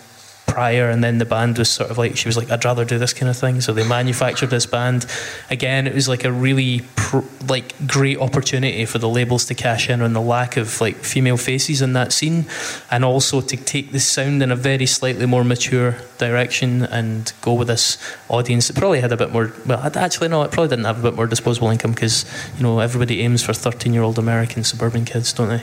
prior 0.53 0.91
and 0.91 1.03
then 1.03 1.17
the 1.17 1.25
band 1.25 1.57
was 1.57 1.71
sort 1.71 1.91
of 1.91 1.97
like 1.97 2.17
she 2.17 2.29
was 2.29 2.37
like 2.37 2.51
I'd 2.51 2.65
rather 2.65 2.85
do 2.85 2.99
this 2.99 3.15
kind 3.15 3.31
of 3.31 3.37
thing. 3.37 3.61
So 3.63 3.73
they 3.73 3.87
manufactured 3.89 4.51
this 4.51 4.67
band. 4.67 5.07
Again 5.51 5.87
it 5.87 5.95
was 5.95 6.09
like 6.09 6.25
a 6.25 6.33
really 6.33 6.83
pr- 6.95 7.21
like 7.49 7.75
great 7.87 8.19
opportunity 8.19 8.85
for 8.85 8.99
the 8.99 9.09
labels 9.09 9.47
to 9.47 9.55
cash 9.55 9.89
in 9.89 10.03
on 10.03 10.13
the 10.13 10.21
lack 10.21 10.59
of 10.59 10.81
like 10.81 10.97
female 10.97 11.39
faces 11.39 11.81
in 11.81 11.95
that 11.95 12.13
scene 12.13 12.45
and 12.91 13.05
also 13.05 13.41
to 13.41 13.57
take 13.57 13.93
the 13.93 14.01
sound 14.01 14.43
in 14.43 14.51
a 14.51 14.57
very 14.57 14.85
slightly 14.85 15.25
more 15.25 15.45
mature 15.45 15.97
direction 16.19 16.83
and 16.85 17.33
go 17.41 17.55
with 17.55 17.69
this 17.69 17.97
audience 18.29 18.69
that 18.69 18.77
probably 18.77 19.01
had 19.01 19.13
a 19.13 19.17
bit 19.17 19.33
more 19.33 19.53
well 19.67 19.81
actually 19.97 20.29
no 20.29 20.43
it 20.43 20.51
probably 20.51 20.69
didn't 20.69 20.85
have 20.85 20.99
a 20.99 21.03
bit 21.03 21.15
more 21.15 21.27
disposable 21.27 21.71
income 21.71 21.93
because 21.93 22.27
you 22.57 22.63
know 22.63 22.79
everybody 22.79 23.23
aims 23.23 23.43
for 23.43 23.55
13 23.55 23.95
year 23.95 24.03
old 24.03 24.19
American 24.19 24.63
suburban 24.65 25.05
kids 25.05 25.33
don't 25.33 25.49
they? 25.49 25.63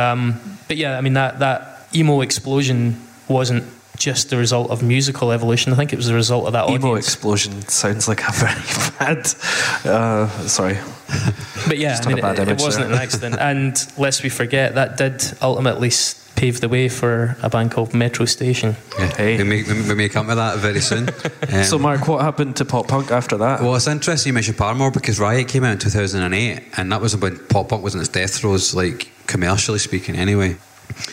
Um, 0.00 0.40
but 0.66 0.76
yeah 0.76 0.98
I 0.98 1.00
mean 1.00 1.14
that 1.14 1.38
that 1.38 1.88
emo 1.94 2.20
explosion 2.20 3.00
wasn't 3.28 3.64
just 3.96 4.30
the 4.30 4.36
result 4.36 4.70
of 4.70 4.82
musical 4.82 5.30
evolution. 5.30 5.72
I 5.72 5.76
think 5.76 5.92
it 5.92 5.96
was 5.96 6.06
the 6.08 6.14
result 6.14 6.46
of 6.46 6.52
that 6.54 6.68
Emo 6.68 6.88
audience. 6.90 7.06
explosion 7.06 7.62
sounds 7.68 8.08
like 8.08 8.22
a 8.28 8.32
very 8.44 8.60
bad. 8.98 9.26
Uh, 9.84 10.28
sorry. 10.48 10.78
But 11.66 11.78
yeah, 11.78 11.98
I 12.02 12.08
mean, 12.08 12.18
it, 12.18 12.38
it 12.40 12.60
wasn't 12.60 12.88
there. 12.88 12.96
an 12.96 13.02
accident. 13.02 13.36
and 13.40 13.74
lest 13.96 14.22
we 14.22 14.28
forget, 14.28 14.74
that 14.74 14.98
did 14.98 15.22
ultimately 15.40 15.90
pave 16.36 16.60
the 16.60 16.68
way 16.68 16.90
for 16.90 17.38
a 17.42 17.48
band 17.48 17.70
called 17.70 17.94
Metro 17.94 18.26
Station. 18.26 18.76
Yeah. 18.98 19.06
Hey. 19.16 19.38
We, 19.38 19.44
may, 19.44 19.62
we 19.62 19.94
may 19.94 20.08
come 20.10 20.26
to 20.28 20.34
that 20.34 20.58
very 20.58 20.80
soon. 20.80 21.08
Um, 21.54 21.64
So, 21.64 21.78
Mark, 21.78 22.06
what 22.06 22.20
happened 22.20 22.56
to 22.56 22.66
pop 22.66 22.88
punk 22.88 23.10
after 23.10 23.38
that? 23.38 23.62
Well, 23.62 23.74
it's 23.76 23.86
interesting 23.86 24.30
you 24.30 24.34
mentioned 24.34 24.58
Paramore 24.58 24.90
because 24.90 25.18
Riot 25.18 25.48
came 25.48 25.64
out 25.64 25.72
in 25.72 25.78
2008, 25.78 26.62
and 26.76 26.92
that 26.92 27.00
was 27.00 27.16
when 27.16 27.38
pop 27.48 27.70
punk 27.70 27.82
was 27.82 27.94
in 27.94 28.00
its 28.00 28.10
death 28.10 28.34
throes, 28.34 28.74
like 28.74 29.10
commercially 29.26 29.78
speaking, 29.78 30.16
anyway. 30.16 30.56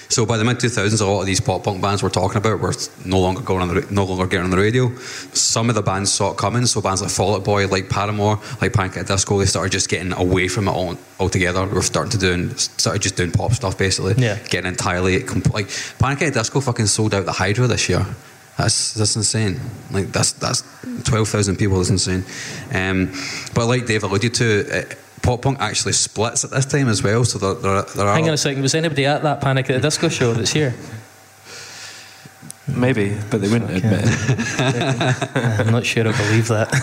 So 0.09 0.25
by 0.25 0.37
the 0.37 0.43
mid 0.43 0.57
2000s, 0.57 1.01
a 1.01 1.05
lot 1.05 1.21
of 1.21 1.25
these 1.25 1.39
pop 1.41 1.63
punk 1.63 1.81
bands 1.81 2.03
we're 2.03 2.09
talking 2.09 2.37
about 2.37 2.59
were 2.59 2.73
no 3.05 3.19
longer 3.19 3.41
going 3.41 3.61
on 3.61 3.73
the 3.73 3.87
no 3.89 4.05
longer 4.05 4.27
getting 4.27 4.45
on 4.45 4.51
the 4.51 4.57
radio. 4.57 4.93
Some 5.33 5.69
of 5.69 5.75
the 5.75 5.81
bands 5.81 6.11
saw 6.11 6.31
it 6.31 6.37
coming. 6.37 6.65
So 6.65 6.81
bands 6.81 7.01
like 7.01 7.11
Fall 7.11 7.35
Out 7.35 7.43
Boy, 7.43 7.67
like 7.67 7.89
Paramore, 7.89 8.39
like 8.61 8.73
Panic 8.73 8.97
at 8.97 9.07
the 9.07 9.13
Disco, 9.13 9.39
they 9.39 9.45
started 9.45 9.71
just 9.71 9.89
getting 9.89 10.13
away 10.13 10.47
from 10.47 10.67
it 10.67 10.71
all, 10.71 10.97
altogether. 11.19 11.65
We're 11.65 11.81
starting 11.81 12.11
to 12.11 12.17
doing 12.17 12.55
started 12.55 13.01
just 13.01 13.15
doing 13.15 13.31
pop 13.31 13.53
stuff 13.53 13.77
basically. 13.77 14.15
Yeah. 14.17 14.37
getting 14.49 14.69
entirely 14.69 15.19
like 15.19 15.69
Panic 15.99 16.21
at 16.21 16.33
the 16.33 16.39
Disco 16.39 16.59
fucking 16.59 16.87
sold 16.87 17.13
out 17.13 17.25
the 17.25 17.31
Hydro 17.31 17.67
this 17.67 17.89
year. 17.89 18.05
That's 18.57 18.93
that's 18.93 19.15
insane. 19.15 19.59
Like 19.91 20.11
that's 20.11 20.33
that's 20.33 20.63
twelve 21.03 21.29
thousand 21.29 21.55
people. 21.55 21.77
That's 21.77 21.89
insane. 21.89 22.25
Um, 22.73 23.13
but 23.55 23.65
like 23.67 23.85
Dave 23.85 24.03
alluded 24.03 24.33
to, 24.35 24.81
uh, 24.81 24.95
pop 25.21 25.41
punk 25.41 25.59
actually 25.59 25.93
splits 25.93 26.43
at 26.43 26.51
this 26.51 26.65
time 26.65 26.87
as 26.87 27.03
well. 27.03 27.23
So 27.23 27.37
there, 27.37 27.53
there, 27.53 27.81
there 27.81 28.07
are 28.07 28.15
Hang 28.15 28.27
on 28.27 28.33
a 28.33 28.37
second, 28.37 28.61
was 28.61 28.75
anybody 28.75 29.05
at 29.05 29.23
that 29.23 29.41
Panic 29.41 29.69
at 29.69 29.75
the 29.75 29.81
Disco 29.81 30.09
show 30.09 30.33
that's 30.33 30.51
here? 30.51 30.73
Maybe, 32.67 33.17
but 33.29 33.41
they 33.41 33.49
wouldn't 33.49 33.71
admit 33.71 34.01
it. 34.03 35.59
I'm 35.59 35.71
not 35.71 35.85
sure 35.85 36.07
I 36.07 36.17
believe 36.17 36.47
that. 36.47 36.73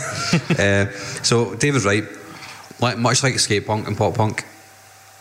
uh, 0.58 1.22
so 1.22 1.54
David's 1.54 1.84
right. 1.84 2.04
Like 2.80 2.98
much 2.98 3.22
like 3.22 3.38
skate 3.38 3.66
punk 3.66 3.88
and 3.88 3.96
pop 3.96 4.14
punk, 4.14 4.44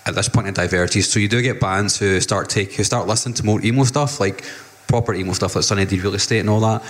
at 0.05 0.15
this 0.15 0.29
point 0.29 0.47
it 0.47 0.55
diverges. 0.55 1.09
So 1.09 1.19
you 1.19 1.27
do 1.27 1.41
get 1.41 1.59
bands 1.59 1.97
who 1.97 2.19
start 2.21 2.49
take 2.49 2.73
who 2.73 2.83
start 2.83 3.07
listening 3.07 3.35
to 3.35 3.45
more 3.45 3.61
emo 3.63 3.83
stuff, 3.83 4.19
like 4.19 4.43
proper 4.87 5.13
emo 5.13 5.33
stuff 5.33 5.55
like 5.55 5.63
Sunny 5.63 5.85
Day 5.85 5.99
Real 5.99 6.15
Estate 6.15 6.39
and 6.39 6.49
all 6.49 6.59
that. 6.61 6.83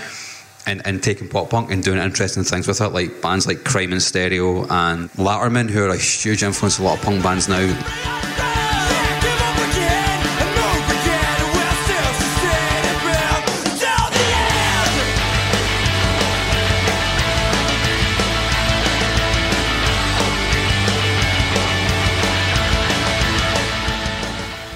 And, 0.70 0.86
and 0.86 1.02
taking 1.02 1.30
pop 1.30 1.50
punk 1.50 1.72
and 1.72 1.82
doing 1.82 1.98
interesting 1.98 2.44
things 2.44 2.68
with 2.68 2.82
it, 2.82 2.90
like 2.90 3.22
bands 3.22 3.48
like 3.48 3.64
Crime 3.64 3.94
in 3.94 4.02
Stereo 4.02 4.64
and 4.68 5.10
Latterman, 5.12 5.70
who 5.70 5.86
are 5.86 5.90
a 5.92 5.98
huge 5.98 6.44
influence 6.44 6.78
on 6.78 6.86
a 6.86 6.90
lot 6.90 6.98
of 6.98 7.06
punk 7.06 7.24
bands 7.24 7.48
now. 7.48 7.66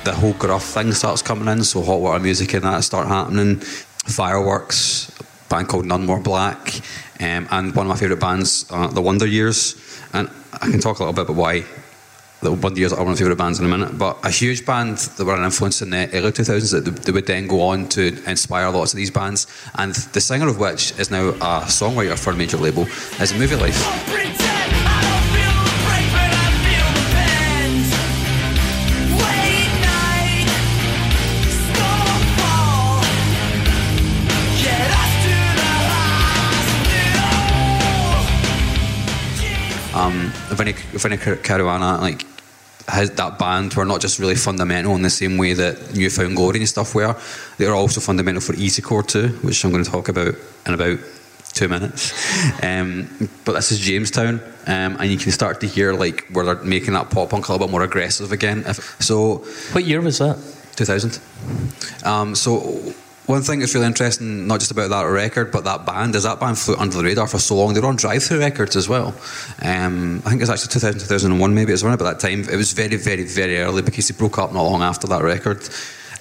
The 0.05 0.13
whole 0.13 0.33
gruff 0.33 0.63
thing 0.63 0.93
starts 0.93 1.21
coming 1.21 1.49
in, 1.49 1.65
so 1.65 1.81
hot 1.81 1.99
water 1.99 2.23
music 2.23 2.53
and 2.53 2.63
that 2.63 2.85
start 2.85 3.09
happening. 3.09 3.57
Fireworks, 3.57 5.11
band 5.51 5.67
called 5.67 5.85
None 5.85 6.05
More 6.05 6.19
Black, 6.19 6.81
um, 7.19 7.47
and 7.51 7.75
one 7.75 7.85
of 7.85 7.89
my 7.89 7.97
favourite 7.97 8.19
bands, 8.19 8.65
uh, 8.71 8.87
The 8.87 9.01
Wonder 9.01 9.27
Years. 9.27 9.75
And 10.13 10.29
I 10.53 10.69
can 10.71 10.79
talk 10.79 10.99
a 10.99 11.03
little 11.03 11.13
bit 11.13 11.23
about 11.23 11.35
why 11.35 11.65
The 12.41 12.51
Wonder 12.51 12.79
Years 12.79 12.93
are 12.93 13.03
one 13.03 13.07
of 13.07 13.13
my 13.13 13.15
favourite 13.15 13.37
bands 13.37 13.59
in 13.59 13.65
a 13.65 13.69
minute. 13.69 13.97
But 13.97 14.17
a 14.23 14.31
huge 14.31 14.65
band 14.65 14.97
that 14.97 15.25
were 15.25 15.35
an 15.35 15.43
influence 15.43 15.81
in 15.81 15.91
the 15.91 16.09
early 16.13 16.31
2000s 16.31 16.71
that 16.71 17.03
they 17.03 17.11
would 17.11 17.27
then 17.27 17.47
go 17.47 17.61
on 17.61 17.87
to 17.89 18.23
inspire 18.29 18.69
lots 18.71 18.93
of 18.93 18.97
these 18.97 19.11
bands. 19.11 19.45
And 19.75 19.93
the 19.93 20.21
singer 20.21 20.47
of 20.47 20.57
which 20.57 20.97
is 20.97 21.11
now 21.11 21.29
a 21.29 21.65
songwriter 21.67 22.17
for 22.17 22.31
a 22.31 22.35
major 22.35 22.57
label 22.57 22.83
is 22.83 23.33
Movielife. 23.33 24.50
Um, 40.01 40.31
Vinny, 40.49 40.73
Vinny 40.73 41.17
Caruana, 41.17 41.99
like 42.01 42.25
his, 42.91 43.11
that 43.11 43.37
band 43.37 43.73
were 43.75 43.85
not 43.85 44.01
just 44.01 44.19
really 44.19 44.35
fundamental 44.35 44.95
in 44.95 45.03
the 45.03 45.09
same 45.09 45.37
way 45.37 45.53
that 45.53 45.93
New 45.95 46.09
Found 46.09 46.35
Glory 46.35 46.59
and 46.59 46.67
stuff 46.69 46.95
were. 46.95 47.15
They 47.57 47.67
were 47.67 47.75
also 47.75 48.01
fundamental 48.01 48.41
for 48.41 48.53
Easycore 48.53 49.05
too, 49.05 49.27
which 49.45 49.63
I'm 49.63 49.71
going 49.71 49.83
to 49.83 49.89
talk 49.89 50.09
about 50.09 50.33
in 50.65 50.73
about 50.73 50.99
two 51.53 51.67
minutes. 51.67 52.13
Um, 52.63 53.29
but 53.43 53.53
this 53.53 53.71
is 53.71 53.79
Jamestown, 53.79 54.39
um, 54.67 54.97
and 54.99 55.05
you 55.05 55.17
can 55.17 55.31
start 55.31 55.61
to 55.61 55.67
hear 55.67 55.93
like 55.93 56.27
where 56.27 56.45
they're 56.45 56.63
making 56.63 56.93
that 56.93 57.09
pop 57.09 57.31
punk 57.31 57.47
a 57.47 57.51
little 57.51 57.67
bit 57.67 57.71
more 57.71 57.81
aggressive 57.81 58.31
again. 58.31 58.63
If, 58.67 59.01
so 59.01 59.37
what 59.71 59.83
year 59.83 59.99
was 59.99 60.19
that? 60.19 60.37
2000. 60.75 61.19
Um, 62.03 62.35
so 62.35 62.93
one 63.27 63.41
thing 63.43 63.59
that's 63.59 63.73
really 63.75 63.87
interesting, 63.87 64.47
not 64.47 64.59
just 64.59 64.71
about 64.71 64.89
that 64.89 65.03
record, 65.03 65.51
but 65.51 65.63
that 65.63 65.85
band, 65.85 66.15
is 66.15 66.23
that 66.23 66.39
band 66.39 66.57
flew 66.57 66.75
under 66.75 66.97
the 66.97 67.03
radar 67.03 67.27
for 67.27 67.39
so 67.39 67.55
long. 67.55 67.73
They 67.73 67.79
were 67.79 67.87
on 67.87 67.95
Drive 67.95 68.23
Through 68.23 68.39
Records 68.39 68.75
as 68.75 68.89
well. 68.89 69.15
Um, 69.61 70.21
I 70.25 70.29
think 70.29 70.41
it 70.41 70.43
was 70.43 70.49
actually 70.49 70.73
2000, 70.73 70.99
2001, 71.01 71.53
maybe 71.53 71.71
it 71.71 71.73
was 71.73 71.83
around 71.83 71.93
about 71.93 72.19
that 72.19 72.27
time. 72.27 72.41
It 72.41 72.55
was 72.57 72.73
very, 72.73 72.95
very, 72.97 73.23
very 73.23 73.59
early 73.59 73.81
because 73.81 74.07
he 74.07 74.13
broke 74.13 74.37
up 74.37 74.53
not 74.53 74.63
long 74.63 74.81
after 74.81 75.07
that 75.07 75.23
record. 75.23 75.67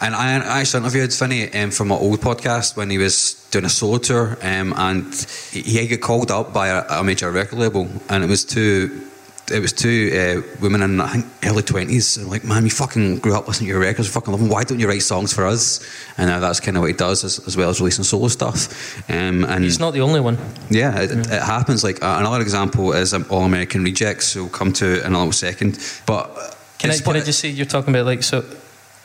And 0.03 0.15
I 0.15 0.37
I 0.37 0.61
actually 0.61 0.81
interviewed 0.85 1.13
Vinny 1.13 1.53
um, 1.53 1.71
from 1.71 1.89
my 1.89 1.95
old 1.95 2.21
podcast 2.21 2.75
when 2.75 2.89
he 2.89 2.97
was 2.97 3.35
doing 3.51 3.67
a 3.67 3.69
solo 3.69 3.99
tour, 3.99 4.39
um, 4.41 4.73
and 4.75 5.13
he, 5.51 5.61
he 5.61 5.89
got 5.89 6.01
called 6.01 6.31
up 6.31 6.55
by 6.55 6.69
a, 6.69 7.01
a 7.01 7.05
major 7.05 7.31
record 7.31 7.59
label, 7.59 7.87
and 8.09 8.25
it 8.25 8.31
was 8.31 8.45
to 8.47 9.10
it 9.51 9.61
was 9.61 9.73
two 9.73 10.11
uh, 10.15 10.57
women 10.61 10.83
in 10.83 11.01
I 11.01 11.09
think 11.09 11.27
early 11.45 11.63
twenties. 11.63 12.19
Like, 12.19 12.45
man, 12.45 12.65
you 12.65 12.71
fucking 12.71 13.19
grew 13.19 13.35
up 13.35 13.49
listening 13.49 13.69
to 13.69 13.73
your 13.73 13.81
records, 13.81 14.09
fucking 14.09 14.31
love 14.33 14.41
them. 14.41 14.49
Why 14.51 14.65
don't 14.65 14.79
you 14.79 14.89
write 14.89 15.03
songs 15.03 15.33
for 15.33 15.47
us? 15.47 15.81
And 16.17 16.29
now 16.29 16.41
that's 16.41 16.61
kind 16.61 16.77
of 16.77 16.83
what 16.83 16.89
he 16.89 16.97
does, 16.97 17.25
as, 17.25 17.39
as 17.47 17.57
well 17.57 17.71
as 17.71 17.81
releasing 17.81 18.05
solo 18.05 18.29
stuff. 18.29 18.69
Um, 19.11 19.45
and 19.45 19.65
He's 19.65 19.81
not 19.81 19.93
the 19.93 20.01
only 20.03 20.21
one. 20.21 20.39
yeah, 20.71 21.01
it, 21.01 21.11
it 21.11 21.43
happens. 21.43 21.83
Like 21.85 22.03
uh, 22.03 22.17
another 22.21 22.41
example 22.41 22.93
is 22.93 23.13
um, 23.15 23.25
All 23.31 23.45
American 23.45 23.83
Rejects. 23.85 24.29
So 24.29 24.43
we'll 24.43 24.51
come 24.51 24.73
to 24.75 25.05
in 25.05 25.13
a 25.15 25.19
little 25.19 25.33
second. 25.33 25.79
But 26.07 26.57
Can 26.79 26.91
I, 26.91 26.99
can 26.99 27.17
I 27.17 27.21
just 27.21 27.41
say 27.41 27.49
you're 27.49 27.67
talking 27.67 27.95
about 27.95 28.07
like 28.07 28.23
so 28.23 28.43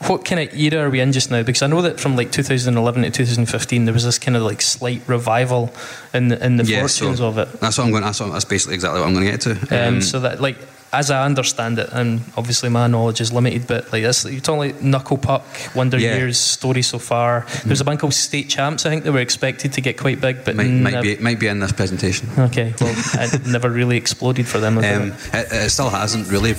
what 0.06 0.24
kind 0.24 0.40
of 0.46 0.54
era 0.54 0.84
are 0.86 0.90
we 0.90 1.00
in 1.00 1.12
just 1.12 1.30
now? 1.30 1.42
Because 1.42 1.62
I 1.62 1.66
know 1.68 1.82
that 1.82 1.98
from 1.98 2.16
like 2.16 2.30
2011 2.30 3.02
to 3.02 3.10
2015, 3.10 3.84
there 3.86 3.94
was 3.94 4.04
this 4.04 4.18
kind 4.18 4.36
of 4.36 4.42
like 4.42 4.60
slight 4.60 5.02
revival 5.06 5.72
in 6.12 6.28
the, 6.28 6.44
in 6.44 6.56
the 6.56 6.64
Yeah, 6.64 6.86
so 6.86 7.06
fortunes 7.06 7.20
of 7.20 7.38
it. 7.38 7.60
That's 7.60 7.78
what 7.78 7.84
I'm 7.84 7.90
going. 7.90 8.02
That's, 8.02 8.20
what, 8.20 8.32
that's 8.32 8.44
basically 8.44 8.74
exactly 8.74 9.00
what 9.00 9.06
I'm 9.06 9.14
going 9.14 9.24
to 9.26 9.30
get 9.30 9.40
to. 9.68 9.88
Um, 9.88 10.02
so 10.02 10.20
that 10.20 10.40
like 10.40 10.58
as 10.92 11.10
I 11.10 11.24
understand 11.24 11.78
it, 11.78 11.88
and 11.92 12.20
obviously 12.36 12.68
my 12.68 12.86
knowledge 12.86 13.20
is 13.20 13.32
limited, 13.32 13.66
but 13.66 13.90
like 13.92 14.02
this, 14.02 14.24
you're 14.24 14.40
talking 14.40 14.58
like 14.58 14.82
Knuckle 14.82 15.18
Puck, 15.18 15.44
Wonder 15.74 15.98
Yeah. 15.98 16.16
Years, 16.16 16.38
Story 16.38 16.82
So 16.82 16.98
Far. 16.98 17.46
There's 17.64 17.80
a 17.80 17.84
band 17.84 17.98
called 17.98 18.14
State 18.14 18.48
Champs. 18.48 18.86
I 18.86 18.90
think 18.90 19.04
they 19.04 19.10
were 19.10 19.20
expected 19.20 19.72
to 19.74 19.80
get 19.80 19.98
quite 19.98 20.20
big, 20.20 20.44
but 20.44 20.56
might, 20.56 20.68
might 20.68 21.02
be 21.02 21.16
might 21.16 21.40
be 21.40 21.48
in 21.48 21.58
this 21.58 21.72
presentation. 21.72 22.28
Okay, 22.38 22.74
well, 22.80 22.94
it 23.14 23.46
never 23.46 23.70
really 23.70 23.96
exploded 23.96 24.46
for 24.46 24.58
them. 24.58 24.78
Um, 24.78 24.84
it, 25.32 25.48
it 25.52 25.70
still 25.70 25.90
hasn't 25.90 26.28
really. 26.30 26.54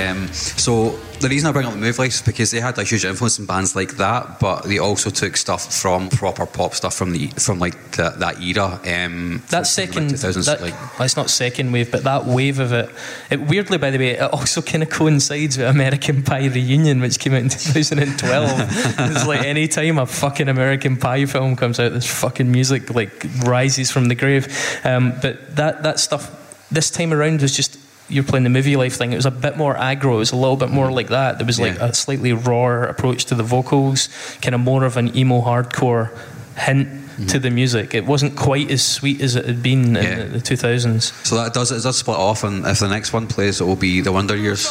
Um, 0.00 0.28
so 0.32 0.90
the 1.20 1.28
reason 1.28 1.48
I 1.48 1.52
bring 1.52 1.66
up 1.66 1.74
the 1.74 1.78
Movielife 1.78 2.08
is 2.08 2.22
because 2.22 2.50
they 2.50 2.60
had 2.60 2.78
a 2.78 2.84
huge 2.84 3.04
influence 3.04 3.38
in 3.38 3.46
bands 3.46 3.76
like 3.76 3.96
that, 3.96 4.40
but 4.40 4.62
they 4.62 4.78
also 4.78 5.10
took 5.10 5.36
stuff 5.36 5.74
from 5.74 6.08
proper 6.08 6.46
pop 6.46 6.74
stuff 6.74 6.94
from 6.94 7.12
the 7.12 7.26
from 7.28 7.58
like 7.58 7.92
the, 7.92 8.10
that 8.18 8.40
era. 8.40 8.80
Um, 8.86 9.42
that 9.50 9.66
second, 9.66 10.10
2000s, 10.10 10.46
that, 10.46 10.62
like 10.62 10.74
it's 10.98 11.16
not 11.16 11.28
second 11.28 11.72
wave, 11.72 11.90
but 11.90 12.04
that 12.04 12.24
wave 12.24 12.58
of 12.58 12.72
it, 12.72 12.90
it 13.30 13.40
weirdly, 13.40 13.78
by 13.78 13.90
the 13.90 13.98
way, 13.98 14.10
it 14.10 14.32
also 14.32 14.62
kind 14.70 14.82
of 14.82 14.90
coincides 14.90 15.58
with 15.58 15.66
American 15.66 16.22
Pie 16.22 16.46
Reunion, 16.46 17.00
which 17.00 17.18
came 17.18 17.34
out 17.34 17.42
in 17.42 17.48
2012. 17.48 18.50
it's 18.98 19.26
like 19.26 19.44
any 19.44 19.68
time 19.68 19.98
a 19.98 20.06
fucking 20.06 20.48
American 20.48 20.96
Pie 20.96 21.26
film 21.26 21.56
comes 21.56 21.78
out, 21.78 21.92
this 21.92 22.06
fucking 22.06 22.50
music 22.50 22.94
like 22.94 23.26
rises 23.44 23.90
from 23.90 24.08
the 24.08 24.14
grave. 24.14 24.48
Um, 24.84 25.12
but 25.20 25.56
that 25.56 25.82
that 25.82 26.00
stuff 26.00 26.36
this 26.70 26.90
time 26.90 27.12
around 27.12 27.42
was 27.42 27.54
just. 27.54 27.78
You're 28.10 28.24
playing 28.24 28.44
the 28.44 28.50
Movielife 28.50 28.96
thing. 28.96 29.12
It 29.12 29.16
was 29.16 29.26
a 29.26 29.30
bit 29.30 29.56
more 29.56 29.74
aggro. 29.74 30.14
It 30.14 30.18
was 30.18 30.32
a 30.32 30.36
little 30.36 30.56
bit 30.56 30.70
more 30.70 30.88
mm. 30.88 30.94
like 30.94 31.08
that. 31.08 31.38
There 31.38 31.46
was 31.46 31.60
like 31.60 31.76
Yeah. 31.76 31.86
a 31.86 31.94
slightly 31.94 32.32
raw 32.32 32.82
approach 32.84 33.24
to 33.26 33.34
the 33.34 33.42
vocals, 33.42 34.08
kind 34.42 34.54
of 34.54 34.60
more 34.60 34.84
of 34.84 34.96
an 34.96 35.16
emo 35.16 35.40
hardcore 35.40 36.10
hint 36.56 36.88
mm-hmm. 36.88 37.26
to 37.26 37.38
the 37.38 37.50
music. 37.50 37.94
It 37.94 38.06
wasn't 38.06 38.36
quite 38.36 38.70
as 38.70 38.84
sweet 38.84 39.20
as 39.20 39.36
it 39.36 39.44
had 39.46 39.62
been 39.62 39.94
Yeah. 39.94 40.02
in 40.02 40.32
the, 40.32 40.38
the 40.38 40.56
2000s. 40.56 41.12
so 41.24 41.36
that 41.36 41.54
does 41.54 41.70
it 41.70 41.82
does 41.82 41.98
split 41.98 42.18
off, 42.18 42.44
and 42.44 42.66
if 42.66 42.80
the 42.80 42.88
next 42.88 43.12
one 43.12 43.26
plays, 43.26 43.60
it 43.60 43.64
will 43.64 43.76
be 43.76 44.00
the 44.00 44.12
Wonder 44.12 44.36
Years. 44.36 44.68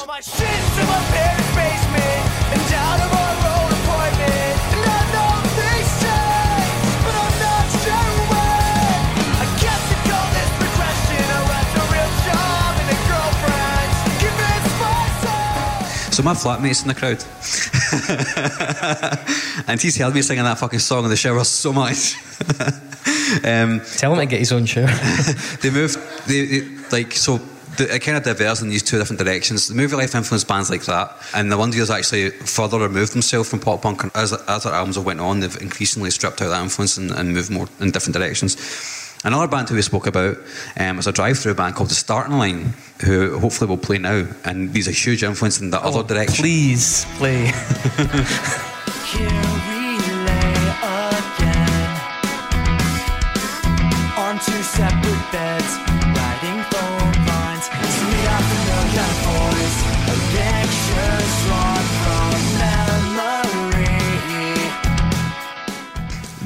So 16.19 16.23
my 16.25 16.33
flatmate's 16.33 16.81
in 16.81 16.89
the 16.89 16.95
crowd, 16.95 17.23
and 19.69 19.81
he's 19.81 19.95
heard 19.95 20.13
me 20.13 20.21
singing 20.21 20.43
that 20.43 20.59
fucking 20.59 20.79
song 20.79 21.05
in 21.05 21.09
the 21.09 21.15
shower 21.15 21.45
so 21.45 21.71
much. 21.71 22.15
um, 23.45 23.79
Tell 23.95 24.11
him 24.11 24.19
to 24.19 24.25
get 24.25 24.39
his 24.39 24.51
own 24.51 24.65
show. 24.65 24.85
they 25.61 25.69
moved, 25.69 25.97
they, 26.27 26.45
they 26.45 26.67
like 26.91 27.13
so. 27.13 27.37
The, 27.77 27.95
it 27.95 27.99
kind 27.99 28.17
of 28.17 28.23
diverged 28.23 28.61
in 28.61 28.67
these 28.67 28.83
two 28.83 28.97
different 28.97 29.21
directions. 29.21 29.69
The 29.69 29.75
Movielife 29.75 30.13
influenced 30.13 30.45
bands 30.45 30.69
like 30.69 30.83
that, 30.87 31.15
and 31.33 31.49
the 31.49 31.57
Wonder 31.57 31.77
Years 31.77 31.89
actually 31.89 32.31
further 32.31 32.79
removed 32.79 33.13
themselves 33.13 33.49
from 33.49 33.61
pop 33.61 33.81
punk. 33.81 34.01
As, 34.13 34.33
as 34.33 34.63
their 34.65 34.73
albums 34.73 34.97
have 34.97 35.05
went 35.05 35.21
on, 35.21 35.39
they've 35.39 35.61
increasingly 35.61 36.11
stripped 36.11 36.41
out 36.41 36.49
that 36.49 36.61
influence 36.61 36.97
and, 36.97 37.11
and 37.11 37.33
moved 37.33 37.49
more 37.49 37.69
in 37.79 37.91
different 37.91 38.17
directions. 38.17 38.57
Another 39.23 39.47
band 39.47 39.67
who 39.67 39.75
we 39.75 39.81
spoke 39.81 40.07
about 40.07 40.37
um, 40.77 40.97
is 40.97 41.07
a 41.07 41.11
drive-through 41.11 41.55
band 41.55 41.75
called 41.75 41.89
The 41.89 41.95
Starting 41.95 42.37
Line, 42.37 42.73
who 43.03 43.37
hopefully 43.39 43.67
will 43.67 43.77
play 43.77 43.97
now, 43.97 44.25
and 44.45 44.71
these 44.73 44.87
are 44.87 44.91
huge 44.91 45.23
influence 45.23 45.59
in 45.59 45.71
the 45.71 45.81
other 45.83 46.03
direction. 46.03 46.41
Oh, 46.41 46.43
Please 46.43 47.05
play. 47.17 47.51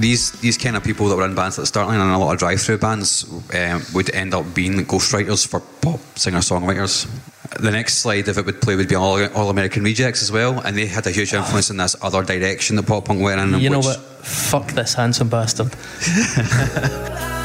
these 0.03 0.31
these 0.41 0.57
kind 0.57 0.75
of 0.75 0.83
people 0.83 1.07
that 1.07 1.15
were 1.15 1.25
in 1.25 1.33
bands 1.33 1.57
like 1.57 1.67
Startline 1.67 2.01
and 2.01 2.11
a 2.11 2.17
lot 2.17 2.33
of 2.33 2.39
drive-through 2.39 2.77
bands 2.77 3.25
um, 3.55 3.81
would 3.93 4.13
end 4.13 4.33
up 4.33 4.45
being 4.53 4.73
ghostwriters 4.85 5.47
for 5.47 5.61
pop 5.81 6.01
singer-songwriters. 6.15 7.07
The 7.59 7.71
next 7.71 7.99
slide, 7.99 8.27
if 8.27 8.37
it 8.37 8.45
would 8.45 8.61
play, 8.61 8.75
would 8.75 8.89
be 8.89 8.95
all, 8.95 9.23
all 9.33 9.49
American 9.49 9.83
Rejects 9.83 10.21
as 10.21 10.31
well, 10.31 10.59
and 10.59 10.75
they 10.77 10.87
had 10.87 11.05
a 11.07 11.11
huge 11.11 11.33
influence 11.33 11.69
in 11.69 11.77
this 11.77 11.95
other 12.01 12.23
direction 12.23 12.75
that 12.75 12.87
pop 12.87 13.05
punk 13.05 13.21
went 13.21 13.39
in. 13.39 13.59
You 13.61 13.69
know 13.69 13.79
what? 13.79 13.97
Fuck 13.97 14.71
this 14.71 14.93
handsome 14.95 15.29
bastard. 15.29 15.73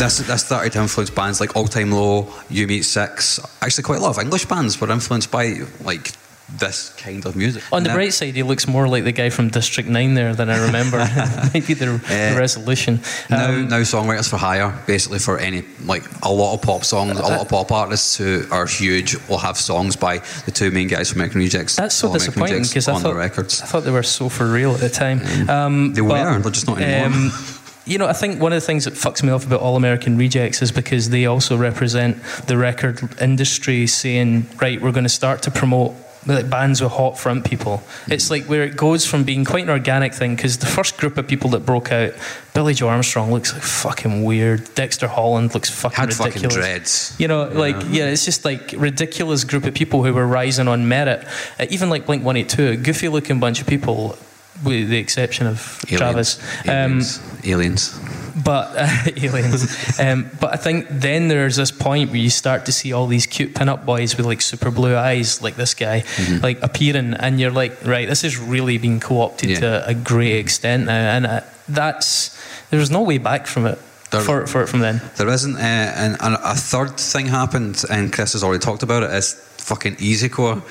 This, 0.00 0.16
this 0.18 0.42
started 0.46 0.72
to 0.72 0.80
influence 0.80 1.10
bands 1.10 1.40
like 1.40 1.54
All 1.56 1.66
Time 1.68 1.92
Low, 1.92 2.26
You 2.48 2.66
Me 2.66 2.78
at 2.78 2.84
Six. 2.84 3.38
Actually, 3.60 3.84
quite 3.84 3.98
a 3.98 4.02
lot 4.02 4.16
of 4.16 4.18
English 4.18 4.46
bands 4.46 4.80
were 4.80 4.90
influenced 4.90 5.30
by 5.30 5.60
like 5.84 6.12
this 6.58 6.88
kind 6.94 7.24
of 7.26 7.36
music. 7.36 7.62
On 7.70 7.82
the 7.82 7.90
bright 7.90 8.14
side, 8.14 8.34
he 8.34 8.42
looks 8.42 8.66
more 8.66 8.88
like 8.88 9.04
the 9.04 9.12
guy 9.12 9.28
from 9.28 9.50
District 9.50 9.88
9 9.88 10.14
there 10.14 10.34
than 10.34 10.48
I 10.48 10.64
remember. 10.66 10.98
Maybe 11.54 11.74
the, 11.74 11.86
the 12.08 12.14
Eh, 12.14 12.38
resolution. 12.38 13.00
Now, 13.28 13.50
Um, 13.50 13.68
now 13.68 13.80
songwriters 13.82 14.28
for 14.30 14.38
hire, 14.38 14.72
basically 14.86 15.18
for 15.18 15.38
any 15.38 15.64
like 15.84 16.02
a 16.22 16.32
lot 16.32 16.54
of 16.54 16.62
pop 16.62 16.82
songs, 16.84 17.18
a 17.18 17.22
lot 17.22 17.40
of 17.42 17.48
pop 17.48 17.70
artists 17.70 18.16
who 18.16 18.44
are 18.50 18.66
huge 18.66 19.16
will 19.28 19.38
have 19.38 19.58
songs 19.58 19.96
by 19.96 20.22
the 20.46 20.50
two 20.50 20.70
main 20.70 20.88
guys 20.88 21.10
from 21.10 21.20
American 21.20 21.40
Rejects. 21.42 21.76
That's 21.76 21.94
so 21.94 22.10
disappointing 22.12 22.62
because 22.62 22.88
I 22.88 22.94
thought 22.94 23.02
the 23.02 23.14
records. 23.14 23.60
I 23.62 23.66
thought 23.66 23.84
they 23.84 23.92
were 23.92 24.02
so 24.02 24.28
for 24.30 24.46
real 24.50 24.72
at 24.74 24.80
the 24.80 24.88
time. 24.88 25.20
Um, 25.48 25.92
They 25.92 26.00
but, 26.00 26.08
were, 26.24 26.38
they're 26.40 26.50
just 26.52 26.66
not 26.66 26.80
anymore. 26.80 27.30
you 27.90 27.98
know, 27.98 28.06
I 28.06 28.12
think 28.12 28.40
one 28.40 28.52
of 28.52 28.60
the 28.60 28.66
things 28.66 28.84
that 28.84 28.94
fucks 28.94 29.22
me 29.22 29.30
off 29.30 29.44
about 29.44 29.60
All 29.60 29.74
American 29.74 30.16
Rejects 30.16 30.62
is 30.62 30.70
because 30.70 31.10
they 31.10 31.26
also 31.26 31.56
represent 31.56 32.22
the 32.46 32.56
record 32.56 33.00
industry 33.20 33.86
saying, 33.88 34.46
right, 34.62 34.80
we're 34.80 34.92
going 34.92 35.04
to 35.04 35.08
start 35.08 35.42
to 35.42 35.50
promote 35.50 35.94
like 36.26 36.50
bands 36.50 36.80
with 36.82 36.92
hot 36.92 37.18
front 37.18 37.44
people. 37.44 37.82
It's 38.06 38.30
like 38.30 38.44
where 38.44 38.62
it 38.62 38.76
goes 38.76 39.06
from 39.06 39.24
being 39.24 39.44
quite 39.44 39.64
an 39.64 39.70
organic 39.70 40.14
thing 40.14 40.36
because 40.36 40.58
the 40.58 40.66
first 40.66 40.98
group 40.98 41.16
of 41.18 41.26
people 41.26 41.50
that 41.50 41.60
broke 41.60 41.90
out, 41.90 42.12
Billie 42.54 42.74
Joe 42.74 42.88
Armstrong 42.88 43.32
looks 43.32 43.52
like 43.54 43.62
fucking 43.62 44.22
weird. 44.22 44.72
Dexter 44.74 45.08
Holland 45.08 45.54
looks 45.54 45.70
fucking 45.70 45.96
Had 45.96 46.12
fucking 46.14 46.42
ridiculous. 46.42 46.54
dreads. 46.54 47.16
You 47.18 47.26
know, 47.26 47.44
like 47.44 47.76
yeah, 47.88 48.04
it's 48.06 48.24
just 48.24 48.44
like 48.44 48.72
ridiculous 48.76 49.44
group 49.44 49.64
of 49.64 49.74
people 49.74 50.04
who 50.04 50.12
were 50.12 50.26
rising 50.26 50.68
on 50.68 50.86
merit. 50.86 51.26
Uh, 51.58 51.66
even 51.70 51.88
like 51.88 52.06
Blink 52.06 52.22
One 52.22 52.36
Eight 52.36 52.50
Two, 52.50 52.68
a 52.68 52.76
goofy 52.76 53.08
looking 53.08 53.40
bunch 53.40 53.60
of 53.60 53.66
people, 53.66 54.16
with 54.64 54.88
the 54.88 54.98
exception 54.98 55.46
of 55.46 55.80
Travis. 55.86 56.38
Um, 56.68 56.74
Aliens. 57.00 57.20
aliens. 57.44 57.98
but 58.44 58.72
uh, 58.76 58.88
aliens. 59.16 59.98
um, 60.00 60.30
but 60.40 60.52
I 60.52 60.56
think 60.56 60.86
then 60.90 61.28
there's 61.28 61.56
this 61.56 61.70
point 61.70 62.10
where 62.10 62.18
you 62.20 62.30
start 62.30 62.66
to 62.66 62.72
see 62.72 62.92
all 62.92 63.06
these 63.06 63.26
cute 63.26 63.54
pin-up 63.54 63.84
boys 63.86 64.16
with 64.16 64.26
like 64.26 64.40
super 64.42 64.70
blue 64.70 64.96
eyes, 64.96 65.40
like 65.42 65.56
this 65.56 65.74
guy, 65.74 66.00
Mm-hmm. 66.02 66.42
like 66.42 66.62
appearing, 66.62 67.14
and 67.14 67.40
you're 67.40 67.50
like, 67.62 67.84
right, 67.86 68.08
this 68.08 68.24
is 68.24 68.38
really 68.38 68.78
being 68.78 69.00
co-opted 69.00 69.50
Yeah. 69.50 69.60
to 69.60 69.88
a 69.88 69.94
great 69.94 70.36
extent 70.38 70.86
now, 70.86 71.16
and 71.16 71.26
uh, 71.26 71.40
that's 71.68 72.36
there's 72.70 72.90
no 72.90 73.02
way 73.02 73.18
back 73.18 73.46
from 73.46 73.66
it. 73.66 73.78
There- 74.10 74.20
for, 74.22 74.46
for 74.46 74.66
from 74.66 74.80
then, 74.80 75.00
There 75.16 75.28
isn't, 75.28 75.54
uh, 75.54 75.58
and, 75.60 76.16
and 76.20 76.34
a 76.34 76.54
third 76.56 76.98
thing 76.98 77.26
happened, 77.26 77.84
and 77.88 78.12
Chris 78.12 78.32
has 78.32 78.42
already 78.42 78.58
talked 78.58 78.82
about 78.82 79.04
it. 79.04 79.10
Is 79.12 79.36
fucking 79.60 79.96
easycore. 79.96 80.62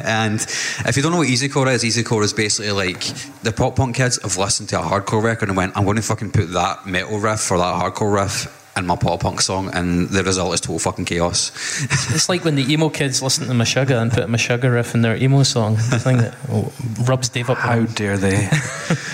and 0.04 0.40
if 0.86 0.96
you 0.96 1.02
don't 1.02 1.12
know 1.12 1.18
what 1.18 1.28
easycore 1.28 1.72
is, 1.72 1.84
easycore 1.84 2.22
is 2.22 2.32
basically 2.32 2.72
like 2.72 3.00
the 3.42 3.52
pop 3.52 3.76
punk 3.76 3.96
kids 3.96 4.20
have 4.22 4.36
listened 4.36 4.68
to 4.70 4.80
a 4.80 4.82
hardcore 4.82 5.22
record 5.22 5.48
and 5.48 5.56
went, 5.56 5.76
"I'm 5.76 5.84
going 5.84 5.96
to 5.96 6.02
fucking 6.02 6.32
put 6.32 6.52
that 6.52 6.86
metal 6.86 7.18
riff 7.18 7.50
or 7.50 7.58
that 7.58 7.74
hardcore 7.74 8.14
riff." 8.14 8.56
In 8.76 8.86
my 8.86 8.94
pop 8.94 9.20
punk 9.20 9.40
song, 9.40 9.68
and 9.74 10.08
the 10.10 10.22
result 10.22 10.54
is 10.54 10.60
total 10.60 10.78
fucking 10.78 11.04
chaos. 11.04 11.50
it's 12.14 12.28
like 12.28 12.44
when 12.44 12.54
the 12.54 12.72
emo 12.72 12.88
kids 12.88 13.20
listen 13.20 13.48
to 13.48 13.52
Meshuggah 13.52 14.00
and 14.00 14.12
put 14.12 14.22
a 14.22 14.28
Meshuggah 14.28 14.72
riff 14.72 14.94
in 14.94 15.02
their 15.02 15.16
emo 15.16 15.42
song. 15.42 15.74
The 15.74 15.98
thing 15.98 16.18
that 16.18 16.36
oh, 16.48 16.72
rubs 17.04 17.28
Dave 17.28 17.50
up. 17.50 17.56
the 17.56 17.62
How 17.62 17.84
dare 17.84 18.16
they? 18.16 18.46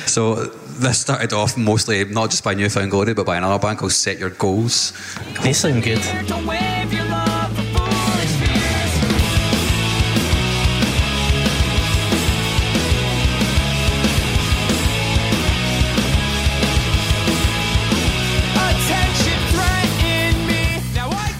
So 0.06 0.34
this 0.78 0.98
started 0.98 1.32
off 1.32 1.56
mostly 1.56 2.04
not 2.04 2.30
just 2.30 2.44
by 2.44 2.54
New 2.54 2.68
Found 2.68 2.90
Glory, 2.90 3.14
but 3.14 3.26
by 3.26 3.36
another 3.36 3.58
band 3.58 3.78
called 3.78 3.92
Set 3.92 4.18
Your 4.18 4.30
Goals. 4.30 4.92
They 5.42 5.52
sound 5.52 5.82
good. 5.82 6.02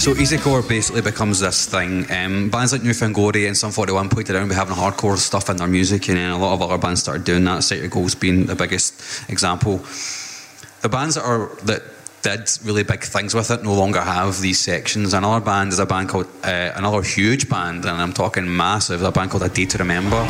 So 0.07 0.15
easycore 0.15 0.69
basically 0.69 1.03
becomes 1.03 1.41
this 1.41 1.67
thing. 1.67 2.09
Um, 2.13 2.49
bands 2.49 2.73
like 2.73 2.85
New 2.85 2.95
Found 2.95 3.13
Glory 3.13 3.49
and 3.49 3.57
Sum 3.57 3.73
41 3.73 4.09
played 4.09 4.31
around 4.31 4.47
with 4.47 4.57
having 4.57 4.77
hardcore 4.77 5.17
stuff 5.17 5.51
in 5.51 5.57
their 5.57 5.67
music, 5.67 6.09
and 6.09 6.17
then 6.17 6.31
a 6.31 6.39
lot 6.39 6.53
of 6.53 6.63
other 6.63 6.79
bands 6.79 7.01
started 7.01 7.25
doing 7.25 7.43
that. 7.43 7.65
Set 7.65 7.81
Your 7.81 7.89
Goals 7.89 8.15
being 8.15 8.47
the 8.47 8.55
biggest 8.55 9.29
example. 9.29 9.79
The 10.83 10.89
bands 10.89 11.17
that 11.17 11.25
are 11.25 11.53
that 11.65 11.83
did 12.23 12.49
really 12.65 12.85
big 12.85 13.03
things 13.03 13.35
with 13.35 13.51
it 13.51 13.65
no 13.65 13.75
longer 13.75 14.01
have 14.01 14.41
these 14.41 14.61
sections. 14.61 15.13
Another 15.13 15.45
band 15.45 15.73
is 15.73 15.81
a 15.81 15.87
band 15.87 16.09
called 16.09 16.29
uh, 16.45 16.71
another 16.77 17.03
huge 17.03 17.49
band, 17.49 17.85
and 17.85 18.01
I'm 18.01 18.13
talking 18.13 18.57
massive. 18.57 19.03
A 19.03 19.11
band 19.11 19.33
called 19.33 19.43
A 19.43 19.49
Day 19.49 19.65
to 19.67 19.79
Remember. 19.79 20.25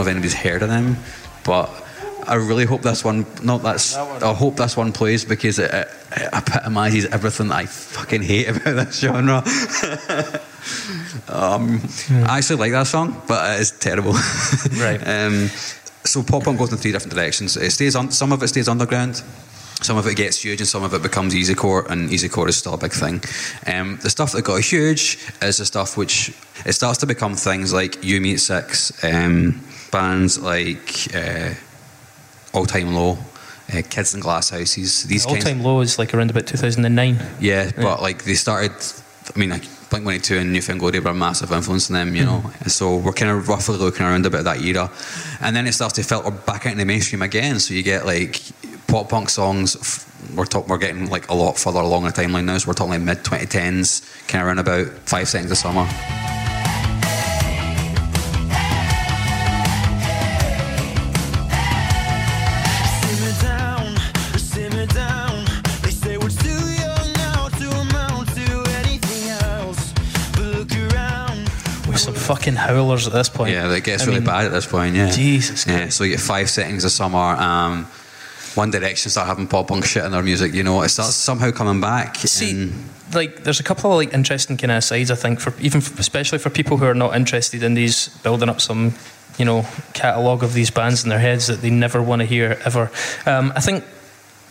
If 0.00 0.08
anybody's 0.08 0.34
heard 0.34 0.62
of 0.62 0.68
them, 0.68 0.96
but 1.44 1.70
I 2.26 2.34
really 2.34 2.64
hope 2.64 2.82
this 2.82 3.04
one. 3.04 3.26
Not 3.42 3.62
that's. 3.62 3.96
I 3.96 4.32
hope 4.34 4.56
this 4.56 4.76
one 4.76 4.92
plays 4.92 5.24
because 5.24 5.58
it, 5.58 5.72
it, 5.72 5.88
it 6.16 6.28
epitomises 6.32 7.06
everything 7.06 7.48
that 7.48 7.56
I 7.56 7.66
fucking 7.66 8.22
hate 8.22 8.48
about 8.48 8.64
this 8.64 9.00
genre. 9.00 9.38
um, 11.28 11.80
I 12.26 12.38
actually 12.38 12.56
like 12.56 12.72
that 12.72 12.86
song, 12.86 13.20
but 13.26 13.56
it 13.56 13.60
is 13.60 13.72
terrible. 13.72 14.14
Right. 14.78 15.00
um, 15.06 15.48
so 16.04 16.22
pop 16.22 16.44
punk 16.44 16.58
goes 16.58 16.72
in 16.72 16.78
three 16.78 16.92
different 16.92 17.14
directions. 17.14 17.56
It 17.56 17.70
stays 17.70 17.96
on. 17.96 18.10
Some 18.10 18.32
of 18.32 18.42
it 18.42 18.48
stays 18.48 18.68
underground. 18.68 19.22
Some 19.82 19.96
of 19.96 20.06
it 20.06 20.14
gets 20.16 20.44
huge, 20.44 20.60
and 20.60 20.68
some 20.68 20.82
of 20.82 20.92
it 20.92 21.02
becomes 21.02 21.34
easycore, 21.34 21.88
and 21.88 22.10
easycore 22.10 22.48
is 22.48 22.56
still 22.58 22.74
a 22.74 22.78
big 22.78 22.92
thing. 22.92 23.22
Um, 23.66 23.98
the 24.02 24.10
stuff 24.10 24.32
that 24.32 24.42
got 24.42 24.60
huge 24.60 25.18
is 25.40 25.56
the 25.56 25.64
stuff 25.64 25.96
which 25.96 26.34
it 26.66 26.74
starts 26.74 26.98
to 26.98 27.06
become 27.06 27.34
things 27.34 27.72
like 27.72 28.04
You 28.04 28.20
Me 28.20 28.34
at 28.34 28.40
Six, 28.40 28.92
um, 29.02 29.58
bands 29.90 30.38
like 30.38 31.14
uh, 31.14 31.54
All 32.52 32.66
Time 32.66 32.94
Low, 32.94 33.18
uh, 33.72 33.82
Kids 33.88 34.14
in 34.14 34.20
Glass 34.20 34.50
Houses. 34.50 35.04
These 35.04 35.26
All 35.26 35.36
Time 35.36 35.62
low 35.62 35.80
is 35.80 35.98
like 35.98 36.14
around 36.14 36.30
about 36.30 36.46
2009. 36.46 37.18
Yeah, 37.40 37.70
but 37.76 38.02
like 38.02 38.24
they 38.24 38.34
started. 38.34 38.72
I 39.34 39.38
mean, 39.38 39.50
like 39.50 39.64
Blink 39.90 40.04
One 40.04 40.14
Eight 40.14 40.24
Two 40.24 40.38
and 40.38 40.52
New 40.52 40.62
Found 40.62 40.80
Glory 40.80 40.98
were 41.00 41.10
a 41.10 41.14
massive 41.14 41.52
influence 41.52 41.88
on 41.90 41.94
them, 41.94 42.16
you 42.16 42.24
know. 42.24 42.42
And 42.60 42.72
so 42.72 42.96
we're 42.96 43.12
kind 43.12 43.30
of 43.30 43.48
roughly 43.48 43.76
looking 43.76 44.04
around 44.04 44.26
about 44.26 44.44
that 44.44 44.60
era, 44.62 44.90
and 45.40 45.54
then 45.54 45.66
it 45.66 45.72
starts 45.72 45.94
to 45.94 46.02
filter 46.02 46.30
back 46.30 46.66
into 46.66 46.78
the 46.78 46.84
mainstream 46.84 47.22
again. 47.22 47.60
So 47.60 47.74
you 47.74 47.82
get 47.82 48.06
like 48.06 48.40
pop 48.88 49.08
punk 49.08 49.30
songs. 49.30 49.76
f- 49.76 50.06
We're 50.34 50.46
talk, 50.46 50.68
we're 50.68 50.78
getting 50.78 51.08
like 51.10 51.28
a 51.28 51.34
lot 51.34 51.56
further 51.58 51.80
along 51.80 52.04
the 52.04 52.10
timeline 52.10 52.44
now. 52.44 52.58
So 52.58 52.68
we're 52.68 52.74
talking 52.74 52.92
like 52.92 53.02
mid 53.02 53.18
2010s, 53.24 54.02
kind 54.26 54.42
of 54.42 54.48
around 54.48 54.58
about 54.58 54.86
Five 55.08 55.28
Seconds 55.28 55.50
of 55.52 55.58
Summer. 55.58 55.86
Fucking 72.34 72.54
howlers 72.54 73.06
at 73.06 73.12
this 73.12 73.28
point. 73.28 73.52
Yeah, 73.52 73.72
it 73.72 73.84
gets 73.84 74.02
I 74.02 74.06
really 74.06 74.20
mean, 74.20 74.26
bad 74.26 74.44
at 74.46 74.52
this 74.52 74.66
point. 74.66 74.94
Yeah, 74.94 75.10
Jesus 75.10 75.66
Yeah, 75.66 75.78
Christ. 75.78 75.96
so 75.96 76.04
you 76.04 76.10
get 76.12 76.20
Five 76.20 76.48
Seconds 76.48 76.84
of 76.84 76.92
Summer. 76.92 77.18
Um, 77.18 77.86
One 78.54 78.70
Direction 78.70 79.10
start 79.10 79.26
having 79.28 79.46
pop 79.46 79.68
punk 79.68 79.84
shit 79.84 80.04
in 80.04 80.12
their 80.12 80.22
music. 80.22 80.54
You 80.54 80.62
know, 80.62 80.82
it 80.82 80.88
starts 80.90 81.14
somehow 81.14 81.50
coming 81.50 81.80
back. 81.80 82.16
See, 82.16 82.50
and- 82.50 82.88
like, 83.14 83.42
there's 83.42 83.58
a 83.60 83.64
couple 83.64 83.90
of 83.92 83.96
like 83.96 84.12
interesting 84.14 84.56
kind 84.56 84.70
of 84.72 84.84
sides. 84.84 85.10
I 85.10 85.14
think 85.16 85.40
for 85.40 85.52
even 85.60 85.80
for, 85.80 85.98
especially 86.00 86.38
for 86.38 86.50
people 86.50 86.76
who 86.76 86.84
are 86.86 86.94
not 86.94 87.14
interested 87.16 87.62
in 87.62 87.74
these 87.74 88.08
building 88.22 88.48
up 88.48 88.60
some, 88.60 88.94
you 89.38 89.44
know, 89.44 89.66
catalog 89.94 90.42
of 90.44 90.52
these 90.52 90.70
bands 90.70 91.02
in 91.02 91.10
their 91.10 91.18
heads 91.18 91.46
that 91.48 91.60
they 91.62 91.70
never 91.70 92.00
want 92.02 92.20
to 92.20 92.26
hear 92.26 92.58
ever. 92.64 92.90
Um, 93.26 93.52
I 93.56 93.60
think 93.60 93.84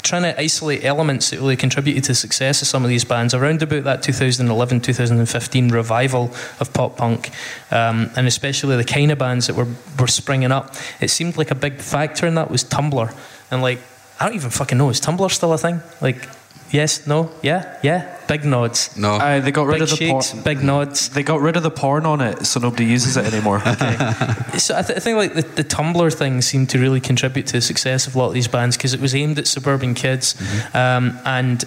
trying 0.01 0.23
to 0.23 0.39
isolate 0.39 0.83
elements 0.83 1.29
that 1.29 1.37
really 1.39 1.55
contributed 1.55 2.03
to 2.05 2.11
the 2.11 2.15
success 2.15 2.61
of 2.61 2.67
some 2.67 2.83
of 2.83 2.89
these 2.89 3.03
bands. 3.03 3.33
Around 3.33 3.61
about 3.61 3.83
that 3.83 4.03
2011 4.03 4.81
2015 4.81 5.69
revival 5.69 6.33
of 6.59 6.73
pop 6.73 6.97
punk 6.97 7.31
um, 7.71 8.09
and 8.15 8.27
especially 8.27 8.75
the 8.77 8.83
kind 8.83 9.11
of 9.11 9.17
bands 9.17 9.47
that 9.47 9.55
were, 9.55 9.67
were 9.99 10.07
springing 10.07 10.51
up 10.51 10.75
it 11.01 11.09
seemed 11.09 11.37
like 11.37 11.51
a 11.51 11.55
big 11.55 11.79
factor 11.79 12.25
in 12.25 12.35
that 12.35 12.49
was 12.49 12.63
tumblr. 12.63 13.13
And 13.51 13.61
like 13.61 13.79
i 14.19 14.25
don't 14.25 14.35
even 14.35 14.49
fucking 14.49 14.77
know 14.77 14.89
is 14.89 15.01
tumblr 15.01 15.31
still 15.31 15.53
a 15.53 15.57
thing? 15.57 15.81
Like 16.01 16.27
yes 16.71 17.05
no? 17.07 17.29
Yeah? 17.41 17.77
Yeah? 17.83 18.15
Big 18.27 18.45
nods. 18.45 18.95
No, 18.95 19.15
Uh, 19.15 19.39
they 19.39 19.51
got 19.51 19.65
rid 19.65 19.79
big 19.79 19.81
of 19.81 19.89
the 19.89 20.09
por- 20.11 20.21
shakes 20.21 20.43
big 20.43 20.63
nods. 20.63 21.09
They 21.09 21.23
got 21.23 21.41
rid 21.41 21.55
of 21.57 21.63
the 21.63 21.71
porn 21.71 22.05
on 22.05 22.21
it, 22.21 22.45
so 22.45 22.59
nobody 22.59 22.85
uses 22.85 23.17
it 23.17 23.25
anymore. 23.33 23.59
So 24.59 24.75
I, 24.77 24.81
th- 24.83 24.97
I 24.97 24.99
think 24.99 25.17
like 25.17 25.33
the, 25.33 25.41
the 25.41 25.63
Tumblr 25.63 26.13
thing 26.13 26.41
seemed 26.41 26.69
to 26.71 26.79
really 26.79 26.99
contribute 26.99 27.47
to 27.47 27.53
the 27.53 27.61
success 27.61 28.07
of 28.07 28.15
a 28.15 28.19
lot 28.19 28.27
of 28.27 28.33
these 28.33 28.47
bands 28.49 28.75
because 28.77 28.93
it 28.93 28.99
was 28.99 29.15
aimed 29.15 29.39
at 29.39 29.47
suburban 29.47 29.93
kids, 29.95 30.35
um, 30.73 31.17
and 31.25 31.63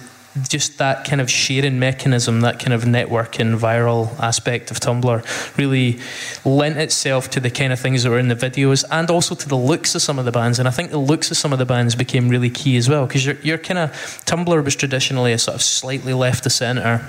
just 0.49 0.77
that 0.79 1.05
kind 1.05 1.21
of 1.21 1.29
sharing 1.29 1.79
mechanism, 1.79 2.41
that 2.41 2.59
kind 2.59 2.73
of 2.73 2.85
network 2.85 3.39
and 3.39 3.55
viral 3.59 4.17
aspect 4.19 4.71
of 4.71 4.79
Tumblr, 4.79 5.57
really 5.57 5.99
lent 6.43 6.77
itself 6.77 7.29
to 7.31 7.39
the 7.39 7.51
kind 7.51 7.71
of 7.71 7.79
things 7.79 8.03
that 8.03 8.09
were 8.09 8.19
in 8.19 8.29
the 8.29 8.35
videos 8.35 8.83
and 8.91 9.09
also 9.11 9.35
to 9.35 9.47
the 9.47 9.57
looks 9.57 9.93
of 9.95 10.01
some 10.01 10.17
of 10.17 10.25
the 10.25 10.31
bands. 10.31 10.59
And 10.59 10.67
I 10.67 10.71
think 10.71 10.91
the 10.91 10.97
looks 10.97 11.29
of 11.29 11.37
some 11.37 11.53
of 11.53 11.59
the 11.59 11.65
bands 11.65 11.95
became 11.95 12.29
really 12.29 12.49
key 12.49 12.77
as 12.77 12.89
well 12.89 13.05
because 13.05 13.25
you're, 13.25 13.37
you're 13.41 13.57
kind 13.57 13.77
of 13.77 13.91
Tumblr 14.25 14.63
was 14.63 14.75
traditionally 14.75 15.33
a 15.33 15.37
sort 15.37 15.55
of 15.55 15.61
slightly 15.61 16.13
left 16.13 16.45
of 16.45 16.51
centre 16.51 17.05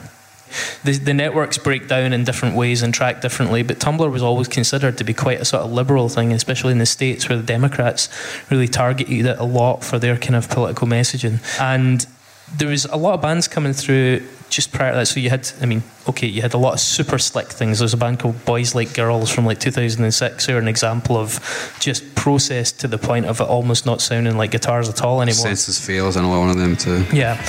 the, 0.85 0.93
the 0.93 1.15
networks 1.15 1.59
break 1.59 1.89
down 1.89 2.13
in 2.13 2.25
different 2.25 2.57
ways 2.57 2.83
and 2.83 2.93
track 2.93 3.21
differently, 3.21 3.63
but 3.63 3.79
Tumblr 3.79 4.11
was 4.11 4.23
always 4.23 4.49
considered 4.49 4.99
to 4.99 5.05
be 5.05 5.15
quite 5.15 5.41
a 5.41 5.45
sort 5.45 5.63
of 5.63 5.73
liberal 5.73 6.09
thing, 6.09 6.33
especially 6.33 6.73
in 6.73 6.79
the 6.79 6.87
States 6.87 7.29
where 7.29 7.39
the 7.39 7.45
Democrats 7.45 8.09
really 8.51 8.69
targeted 8.69 9.27
it 9.27 9.39
a 9.39 9.45
lot 9.45 9.83
for 9.83 9.99
their 9.99 10.17
kind 10.17 10.37
of 10.37 10.49
political 10.49 10.87
messaging. 10.87 11.41
And 11.61 12.07
there 12.57 12.69
was 12.69 12.85
a 12.85 12.97
lot 12.97 13.15
of 13.15 13.23
bands 13.23 13.49
coming 13.49 13.73
through 13.73 14.23
just 14.51 14.73
prior 14.73 14.93
to 14.93 14.99
that. 14.99 15.07
So 15.07 15.21
you 15.21 15.31
had, 15.31 15.51
I 15.61 15.67
mean, 15.67 15.83
okay, 16.09 16.27
you 16.27 16.43
had 16.43 16.55
a 16.55 16.59
lot 16.59 16.75
of 16.75 16.81
super 16.81 17.19
slick 17.19 17.49
things. 17.49 17.79
There's 17.81 17.95
a 17.95 17.97
band 17.97 18.21
called 18.21 18.45
Boys 18.45 18.75
Like 18.75 18.95
Girls 18.95 19.31
from 19.31 19.45
like 19.45 19.59
2006, 19.59 20.47
who 20.47 20.55
are 20.55 20.59
an 20.59 20.69
example 20.69 21.17
of 21.17 21.41
just 21.81 22.15
processed 22.15 22.81
to 22.81 22.89
the 22.89 22.99
point 22.99 23.27
of 23.27 23.41
it 23.41 23.45
almost 23.45 23.87
not 23.87 24.01
sounding 24.01 24.37
like 24.37 24.51
guitars 24.53 24.89
at 24.89 25.03
all 25.03 25.23
anymore. 25.23 25.35
Senses 25.35 25.85
Fails, 25.85 26.17
and 26.17 26.29
one 26.29 26.51
of 26.51 26.57
them 26.57 26.77
too. 26.77 27.05
Yeah. 27.13 27.43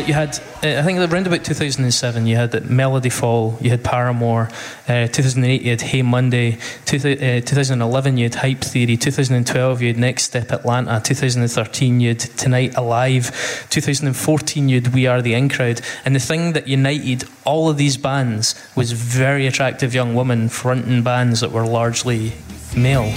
But 0.00 0.08
you 0.08 0.14
had, 0.14 0.38
uh, 0.64 0.80
I 0.80 0.82
think 0.82 0.98
around 0.98 1.26
about 1.26 1.44
2007, 1.44 2.26
you 2.26 2.34
had 2.34 2.70
Melody 2.70 3.10
Fall, 3.10 3.58
you 3.60 3.68
had 3.68 3.84
Paramore, 3.84 4.48
uh, 4.88 5.08
2008 5.08 5.60
you 5.60 5.68
had 5.72 5.82
Hey 5.82 6.00
Monday, 6.00 6.56
two, 6.86 6.96
uh, 6.96 7.42
2011 7.44 8.16
you 8.16 8.24
had 8.24 8.36
Hype 8.36 8.62
Theory, 8.62 8.96
2012 8.96 9.82
you 9.82 9.88
had 9.88 9.98
Next 9.98 10.22
Step 10.22 10.52
Atlanta, 10.52 11.02
2013 11.04 12.00
you 12.00 12.08
had 12.08 12.20
Tonight 12.20 12.78
Alive, 12.78 13.66
2014 13.68 14.70
you 14.70 14.80
had 14.80 14.94
We 14.94 15.06
Are 15.06 15.20
the 15.20 15.34
In 15.34 15.50
Crowd. 15.50 15.82
And 16.06 16.16
the 16.16 16.20
thing 16.20 16.54
that 16.54 16.66
united 16.66 17.24
all 17.44 17.68
of 17.68 17.76
these 17.76 17.98
bands 17.98 18.54
was 18.74 18.92
very 18.92 19.46
attractive 19.46 19.94
young 19.94 20.14
women 20.14 20.48
fronting 20.48 21.02
bands 21.02 21.40
that 21.40 21.52
were 21.52 21.66
largely 21.66 22.32
male. 22.74 23.12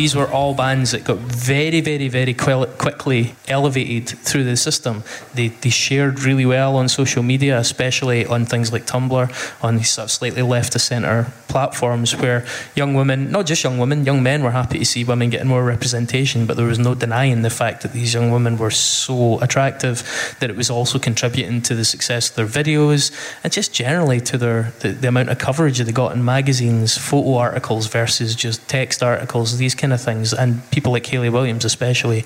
These 0.00 0.16
were 0.16 0.30
all 0.30 0.54
bands 0.54 0.92
that 0.92 1.04
got 1.04 1.18
very, 1.18 1.80
very, 1.82 2.08
very 2.08 2.32
quickly 2.32 3.34
elevated 3.48 4.18
through 4.20 4.44
the 4.44 4.56
system. 4.56 5.02
They, 5.34 5.48
they 5.48 5.68
shared 5.68 6.22
really 6.22 6.46
well 6.46 6.76
on 6.76 6.88
social 6.88 7.22
media, 7.22 7.58
especially 7.58 8.24
on 8.24 8.46
things 8.46 8.72
like 8.72 8.86
Tumblr, 8.86 9.62
on 9.62 9.76
these 9.76 9.90
sort 9.90 10.04
of 10.04 10.10
slightly 10.10 10.40
left 10.40 10.74
of 10.74 10.80
centre 10.80 11.32
platforms 11.48 12.16
where 12.16 12.46
young 12.74 12.94
women, 12.94 13.30
not 13.30 13.44
just 13.44 13.62
young 13.62 13.76
women, 13.76 14.04
young 14.06 14.22
men 14.22 14.42
were 14.42 14.52
happy 14.52 14.78
to 14.78 14.84
see 14.84 15.04
women 15.04 15.28
getting 15.28 15.48
more 15.48 15.64
representation, 15.64 16.46
but 16.46 16.56
there 16.56 16.66
was 16.66 16.78
no 16.78 16.94
denying 16.94 17.42
the 17.42 17.50
fact 17.50 17.82
that 17.82 17.92
these 17.92 18.14
young 18.14 18.30
women 18.30 18.56
were 18.56 18.70
so 18.70 19.38
attractive 19.40 20.36
that 20.40 20.48
it 20.48 20.56
was 20.56 20.70
also 20.70 20.98
contributing 20.98 21.60
to 21.60 21.74
the 21.74 21.84
success 21.84 22.30
of 22.30 22.36
their 22.36 22.46
videos 22.46 23.12
and 23.44 23.52
just 23.52 23.74
generally 23.74 24.20
to 24.20 24.38
their 24.38 24.72
the, 24.78 24.90
the 24.92 25.08
amount 25.08 25.28
of 25.28 25.38
coverage 25.38 25.78
they 25.78 25.92
got 25.92 26.12
in 26.12 26.24
magazines, 26.24 26.96
photo 26.96 27.34
articles 27.34 27.86
versus 27.86 28.34
just 28.34 28.66
text 28.68 29.02
articles 29.02 29.10
articles, 29.20 29.58
these 29.58 29.74
kind 29.74 29.89
of 29.92 30.00
things, 30.00 30.32
and 30.32 30.68
people 30.70 30.92
like 30.92 31.06
Hayley 31.06 31.30
Williams 31.30 31.64
especially 31.64 32.24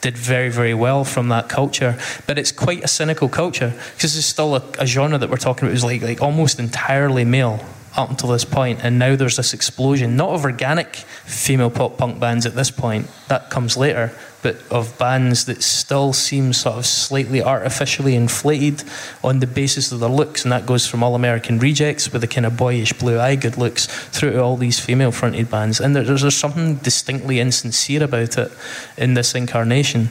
did 0.00 0.16
very 0.16 0.48
very 0.48 0.74
well 0.74 1.04
from 1.04 1.28
that 1.28 1.48
culture. 1.48 1.98
But 2.26 2.38
it's 2.38 2.52
quite 2.52 2.84
a 2.84 2.88
cynical 2.88 3.28
culture 3.28 3.72
because 3.94 4.16
it's 4.16 4.26
still 4.26 4.56
a, 4.56 4.62
a 4.78 4.86
genre 4.86 5.18
that 5.18 5.30
we're 5.30 5.36
talking 5.36 5.68
about 5.68 5.74
is 5.76 5.84
like 5.84 6.02
like 6.02 6.22
almost 6.22 6.58
entirely 6.58 7.24
male 7.24 7.64
up 7.96 8.10
until 8.10 8.30
this 8.30 8.44
point, 8.44 8.80
and 8.82 8.98
now 8.98 9.16
there's 9.16 9.36
this 9.36 9.52
explosion, 9.52 10.16
not 10.16 10.30
of 10.30 10.44
organic 10.44 10.96
female 10.96 11.70
pop 11.70 11.98
punk 11.98 12.18
bands 12.18 12.46
at 12.46 12.54
this 12.54 12.70
point, 12.70 13.06
that 13.28 13.50
comes 13.50 13.76
later, 13.76 14.10
but 14.42 14.56
of 14.70 14.98
bands 14.98 15.44
that 15.44 15.62
still 15.62 16.12
seem 16.12 16.52
sort 16.52 16.76
of 16.76 16.86
slightly 16.86 17.42
artificially 17.42 18.16
inflated 18.16 18.82
on 19.22 19.38
the 19.38 19.46
basis 19.46 19.92
of 19.92 20.00
their 20.00 20.08
looks, 20.08 20.42
and 20.44 20.50
that 20.50 20.66
goes 20.66 20.86
from 20.86 21.02
All 21.02 21.14
American 21.14 21.58
Rejects 21.58 22.12
with 22.12 22.22
the 22.22 22.26
kind 22.26 22.46
of 22.46 22.56
boyish 22.56 22.92
blue 22.94 23.20
eye 23.20 23.36
good 23.36 23.56
looks 23.56 23.86
through 23.86 24.32
to 24.32 24.42
all 24.42 24.56
these 24.56 24.80
female 24.80 25.12
fronted 25.12 25.50
bands, 25.50 25.78
and 25.80 25.94
there- 25.94 26.02
there's, 26.04 26.22
there's 26.22 26.36
something 26.36 26.76
distinctly 26.76 27.40
insincere 27.40 28.02
about 28.02 28.38
it 28.38 28.50
in 28.96 29.14
this 29.14 29.34
incarnation. 29.34 30.08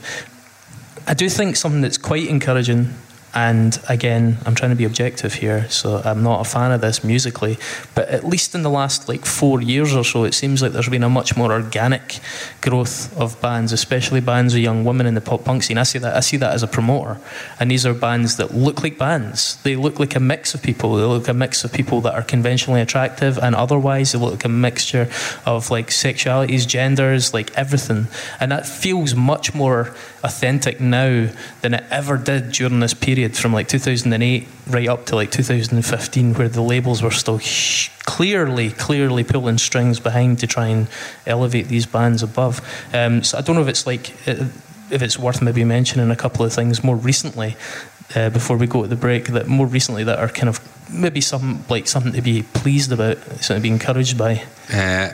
I 1.06 1.14
do 1.14 1.28
think 1.28 1.56
something 1.56 1.80
that's 1.80 1.98
quite 1.98 2.28
encouraging, 2.28 2.94
and 3.34 3.80
again, 3.88 4.36
I'm 4.44 4.54
trying 4.54 4.72
to 4.72 4.76
be 4.76 4.84
objective 4.84 5.34
here, 5.34 5.68
so 5.70 6.02
I'm 6.04 6.22
not 6.22 6.46
a 6.46 6.48
fan 6.48 6.70
of 6.70 6.82
this 6.82 7.02
musically, 7.02 7.56
but 7.94 8.08
at 8.08 8.24
least 8.24 8.54
in 8.54 8.62
the 8.62 8.70
last 8.70 9.08
like 9.08 9.24
four 9.24 9.62
years 9.62 9.94
or 9.94 10.04
so, 10.04 10.24
it 10.24 10.34
seems 10.34 10.60
like 10.60 10.72
there's 10.72 10.90
been 10.90 11.02
a 11.02 11.08
much 11.08 11.34
more 11.34 11.50
organic 11.50 12.20
growth 12.60 13.16
of 13.18 13.40
bands, 13.40 13.72
especially 13.72 14.20
bands 14.20 14.52
of 14.52 14.60
young 14.60 14.84
women 14.84 15.06
in 15.06 15.14
the 15.14 15.20
pop 15.22 15.44
punk 15.44 15.62
scene. 15.62 15.78
I 15.78 15.84
see 15.84 15.98
that 15.98 16.14
I 16.14 16.20
see 16.20 16.36
that 16.36 16.52
as 16.52 16.62
a 16.62 16.66
promoter, 16.66 17.18
and 17.58 17.70
these 17.70 17.86
are 17.86 17.94
bands 17.94 18.36
that 18.36 18.54
look 18.54 18.82
like 18.82 18.98
bands. 18.98 19.56
They 19.62 19.76
look 19.76 19.98
like 19.98 20.14
a 20.14 20.20
mix 20.20 20.54
of 20.54 20.62
people. 20.62 20.96
They 20.96 21.04
look 21.04 21.22
like 21.22 21.30
a 21.30 21.34
mix 21.34 21.64
of 21.64 21.72
people 21.72 22.02
that 22.02 22.14
are 22.14 22.22
conventionally 22.22 22.82
attractive 22.82 23.38
and 23.38 23.54
otherwise. 23.54 24.12
They 24.12 24.18
look 24.18 24.32
like 24.32 24.44
a 24.44 24.50
mixture 24.50 25.08
of 25.46 25.70
like 25.70 25.88
sexualities, 25.88 26.68
genders, 26.68 27.32
like 27.32 27.50
everything, 27.56 28.08
and 28.38 28.52
that 28.52 28.66
feels 28.66 29.14
much 29.14 29.54
more 29.54 29.94
authentic 30.22 30.80
now 30.80 31.30
than 31.62 31.74
it 31.74 31.84
ever 31.90 32.16
did 32.16 32.52
during 32.52 32.80
this 32.80 32.94
period 32.94 33.21
from 33.30 33.52
like 33.52 33.68
2008 33.68 34.48
right 34.68 34.88
up 34.88 35.06
to 35.06 35.14
like 35.14 35.30
2015 35.30 36.34
where 36.34 36.48
the 36.48 36.60
labels 36.60 37.02
were 37.02 37.10
still 37.10 37.40
clearly 38.04 38.70
clearly 38.70 39.24
pulling 39.24 39.58
strings 39.58 40.00
behind 40.00 40.38
to 40.38 40.46
try 40.46 40.66
and 40.66 40.88
elevate 41.26 41.68
these 41.68 41.86
bands 41.86 42.22
above. 42.22 42.60
Um, 42.92 43.22
so 43.22 43.38
I 43.38 43.40
don't 43.40 43.56
know 43.56 43.62
if 43.62 43.68
it's 43.68 43.86
like 43.86 44.10
if 44.26 45.02
it's 45.02 45.18
worth 45.18 45.40
maybe 45.40 45.64
mentioning 45.64 46.10
a 46.10 46.16
couple 46.16 46.44
of 46.44 46.52
things 46.52 46.84
more 46.84 46.96
recently 46.96 47.56
uh, 48.14 48.30
before 48.30 48.56
we 48.56 48.66
go 48.66 48.82
to 48.82 48.88
the 48.88 48.96
break 48.96 49.26
that 49.28 49.46
more 49.46 49.66
recently 49.66 50.04
that 50.04 50.18
are 50.18 50.28
kind 50.28 50.48
of 50.48 50.60
maybe 50.92 51.20
some 51.20 51.64
like 51.68 51.86
something 51.86 52.12
to 52.12 52.22
be 52.22 52.42
pleased 52.42 52.92
about 52.92 53.16
something 53.40 53.56
to 53.56 53.60
be 53.60 53.70
encouraged 53.70 54.18
by. 54.18 54.44
Uh, 54.72 55.10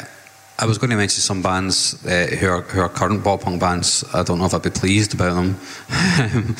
I 0.60 0.66
was 0.66 0.76
going 0.76 0.90
to 0.90 0.96
mention 0.96 1.20
some 1.20 1.40
bands 1.40 2.04
uh, 2.04 2.26
who 2.36 2.48
are 2.48 2.62
who 2.62 2.80
are 2.80 2.88
current 2.88 3.22
pop 3.22 3.42
punk 3.42 3.60
bands. 3.60 4.02
I 4.12 4.24
don't 4.24 4.40
know 4.40 4.46
if 4.46 4.54
I'd 4.54 4.62
be 4.62 4.70
pleased 4.70 5.14
about 5.14 5.34
them, 5.34 5.56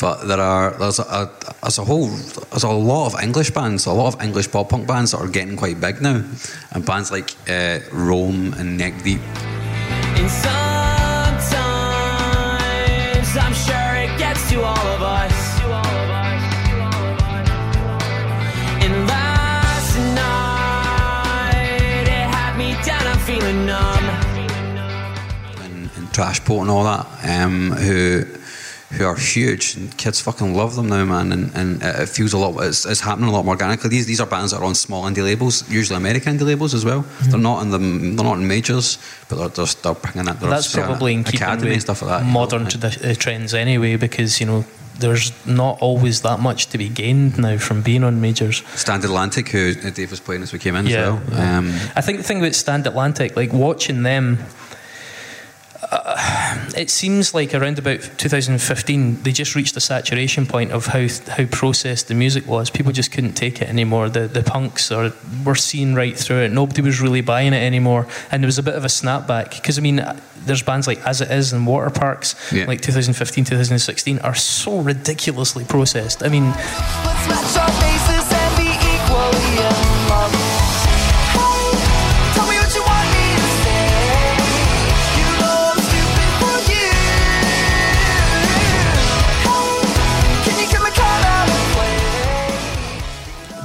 but 0.00 0.26
there 0.26 0.38
are 0.38 0.72
there's 0.72 0.98
a, 0.98 1.30
there's 1.62 1.78
a 1.78 1.84
whole 1.84 2.08
there's 2.08 2.64
a 2.64 2.68
lot 2.68 3.06
of 3.06 3.22
English 3.22 3.52
bands, 3.52 3.86
a 3.86 3.92
lot 3.92 4.14
of 4.14 4.20
English 4.22 4.50
pop 4.50 4.68
punk 4.68 4.86
bands 4.86 5.12
that 5.12 5.22
are 5.22 5.28
getting 5.28 5.56
quite 5.56 5.80
big 5.80 6.02
now, 6.02 6.22
and 6.72 6.84
bands 6.84 7.10
like 7.10 7.30
uh, 7.48 7.78
Roam 7.90 8.52
and 8.58 8.76
Neck 8.76 9.02
Deep. 9.02 9.22
And 9.22 10.30
sometimes 10.30 11.56
I'm 13.34 13.54
sure 13.54 13.94
it 13.96 14.18
gets 14.18 14.50
to 14.50 14.60
all 14.62 14.86
of 14.88 15.02
us. 15.02 15.17
Feeling 23.48 23.64
numb. 23.64 24.04
and, 25.62 25.90
and 25.96 26.12
Trash 26.12 26.40
Boat 26.44 26.60
and 26.60 26.70
all 26.70 26.84
that, 26.84 27.06
um, 27.24 27.70
who 27.70 28.26
who 28.90 29.06
are 29.06 29.16
huge. 29.16 29.74
And 29.74 29.96
kids 29.96 30.20
fucking 30.20 30.54
love 30.54 30.76
them 30.76 30.88
now, 30.90 31.06
man. 31.06 31.32
And, 31.32 31.54
and 31.54 31.82
it 31.82 32.00
it 32.00 32.08
feels 32.10 32.34
a 32.34 32.36
lot. 32.38 32.62
It's, 32.62 32.84
it's 32.84 33.00
happening 33.00 33.30
a 33.30 33.32
lot 33.32 33.46
more 33.46 33.54
organically. 33.54 33.88
These 33.88 34.04
these 34.04 34.20
are 34.20 34.26
bands 34.26 34.52
that 34.52 34.58
are 34.60 34.64
on 34.64 34.74
small 34.74 35.04
indie 35.04 35.24
labels, 35.24 35.66
usually 35.70 35.96
American 35.96 36.36
indie 36.36 36.44
labels 36.44 36.74
as 36.74 36.84
well. 36.84 37.06
They're 37.22 37.40
not 37.40 37.62
in 37.62 37.70
the 37.70 37.78
they're 37.78 38.24
not 38.26 38.36
in 38.36 38.46
majors, 38.46 38.98
but 39.30 39.36
they're 39.36 39.48
they're, 39.48 39.74
they're 39.82 39.94
picking 39.94 40.28
it. 40.28 40.40
They're 40.40 40.50
that's 40.50 40.74
probably 40.74 41.14
in 41.14 41.24
keeping 41.24 41.40
academy 41.40 41.70
with 41.70 41.80
stuff 41.80 42.02
like 42.02 42.10
that. 42.10 42.18
you 42.20 42.26
know. 42.26 42.32
modern 42.32 42.66
tradi- 42.66 43.10
uh, 43.10 43.14
trends 43.14 43.54
anyway, 43.54 43.96
because 43.96 44.40
you 44.40 44.46
know 44.46 44.66
there's 44.98 45.32
not 45.46 45.80
always 45.80 46.22
that 46.22 46.40
much 46.40 46.66
to 46.68 46.78
be 46.78 46.88
gained 46.88 47.38
now 47.38 47.56
from 47.58 47.82
being 47.82 48.04
on 48.04 48.20
majors. 48.20 48.62
Stand 48.74 49.04
Atlantic, 49.04 49.48
who 49.48 49.74
uh, 49.84 49.90
Dave 49.90 50.10
was 50.10 50.20
playing 50.20 50.42
as 50.42 50.52
we 50.52 50.58
came 50.58 50.74
in 50.76 50.86
Yeah, 50.86 50.96
as 50.98 51.12
well. 51.12 51.22
yeah. 51.38 51.58
Um, 51.58 51.68
I 51.96 52.00
think 52.00 52.18
the 52.18 52.24
thing 52.24 52.38
about 52.40 52.54
Stand 52.54 52.86
Atlantic, 52.86 53.36
like 53.36 53.52
watching 53.52 54.02
them, 54.02 54.38
it 56.78 56.90
seems 56.90 57.34
like 57.34 57.54
around 57.54 57.78
about 57.78 58.00
2015 58.18 59.22
they 59.22 59.32
just 59.32 59.54
reached 59.54 59.76
a 59.76 59.80
saturation 59.80 60.46
point 60.46 60.72
of 60.72 60.86
how 60.86 61.06
how 61.28 61.44
processed 61.46 62.08
the 62.08 62.14
music 62.14 62.46
was. 62.46 62.70
People 62.70 62.92
just 62.92 63.12
couldn't 63.12 63.34
take 63.34 63.60
it 63.60 63.68
anymore. 63.68 64.08
The 64.08 64.28
the 64.28 64.42
punks 64.42 64.90
are 64.92 65.12
were 65.44 65.54
seen 65.56 65.94
right 65.94 66.16
through 66.16 66.42
it. 66.44 66.52
Nobody 66.52 66.82
was 66.82 67.00
really 67.00 67.20
buying 67.20 67.52
it 67.52 67.62
anymore, 67.62 68.06
and 68.30 68.42
there 68.42 68.48
was 68.48 68.58
a 68.58 68.62
bit 68.62 68.74
of 68.74 68.84
a 68.84 68.88
snapback 68.88 69.50
because 69.50 69.78
I 69.78 69.82
mean. 69.82 70.02
There's 70.46 70.62
bands 70.62 70.86
like 70.86 71.04
As 71.04 71.20
It 71.20 71.30
Is 71.30 71.52
and 71.52 71.66
Waterparks, 71.66 72.52
Yeah. 72.52 72.64
like 72.64 72.80
2015, 72.80 73.44
2016, 73.44 74.18
are 74.20 74.36
so 74.36 74.78
ridiculously 74.78 75.64
processed. 75.64 76.22
I 76.22 76.28
mean, 76.28 76.54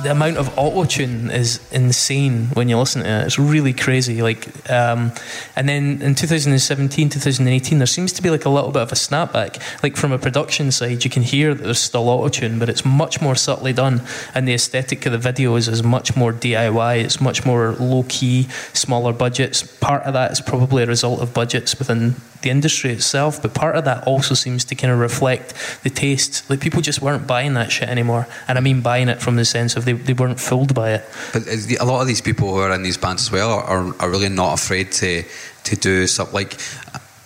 the 0.03 0.11
amount 0.11 0.37
of 0.37 0.57
auto 0.57 0.83
tune 0.83 1.31
is 1.31 1.59
insane 1.71 2.47
when 2.53 2.67
you 2.67 2.77
listen 2.77 3.03
to 3.03 3.09
it. 3.09 3.25
It's 3.25 3.39
really 3.39 3.73
crazy. 3.73 4.21
Like, 4.21 4.69
um, 4.69 5.11
and 5.55 5.67
then 5.67 6.01
in 6.01 6.13
2017, 6.13 7.09
2018, 7.09 7.77
there 7.77 7.87
seems 7.87 8.11
to 8.13 8.21
be 8.21 8.29
like 8.29 8.45
a 8.45 8.49
little 8.49 8.71
bit 8.71 8.81
of 8.81 8.91
a 8.91 8.95
snapback. 8.95 9.61
Like 9.81 9.95
from 9.95 10.11
a 10.11 10.19
production 10.19 10.71
side, 10.71 11.03
you 11.03 11.09
can 11.09 11.23
hear 11.23 11.53
that 11.53 11.63
there's 11.63 11.79
still 11.79 12.09
auto 12.09 12.29
tune, 12.29 12.59
but 12.59 12.69
it's 12.69 12.83
much 12.83 13.21
more 13.21 13.35
subtly 13.35 13.71
done, 13.71 14.01
and 14.35 14.47
the 14.47 14.53
aesthetic 14.53 15.05
of 15.05 15.13
the 15.13 15.33
videos 15.33 15.69
is 15.69 15.81
much 15.83 16.15
more 16.15 16.33
DIY. 16.33 17.03
It's 17.03 17.21
much 17.21 17.45
more 17.45 17.73
low 17.73 18.03
key, 18.09 18.43
smaller 18.73 19.13
budgets. 19.13 19.63
Part 19.63 20.03
of 20.03 20.13
that 20.13 20.31
is 20.31 20.41
probably 20.41 20.83
a 20.83 20.87
result 20.87 21.21
of 21.21 21.33
budgets 21.33 21.79
within 21.79 22.15
the 22.43 22.49
industry 22.49 22.91
itself, 22.91 23.41
but 23.41 23.53
part 23.53 23.75
of 23.75 23.85
that 23.85 24.05
also 24.05 24.35
seems 24.35 24.63
to 24.65 24.75
kind 24.75 24.93
of 24.93 24.99
reflect 24.99 25.53
the 25.83 25.89
taste. 25.89 26.47
Like 26.49 26.59
people 26.59 26.81
just 26.81 27.01
weren't 27.01 27.25
buying 27.25 27.55
that 27.55 27.71
shit 27.71 27.89
anymore, 27.89 28.27
and 28.47 28.57
I 28.57 28.61
mean 28.61 28.81
buying 28.81 29.09
it 29.09 29.21
from 29.21 29.35
the 29.35 29.45
sense 29.45 29.75
of 29.75 29.85
they, 29.85 29.93
they 29.93 30.13
weren't 30.13 30.39
fooled 30.39 30.75
by 30.75 30.91
it. 30.91 31.09
But 31.33 31.47
a 31.47 31.85
lot 31.85 32.01
of 32.01 32.07
these 32.07 32.21
people 32.21 32.53
who 32.53 32.59
are 32.59 32.71
in 32.73 32.83
these 32.83 32.97
bands 32.97 33.23
as 33.23 33.31
well 33.31 33.51
are, 33.51 33.95
are, 33.99 34.09
really 34.09 34.29
not 34.29 34.59
afraid 34.59 34.91
to 34.93 35.23
to 35.63 35.75
do 35.75 36.05
stuff 36.05 36.33
like. 36.33 36.59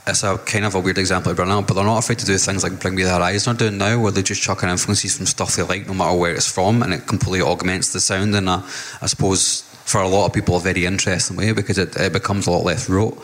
It's 0.09 0.24
a 0.24 0.38
kind 0.38 0.63
of 0.63 0.74
a 0.74 0.80
weird 0.80 0.99
example 0.99 1.34
bring 1.34 1.51
up, 1.51 1.68
but 1.68 1.74
they're 1.74 1.84
not 1.84 1.97
afraid 1.97 2.20
to 2.20 2.26
do 2.26 2.38
things 2.38 2.63
like 2.63 2.80
Bring 2.80 2.95
Me 2.95 3.03
the 3.03 3.09
Horizon 3.09 3.53
are 3.53 3.59
doing 3.59 3.78
now, 3.78 3.99
where 3.99 4.09
they 4.13 4.24
just 4.24 4.41
chuck 4.41 4.63
in 4.63 4.70
influences 4.70 5.18
from 5.18 5.26
stuff 5.26 5.57
they 5.57 5.63
like, 5.63 5.86
no 5.86 5.93
matter 5.93 6.18
where 6.18 6.34
it's 6.34 6.49
from, 6.49 6.82
and 6.82 6.93
it 6.93 7.07
completely 7.07 7.41
augments 7.41 7.91
the 7.91 7.99
sound 7.99 8.34
in 8.34 8.47
a, 8.47 8.63
I 9.01 9.07
suppose, 9.07 9.63
for 9.84 9.99
a 9.99 10.07
lot 10.07 10.28
of 10.28 10.32
people, 10.32 10.55
a 10.55 10.61
very 10.61 10.86
interesting 10.86 11.36
way 11.36 11.51
because 11.51 11.78
it, 11.78 11.93
it 11.97 12.13
becomes 12.13 12.47
a 12.47 12.51
lot 12.51 12.63
less 12.63 12.88
rote. 12.88 13.22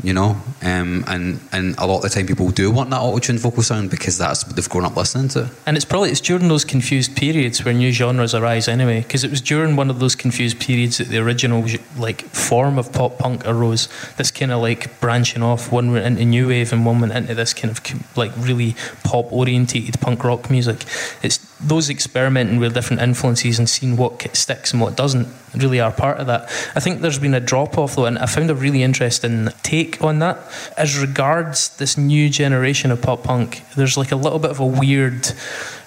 You 0.00 0.12
know, 0.12 0.40
um, 0.62 1.04
and 1.08 1.40
and 1.50 1.76
a 1.76 1.84
lot 1.84 1.96
of 1.96 2.02
the 2.02 2.08
time 2.08 2.26
people 2.26 2.50
do 2.50 2.70
want 2.70 2.90
that 2.90 3.00
auto-tuned 3.00 3.40
vocal 3.40 3.64
sound 3.64 3.90
because 3.90 4.16
that's 4.16 4.46
what 4.46 4.54
they've 4.54 4.68
grown 4.68 4.84
up 4.84 4.96
listening 4.96 5.26
to. 5.30 5.50
And 5.66 5.76
it's 5.76 5.84
probably 5.84 6.10
it's 6.10 6.20
during 6.20 6.46
those 6.46 6.64
confused 6.64 7.16
periods 7.16 7.64
where 7.64 7.74
new 7.74 7.90
genres 7.90 8.32
arise 8.32 8.68
anyway, 8.68 9.00
because 9.00 9.24
it 9.24 9.30
was 9.30 9.40
during 9.40 9.74
one 9.74 9.90
of 9.90 9.98
those 9.98 10.14
confused 10.14 10.60
periods 10.60 10.98
that 10.98 11.08
the 11.08 11.18
original 11.18 11.66
like 11.96 12.22
form 12.26 12.78
of 12.78 12.92
pop 12.92 13.18
punk 13.18 13.44
arose. 13.44 13.88
This 14.16 14.30
kind 14.30 14.52
of 14.52 14.62
like 14.62 15.00
branching 15.00 15.42
off, 15.42 15.72
one 15.72 15.90
went 15.90 16.06
into 16.06 16.24
new 16.24 16.46
wave 16.46 16.72
and 16.72 16.86
one 16.86 17.00
went 17.00 17.12
into 17.12 17.34
this 17.34 17.52
kind 17.52 17.76
of 17.76 18.16
like 18.16 18.30
really 18.36 18.76
pop 19.02 19.32
orientated 19.32 20.00
punk 20.00 20.22
rock 20.22 20.48
music. 20.48 20.84
It's 21.24 21.38
those 21.60 21.90
experimenting 21.90 22.58
with 22.58 22.74
different 22.74 23.02
influences 23.02 23.58
and 23.58 23.68
seeing 23.68 23.96
what 23.96 24.36
sticks 24.36 24.72
and 24.72 24.80
what 24.80 24.96
doesn't 24.96 25.28
really 25.56 25.80
are 25.80 25.90
part 25.90 26.18
of 26.18 26.26
that. 26.28 26.44
I 26.74 26.80
think 26.80 27.00
there's 27.00 27.18
been 27.18 27.34
a 27.34 27.40
drop 27.40 27.76
off 27.76 27.96
though, 27.96 28.06
and 28.06 28.18
I 28.18 28.26
found 28.26 28.50
a 28.50 28.54
really 28.54 28.82
interesting 28.82 29.48
take 29.62 30.02
on 30.02 30.20
that 30.20 30.38
as 30.76 30.98
regards 30.98 31.76
this 31.76 31.98
new 31.98 32.28
generation 32.28 32.90
of 32.90 33.02
pop 33.02 33.24
punk. 33.24 33.62
There's 33.76 33.96
like 33.96 34.12
a 34.12 34.16
little 34.16 34.38
bit 34.38 34.50
of 34.50 34.60
a 34.60 34.66
weird, 34.66 35.28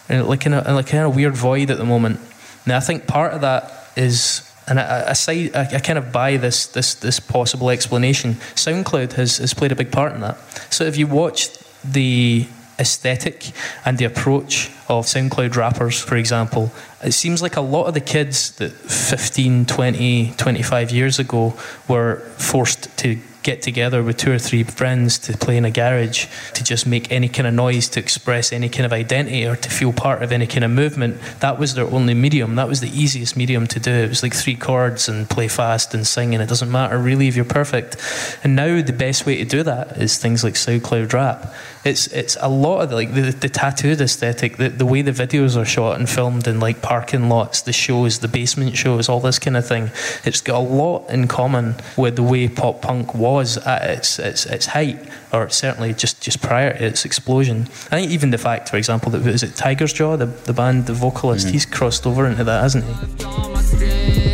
uh, 0.10 0.26
like 0.26 0.46
in 0.46 0.54
a 0.54 0.74
like 0.74 0.92
weird 1.16 1.36
void 1.36 1.72
at 1.72 1.78
the 1.78 1.86
moment. 1.86 2.20
Now 2.66 2.78
I 2.78 2.82
think 2.82 3.08
part 3.08 3.34
of 3.34 3.42
that 3.42 3.72
is. 3.96 4.48
And 4.68 4.80
I, 4.80 5.10
I, 5.10 5.14
side, 5.14 5.54
I, 5.56 5.62
I 5.76 5.80
kind 5.80 5.98
of 5.98 6.14
buy 6.14 6.38
this, 6.38 6.68
this, 6.68 6.94
this 6.94 7.20
possible 7.20 7.72
explanation. 7.72 8.36
SoundCloud 8.56 9.14
has, 9.14 9.38
has 9.38 9.54
played 9.54 9.72
a 9.72 9.76
big 9.76 9.92
part 9.92 10.14
in 10.14 10.22
that. 10.22 10.38
So 10.72 10.86
if 10.86 10.96
you 10.98 11.08
watch 11.08 11.50
the 11.84 12.48
aesthetic 12.82 13.52
and 13.86 13.98
the 13.98 14.06
approach 14.06 14.70
of 14.90 15.06
SoundCloud 15.06 15.56
rappers, 15.56 16.02
for 16.02 16.18
example, 16.18 16.72
it 17.02 17.14
seems 17.14 17.42
like 17.42 17.56
a 17.56 17.62
lot 17.62 17.86
of 17.86 17.94
the 17.94 18.02
kids 18.02 18.52
that 18.58 18.72
15, 18.72 19.66
20, 19.66 20.34
25 20.36 20.92
years 20.92 21.20
ago 21.20 21.54
were 21.88 22.18
forced 22.38 22.96
to 22.98 23.18
get 23.44 23.62
together 23.62 24.04
with 24.04 24.18
two 24.18 24.32
or 24.32 24.38
three 24.38 24.64
friends 24.64 25.18
to 25.18 25.36
play 25.36 25.58
in 25.58 25.66
a 25.66 25.72
garage 25.72 26.28
to 26.54 26.64
just 26.64 26.86
make 26.86 27.12
any 27.12 27.28
kind 27.28 27.48
of 27.48 27.54
noise 27.54 27.90
to 27.90 28.00
express 28.00 28.54
any 28.54 28.70
kind 28.70 28.86
of 28.86 28.94
identity 28.94 29.46
or 29.46 29.56
to 29.56 29.70
feel 29.70 29.92
part 29.92 30.22
of 30.22 30.32
any 30.32 30.46
kind 30.46 30.64
of 30.64 30.70
movement. 30.70 31.20
That 31.40 31.58
was 31.58 31.74
their 31.74 31.88
only 31.88 32.14
medium. 32.14 32.56
That 32.56 32.68
was 32.68 32.82
the 32.82 32.90
easiest 32.90 33.36
medium 33.36 33.66
to 33.68 33.80
do. 33.80 33.92
It 33.92 34.10
was 34.10 34.22
like 34.22 34.36
three 34.36 34.56
chords 34.56 35.10
and 35.10 35.30
play 35.30 35.48
fast 35.48 35.94
and 35.94 36.06
sing 36.06 36.34
and 36.36 36.44
it 36.44 36.50
doesn't 36.50 36.72
matter 36.72 36.98
really 36.98 37.28
if 37.28 37.36
you're 37.36 37.46
perfect. 37.46 37.98
And 38.44 38.56
now 38.56 38.82
the 38.82 38.94
best 38.94 39.26
way 39.26 39.38
to 39.38 39.46
do 39.46 39.64
that 39.64 39.98
is 39.98 40.18
things 40.18 40.44
like 40.44 40.54
SoundCloud 40.54 41.14
rap 41.14 41.54
it's 41.84 42.08
it's 42.08 42.38
a 42.40 42.50
lot 42.50 42.82
of 42.82 42.90
the, 42.90 42.96
like 42.96 43.14
the, 43.14 43.32
the 43.32 43.50
tattooed 43.50 44.02
aesthetic 44.02 44.58
the, 44.58 44.70
the 44.70 44.86
way 44.86 45.02
the 45.02 45.12
videos 45.12 45.60
are 45.60 45.66
shot 45.66 45.98
and 45.98 46.10
filmed 46.10 46.48
in 46.48 46.60
like 46.60 46.82
parking 46.82 47.28
lots 47.30 47.62
the 47.62 47.74
shows 47.74 48.20
the 48.20 48.28
basement 48.28 48.78
shows 48.78 49.10
all 49.10 49.20
this 49.20 49.40
kind 49.40 49.58
of 49.58 49.68
thing. 49.68 49.90
It's 50.24 50.42
got 50.42 50.58
a 50.58 50.60
lot 50.60 51.10
in 51.10 51.28
common 51.28 51.76
with 51.98 52.16
the 52.16 52.24
way 52.24 52.48
pop 52.48 52.82
punk 52.82 53.16
was 53.16 53.58
at 53.58 53.84
its 53.90 54.20
its, 54.20 54.46
its 54.46 54.68
height 54.68 55.00
or 55.34 55.50
certainly 55.50 55.94
just, 55.94 56.22
just 56.22 56.42
prior 56.42 56.78
to 56.78 56.86
its 56.86 57.06
explosion. 57.06 57.62
I 57.64 58.00
think 58.00 58.12
even 58.12 58.32
the 58.32 58.38
fact 58.38 58.70
for 58.70 58.78
example 58.78 59.12
that 59.12 59.24
was 59.24 59.44
it 59.44 59.56
Tiger's 59.56 59.94
Jaw 59.94 60.18
the, 60.18 60.26
the 60.26 60.54
band 60.54 60.86
the 60.86 60.94
vocalist? 60.94 61.50
He's 61.50 61.66
crossed 61.66 62.06
over 62.06 62.28
into 62.28 62.44
that 62.44 62.62
hasn't 62.62 62.86
he 62.86 64.31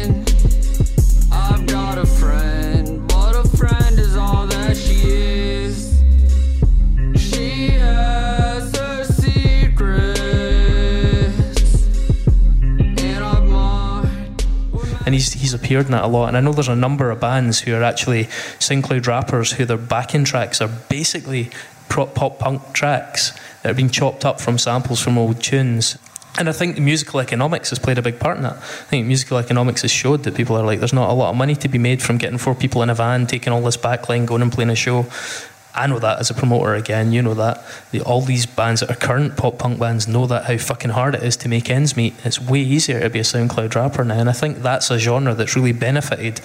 and 15.07 15.13
he's 15.13 15.31
he's 15.31 15.53
appeared 15.53 15.85
in 15.85 15.93
that 15.93 16.03
a 16.03 16.07
lot. 16.07 16.27
And 16.27 16.35
I 16.35 16.41
know 16.41 16.51
there's 16.51 16.67
a 16.67 16.75
number 16.75 17.11
of 17.11 17.21
bands 17.21 17.61
who 17.61 17.73
are 17.73 17.81
actually 17.81 18.25
SoundCloud 18.59 19.07
rappers 19.07 19.53
who 19.53 19.63
their 19.63 19.77
backing 19.77 20.25
tracks 20.25 20.59
are 20.59 20.67
basically 20.67 21.49
pop 21.87 22.39
punk 22.39 22.73
tracks 22.73 23.31
that 23.63 23.71
are 23.71 23.73
being 23.73 23.89
chopped 23.89 24.25
up 24.25 24.41
from 24.41 24.57
samples 24.57 24.99
from 24.99 25.17
old 25.17 25.41
tunes. 25.41 25.97
And 26.37 26.49
I 26.49 26.51
think 26.51 26.75
the 26.75 26.81
musical 26.81 27.21
economics 27.21 27.69
has 27.69 27.79
played 27.79 27.97
a 27.97 28.01
big 28.01 28.19
part 28.19 28.35
in 28.35 28.43
that. 28.43 28.57
I 28.57 28.89
think 28.89 29.07
musical 29.07 29.37
economics 29.37 29.81
has 29.83 29.91
showed 29.91 30.23
that 30.23 30.35
people 30.35 30.57
are 30.57 30.65
like, 30.65 30.79
there's 30.79 30.91
not 30.91 31.09
a 31.09 31.13
lot 31.13 31.29
of 31.29 31.37
money 31.37 31.55
to 31.55 31.69
be 31.69 31.77
made 31.77 32.03
from 32.03 32.17
getting 32.17 32.37
four 32.37 32.53
people 32.53 32.83
in 32.83 32.89
a 32.89 32.93
van, 32.93 33.27
taking 33.27 33.53
all 33.53 33.61
this 33.61 33.77
backline, 33.77 34.25
going 34.25 34.41
and 34.41 34.51
playing 34.51 34.69
a 34.69 34.75
show. 34.75 35.05
I 35.77 35.87
know 35.87 35.99
that 35.99 36.19
as 36.19 36.29
a 36.29 36.33
promoter 36.33 36.73
again, 36.73 37.11
you 37.11 37.21
know 37.21 37.35
that. 37.35 37.63
The, 37.91 38.01
all 38.01 38.21
these 38.21 38.45
bands 38.45 38.81
that 38.81 38.89
are 38.89 38.95
current 38.95 39.37
pop 39.37 39.59
punk 39.59 39.79
bands 39.79 40.07
know 40.07 40.25
that 40.27 40.45
how 40.45 40.57
fucking 40.57 40.91
hard 40.91 41.15
it 41.15 41.23
is 41.23 41.37
to 41.37 41.49
make 41.49 41.69
ends 41.69 41.95
meet. 41.95 42.13
It's 42.23 42.41
way 42.41 42.59
easier 42.59 42.99
to 42.99 43.09
be 43.09 43.19
a 43.19 43.23
SoundCloud 43.23 43.75
rapper 43.75 44.03
now, 44.03 44.19
and 44.19 44.29
I 44.29 44.33
think 44.33 44.59
that's 44.59 44.89
a 44.89 44.97
genre 44.97 45.33
that's 45.33 45.55
really 45.55 45.73
benefited 45.73 46.41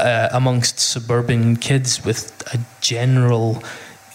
uh, 0.00 0.28
amongst 0.32 0.78
suburban 0.78 1.56
kids 1.56 2.04
with 2.04 2.42
a 2.54 2.58
general 2.80 3.62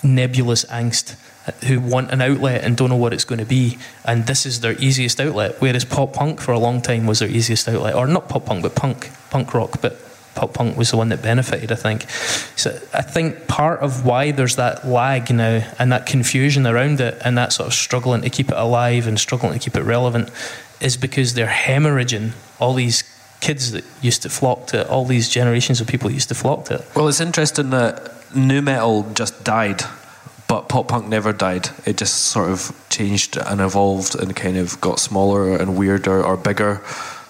nebulous 0.04 0.66
angst 0.66 1.16
uh, 1.48 1.52
who 1.68 1.80
want 1.80 2.12
an 2.12 2.22
outlet 2.22 2.64
and 2.64 2.76
don't 2.78 2.90
know 2.90 2.96
what 2.96 3.14
it's 3.14 3.26
going 3.26 3.40
to 3.40 3.46
be 3.46 3.78
and 4.04 4.28
this 4.28 4.46
is 4.46 4.62
their 4.62 4.74
easiest 4.74 5.20
outlet 5.20 5.56
whereas 5.60 5.86
pop 5.86 6.14
punk 6.14 6.40
for 6.40 6.52
a 6.52 6.60
long 6.60 6.82
time 6.82 7.06
was 7.06 7.20
their 7.20 7.30
easiest 7.30 7.68
outlet 7.68 7.96
or 7.96 8.08
not 8.08 8.30
pop 8.30 8.46
punk 8.46 8.62
but 8.62 8.76
punk 8.76 9.10
punk 9.30 9.54
rock 9.54 9.82
but 9.82 10.00
pop 10.36 10.54
punk 10.54 10.78
was 10.78 10.92
the 10.92 10.98
one 10.98 11.10
that 11.10 11.22
benefited 11.22 11.72
I 11.72 11.76
think 11.76 12.10
so 12.56 12.72
I 12.94 13.02
think 13.02 13.48
part 13.48 13.80
of 13.80 14.06
why 14.06 14.32
there's 14.32 14.58
that 14.58 14.88
lag 14.88 15.34
now 15.34 15.68
and 15.80 15.92
that 15.92 16.06
confusion 16.06 16.68
around 16.68 17.00
it 17.02 17.22
and 17.24 17.38
that 17.38 17.54
sort 17.54 17.68
of 17.68 17.74
struggling 17.74 18.22
to 18.22 18.30
keep 18.30 18.50
it 18.50 18.58
alive 18.58 19.08
and 19.08 19.20
struggling 19.20 19.54
to 19.54 19.60
keep 19.60 19.76
it 19.76 19.84
relevant 19.84 20.30
is 20.82 20.98
because 20.98 21.34
they're 21.34 21.48
hemorrhaging 21.48 22.34
all 22.60 22.74
these 22.74 23.04
kids 23.42 23.72
that 23.72 23.84
used 24.02 24.24
to 24.24 24.30
flock 24.30 24.68
to 24.68 24.82
it, 24.82 24.88
all 24.88 25.06
these 25.06 25.30
generations 25.30 25.82
of 25.82 25.88
people 25.88 26.10
that 26.10 26.16
used 26.16 26.30
to 26.30 26.36
flock 26.36 26.66
to 26.66 26.76
it. 26.76 26.86
Well, 26.96 27.08
it's 27.08 27.22
interesting 27.22 27.70
that 27.72 28.12
nu 28.36 28.62
metal 28.62 29.04
just 29.14 29.44
died, 29.44 29.82
but 30.48 30.68
pop 30.68 30.88
punk 30.88 31.08
never 31.08 31.32
died. 31.34 31.70
It 31.86 31.98
just 31.98 32.16
sort 32.16 32.50
of 32.50 32.72
changed 32.90 33.38
and 33.38 33.62
evolved 33.62 34.16
and 34.16 34.36
kind 34.36 34.58
of 34.58 34.80
got 34.82 35.00
smaller 35.00 35.56
and 35.56 35.78
weirder 35.78 36.24
or 36.24 36.38
bigger. 36.38 36.82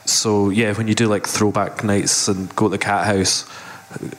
So 0.06 0.50
yeah, 0.50 0.74
when 0.74 0.88
you 0.88 0.96
do 0.96 1.08
like 1.08 1.28
throwback 1.28 1.84
nights 1.84 2.28
and 2.28 2.54
go 2.56 2.66
to 2.66 2.70
the 2.70 2.78
Cat 2.78 3.06
House, 3.06 3.46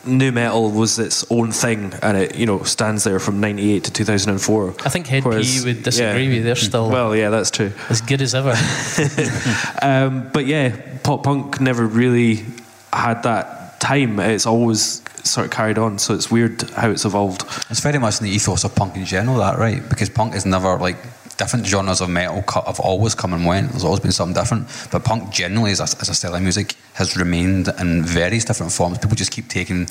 nu 0.05 0.33
metal 0.33 0.71
was 0.71 0.99
its 0.99 1.25
own 1.31 1.53
thing, 1.53 1.93
and 2.03 2.17
it 2.17 2.35
you 2.37 2.47
know 2.47 2.63
stands 2.65 3.05
there 3.05 3.19
from 3.19 3.41
'98 3.41 3.85
to 3.85 3.93
2004. 3.93 4.75
I 4.85 4.89
think 4.89 5.07
Head 5.07 5.23
P 5.23 5.29
would 5.65 5.83
disagree 5.83 6.29
with 6.29 6.37
you. 6.39 6.43
They're 6.43 6.55
still 6.57 6.91
Well, 6.91 7.15
yeah, 7.15 7.31
that's 7.31 7.51
true. 7.51 7.73
as 7.89 8.01
good 8.01 8.21
as 8.23 8.35
ever. 8.35 8.55
Um, 9.83 10.29
but 10.33 10.47
yeah, 10.47 10.77
pop 11.03 11.23
punk 11.25 11.61
never 11.61 11.87
really 11.87 12.45
had 12.93 13.23
that 13.23 13.79
time. 13.81 14.19
It's 14.21 14.47
always 14.47 15.03
sort 15.25 15.47
of 15.47 15.53
carried 15.53 15.79
on. 15.79 15.99
So 15.99 16.15
it's 16.15 16.31
weird 16.31 16.63
how 16.71 16.91
it's 16.91 17.05
evolved. 17.05 17.43
It's 17.71 17.81
very 17.81 17.99
much 17.99 18.21
in 18.21 18.25
the 18.25 18.31
ethos 18.33 18.65
of 18.65 18.75
punk 18.75 18.97
in 18.97 19.05
general, 19.05 19.37
that 19.39 19.59
right? 19.59 19.87
Because 19.89 20.09
punk 20.09 20.35
is 20.35 20.47
never 20.47 20.77
like 20.79 20.97
different 21.37 21.67
genres 21.67 22.01
of 22.01 22.09
metal 22.09 22.43
have 22.67 22.81
always 22.81 23.15
come 23.15 23.33
and 23.33 23.45
went. 23.45 23.71
There's 23.71 23.85
always 23.85 24.01
been 24.01 24.13
something 24.13 24.35
different. 24.35 24.69
But 24.91 25.05
punk 25.05 25.31
generally, 25.31 25.73
as 25.73 25.81
a, 25.81 26.01
as 26.01 26.09
a 26.09 26.15
style 26.15 26.35
of 26.35 26.43
music, 26.43 26.75
has 26.95 27.17
remained 27.17 27.69
in 27.79 28.05
various 28.05 28.45
different 28.45 28.73
forms. 28.73 28.99
People 28.99 29.17
just 29.17 29.33
keep 29.33 29.49
taking 29.49 29.87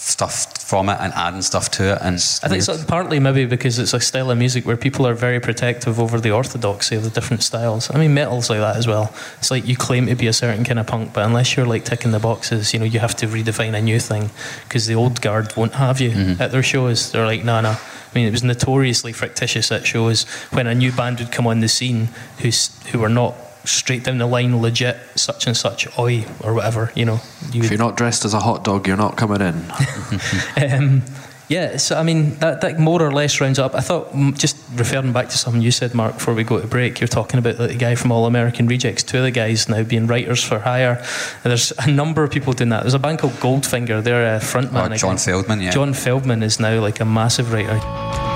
stuff 0.00 0.58
from 0.62 0.88
it 0.88 0.96
and 1.00 1.12
adding 1.14 1.42
stuff 1.42 1.70
to 1.72 1.92
it. 1.92 1.98
And 2.00 2.16
I 2.42 2.48
think 2.48 2.66
it's 2.66 2.84
partly 2.84 3.18
maybe 3.20 3.46
because 3.46 3.78
it's 3.78 3.94
a 3.94 4.00
style 4.00 4.30
of 4.30 4.38
music 4.38 4.64
where 4.64 4.76
people 4.76 5.06
are 5.06 5.14
very 5.14 5.40
protective 5.40 5.98
over 5.98 6.20
the 6.20 6.30
orthodoxy 6.30 6.96
of 6.96 7.04
the 7.04 7.10
different 7.10 7.42
styles. 7.42 7.90
I 7.94 7.98
mean, 7.98 8.14
metal's 8.14 8.48
like 8.48 8.60
that 8.60 8.76
as 8.76 8.86
well. 8.86 9.12
It's 9.38 9.50
like 9.50 9.66
you 9.66 9.76
claim 9.76 10.06
to 10.06 10.14
be 10.14 10.26
a 10.26 10.32
certain 10.32 10.64
kind 10.64 10.78
of 10.78 10.86
punk, 10.86 11.12
but 11.12 11.24
unless 11.24 11.56
you're 11.56 11.66
like 11.66 11.84
ticking 11.84 12.12
the 12.12 12.20
boxes, 12.20 12.72
you 12.72 12.78
know, 12.78 12.84
you 12.84 13.00
have 13.00 13.16
to 13.16 13.26
redefine 13.26 13.76
a 13.76 13.82
new 13.82 13.98
thing 13.98 14.30
because 14.64 14.86
the 14.86 14.94
old 14.94 15.20
guard 15.20 15.54
won't 15.56 15.74
have 15.74 16.00
you 16.00 16.10
mm-hmm. 16.10 16.42
at 16.42 16.52
their 16.52 16.62
shows. 16.62 17.12
They're 17.12 17.26
like, 17.26 17.44
no, 17.44 17.60
no. 17.60 17.70
I 17.70 18.14
mean, 18.14 18.26
it 18.26 18.30
was 18.30 18.42
notoriously 18.42 19.12
fictitious 19.12 19.70
at 19.70 19.86
shows 19.86 20.24
when 20.50 20.66
a 20.66 20.74
new 20.74 20.92
band 20.92 21.18
would 21.18 21.32
come 21.32 21.46
on 21.46 21.60
the 21.60 21.68
scene 21.68 22.08
who's, 22.38 22.70
who 22.86 23.00
were 23.00 23.08
not 23.08 23.34
straight 23.68 24.04
down 24.04 24.18
the 24.18 24.26
line, 24.26 24.60
legit, 24.60 24.96
such 25.14 25.46
and 25.46 25.56
such, 25.56 25.86
oi, 25.98 26.24
or 26.42 26.54
whatever, 26.54 26.92
you 26.94 27.04
know. 27.04 27.20
You 27.52 27.62
If 27.62 27.70
you're 27.70 27.78
not 27.78 27.96
dressed 27.96 28.24
as 28.24 28.34
a 28.34 28.40
hot 28.40 28.64
dog, 28.64 28.86
you're 28.86 28.96
not 28.96 29.16
coming 29.16 29.40
in. 29.40 29.64
um, 30.72 31.02
yeah, 31.48 31.78
so 31.78 31.96
I 31.96 32.02
mean, 32.02 32.34
that, 32.36 32.60
that 32.60 32.78
more 32.78 33.00
or 33.02 33.10
less 33.10 33.40
rounds 33.40 33.58
up. 33.58 33.74
I 33.74 33.80
thought, 33.80 34.14
just 34.34 34.56
referring 34.74 35.12
back 35.12 35.30
to 35.30 35.38
something 35.38 35.62
you 35.62 35.70
said, 35.70 35.94
Mark, 35.94 36.14
before 36.14 36.34
we 36.34 36.44
go 36.44 36.60
to 36.60 36.66
break, 36.66 37.00
you're 37.00 37.08
talking 37.08 37.38
about 37.38 37.56
the 37.56 37.74
guy 37.74 37.94
from 37.94 38.12
All 38.12 38.26
American 38.26 38.66
Rejects, 38.66 39.02
two 39.02 39.18
of 39.18 39.24
the 39.24 39.30
guys 39.30 39.68
now 39.68 39.82
being 39.82 40.06
writers 40.06 40.44
for 40.44 40.58
hire. 40.58 40.98
And 41.42 41.50
there's 41.50 41.72
a 41.78 41.90
number 41.90 42.22
of 42.22 42.30
people 42.30 42.52
doing 42.52 42.70
that. 42.70 42.82
There's 42.82 42.94
a 42.94 42.98
band 42.98 43.20
called 43.20 43.32
Goldfinger, 43.34 44.02
they're 44.02 44.36
a 44.36 44.40
frontman. 44.40 44.92
Oh, 44.92 44.96
John 44.96 45.14
again. 45.14 45.44
Feldmann, 45.44 45.62
yeah. 45.62 45.70
John 45.70 45.92
Feldmann 45.94 46.42
is 46.42 46.60
now 46.60 46.80
like 46.80 47.00
a 47.00 47.06
massive 47.06 47.50
writer. 47.50 48.27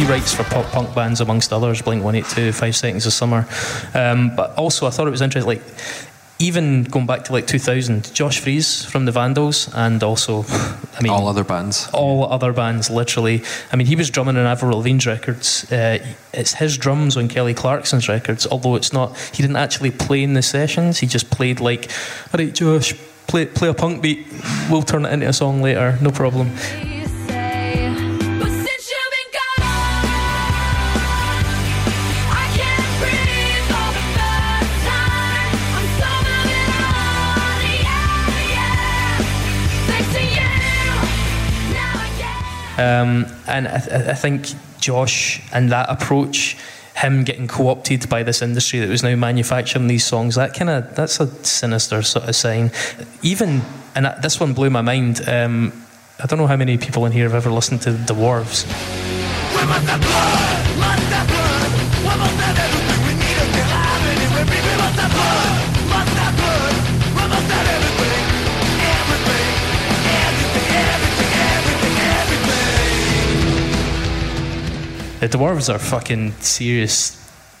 He 0.00 0.06
writes 0.06 0.32
for 0.32 0.44
pop 0.44 0.64
punk 0.72 0.94
bands 0.94 1.20
amongst 1.20 1.52
others, 1.52 1.82
Blink 1.82 2.02
182, 2.02 2.52
Five 2.52 2.74
Seconds 2.74 3.04
of 3.04 3.12
Summer. 3.12 3.46
Um, 3.92 4.34
but 4.34 4.56
also, 4.56 4.86
I 4.86 4.90
thought 4.90 5.06
it 5.06 5.10
was 5.10 5.20
interesting, 5.20 5.46
like, 5.46 5.62
even 6.38 6.84
going 6.84 7.04
back 7.04 7.24
to 7.24 7.32
like 7.32 7.46
2000, 7.46 8.14
Josh 8.14 8.40
Freese 8.40 8.82
from 8.82 9.04
the 9.04 9.12
Vandals, 9.12 9.68
and 9.74 10.02
also, 10.02 10.44
I 10.48 11.02
mean, 11.02 11.12
All 11.12 11.28
other 11.28 11.44
bands. 11.44 11.86
all 11.92 12.24
other 12.32 12.54
bands, 12.54 12.88
literally. 12.88 13.42
I 13.70 13.76
mean, 13.76 13.86
he 13.86 13.94
was 13.94 14.08
drumming 14.08 14.38
on 14.38 14.46
Avril 14.46 14.78
Lavigne's 14.80 15.06
records. 15.06 15.70
Uh, 15.70 15.98
it's 16.32 16.54
his 16.54 16.78
drums 16.78 17.18
on 17.18 17.28
Kelly 17.28 17.52
Clarkson's 17.52 18.08
records, 18.08 18.46
although 18.46 18.76
it's 18.76 18.94
not. 18.94 19.18
He 19.34 19.42
didn't 19.42 19.56
actually 19.56 19.90
play 19.90 20.22
in 20.22 20.32
the 20.32 20.40
sessions. 20.40 20.98
He 21.00 21.06
just 21.06 21.28
played 21.28 21.60
like, 21.60 21.90
all 22.32 22.38
right, 22.42 22.54
Josh, 22.54 22.94
play 23.26 23.44
play 23.44 23.68
a 23.68 23.74
punk 23.74 24.00
beat. 24.00 24.26
We'll 24.70 24.80
turn 24.80 25.04
it 25.04 25.12
into 25.12 25.28
a 25.28 25.34
song 25.34 25.60
later. 25.60 25.98
No 26.00 26.10
problem. 26.10 26.52
Um, 42.80 43.26
and 43.46 43.68
I, 43.68 44.10
I 44.10 44.14
think 44.14 44.46
Josh 44.80 45.42
and 45.52 45.70
that 45.70 45.90
approach, 45.90 46.56
him 46.96 47.24
getting 47.24 47.46
co-opted 47.46 48.08
by 48.08 48.22
this 48.22 48.40
industry 48.40 48.80
that 48.80 48.88
was 48.88 49.02
now 49.02 49.14
manufacturing 49.16 49.86
these 49.86 50.04
songs, 50.04 50.36
that 50.36 50.54
kind 50.54 50.70
of 50.70 50.94
that's 50.94 51.20
a 51.20 51.26
sinister 51.44 52.00
sort 52.02 52.26
of 52.26 52.34
sign. 52.34 52.70
Even 53.22 53.60
and 53.94 54.06
this 54.22 54.40
one 54.40 54.54
blew 54.54 54.70
my 54.70 54.80
mind. 54.80 55.20
Um, 55.28 55.72
I 56.22 56.26
don't 56.26 56.38
know 56.38 56.46
how 56.46 56.56
many 56.56 56.78
people 56.78 57.04
in 57.06 57.12
here 57.12 57.24
have 57.24 57.34
ever 57.34 57.50
listened 57.50 57.82
to 57.82 57.92
the 57.92 58.14
Dwarves. 58.14 58.64
The 75.20 75.28
dwarves 75.28 75.72
are 75.72 75.78
fucking 75.78 76.32
serious 76.40 77.16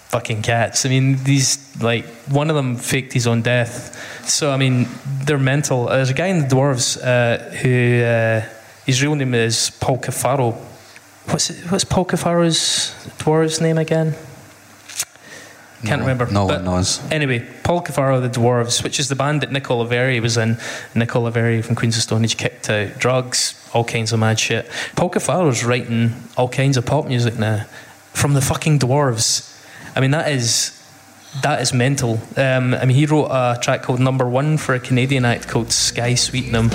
fucking 0.08 0.42
cats. 0.42 0.84
I 0.84 0.88
mean, 0.88 1.22
these 1.22 1.58
like 1.80 2.04
one 2.28 2.50
of 2.50 2.56
them 2.56 2.76
faked 2.76 3.12
his 3.12 3.26
own 3.26 3.42
death. 3.42 4.26
So 4.28 4.50
I 4.50 4.56
mean, 4.56 4.88
they're 5.24 5.38
mental. 5.38 5.86
There's 5.86 6.10
a 6.10 6.14
guy 6.14 6.26
in 6.26 6.40
the 6.40 6.46
dwarves 6.46 6.98
uh, 7.00 7.38
who 7.56 8.02
uh, 8.02 8.42
his 8.86 9.02
real 9.02 9.14
name 9.14 9.34
is 9.34 9.70
Paul 9.78 9.98
Cafaro. 9.98 10.54
What's 11.26 11.48
what's 11.70 11.84
Paul 11.84 12.06
Cafaro's 12.06 12.92
dwarves 13.18 13.60
name 13.60 13.78
again? 13.78 14.14
Can't 15.84 16.00
No- 16.02 16.06
remember. 16.06 16.26
no 16.32 16.46
But 16.46 16.56
one 16.56 16.64
knows. 16.66 17.00
Anyway, 17.10 17.46
Paul 17.62 17.80
Cafaro, 17.82 18.20
the 18.20 18.28
Dwarves, 18.28 18.82
which 18.84 19.00
is 19.00 19.08
the 19.08 19.14
band 19.16 19.40
that 19.40 19.50
Nick 19.50 19.64
Oliveri 19.64 20.20
was 20.20 20.36
in. 20.36 20.58
Nick 20.94 21.10
Oliveri 21.10 21.64
from 21.64 21.74
Queens 21.74 21.96
of 21.96 22.02
Stone 22.02 22.24
Age 22.24 22.36
kicked 22.36 22.68
out 22.68 22.98
drugs, 22.98 23.54
all 23.72 23.84
kinds 23.84 24.12
of 24.12 24.18
mad 24.20 24.38
shit. 24.38 24.68
Paul 24.94 25.10
Cafaro's 25.10 25.64
writing 25.64 26.12
all 26.36 26.48
kinds 26.48 26.76
of 26.76 26.84
pop 26.84 27.06
music 27.06 27.38
now 27.38 27.64
from 28.12 28.34
the 28.34 28.42
fucking 28.42 28.78
Dwarves. 28.78 29.46
I 29.96 30.00
mean, 30.00 30.10
that 30.10 30.30
is 30.30 30.72
that 31.42 31.62
is 31.62 31.72
mental. 31.72 32.20
Um, 32.36 32.74
I 32.74 32.84
mean, 32.84 32.96
he 32.96 33.06
wrote 33.06 33.28
a 33.30 33.56
track 33.62 33.82
called 33.82 34.00
Number 34.00 34.28
One 34.28 34.56
for 34.58 34.74
a 34.74 34.80
Canadian 34.80 35.24
act 35.24 35.46
called 35.48 35.70
Skye 35.72 36.14
Sweetnam. 36.14 36.70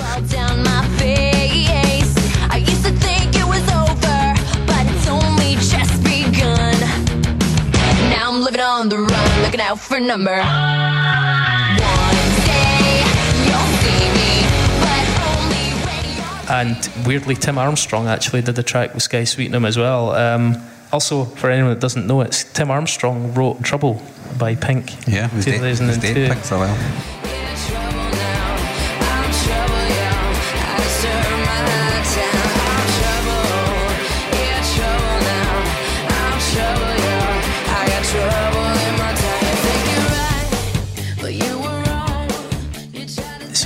Looking 9.56 9.70
out 9.70 9.80
for 9.80 9.98
number 9.98 10.36
one. 10.36 10.42
Day 12.44 13.00
you'll 13.46 13.72
see 13.80 14.04
me, 14.12 14.44
but 14.82 15.04
only 15.32 15.72
when 15.86 16.04
you're. 16.14 16.52
And 16.52 17.06
weirdly, 17.06 17.36
Tim 17.36 17.56
Armstrong 17.56 18.06
actually 18.06 18.42
did 18.42 18.54
the 18.56 18.62
track 18.62 18.92
with 18.92 19.02
Skye 19.02 19.22
Sweetnam 19.22 19.64
as 19.64 19.78
well. 19.78 20.10
Um, 20.10 20.62
also, 20.92 21.24
for 21.24 21.50
anyone 21.50 21.70
that 21.72 21.80
doesn't 21.80 22.06
know 22.06 22.20
it's 22.20 22.44
Tim 22.52 22.70
Armstrong 22.70 23.32
wrote 23.32 23.62
Trouble 23.62 24.02
by 24.38 24.56
Pink. 24.56 24.92
Yeah, 25.08 25.24
it 25.24 25.32
was 25.32 25.46
dead, 25.46 25.54
it 25.54 25.62
was 25.62 25.78
2002. 25.78 26.14
dead 26.14 26.32
Pink 26.32 26.44
for 26.44 26.56
a 26.56 26.58
while. 26.58 27.15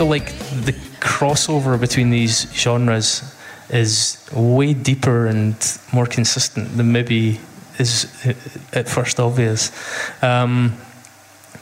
So, 0.01 0.07
like, 0.07 0.32
the 0.64 0.72
crossover 1.01 1.78
between 1.78 2.09
these 2.09 2.51
genres 2.55 3.22
is 3.68 4.16
way 4.32 4.72
deeper 4.72 5.26
and 5.26 5.55
more 5.92 6.07
consistent 6.07 6.74
than 6.78 6.90
maybe 6.90 7.38
is 7.78 8.07
at 8.72 8.88
first 8.88 9.20
obvious. 9.20 9.70
Um, 10.22 10.78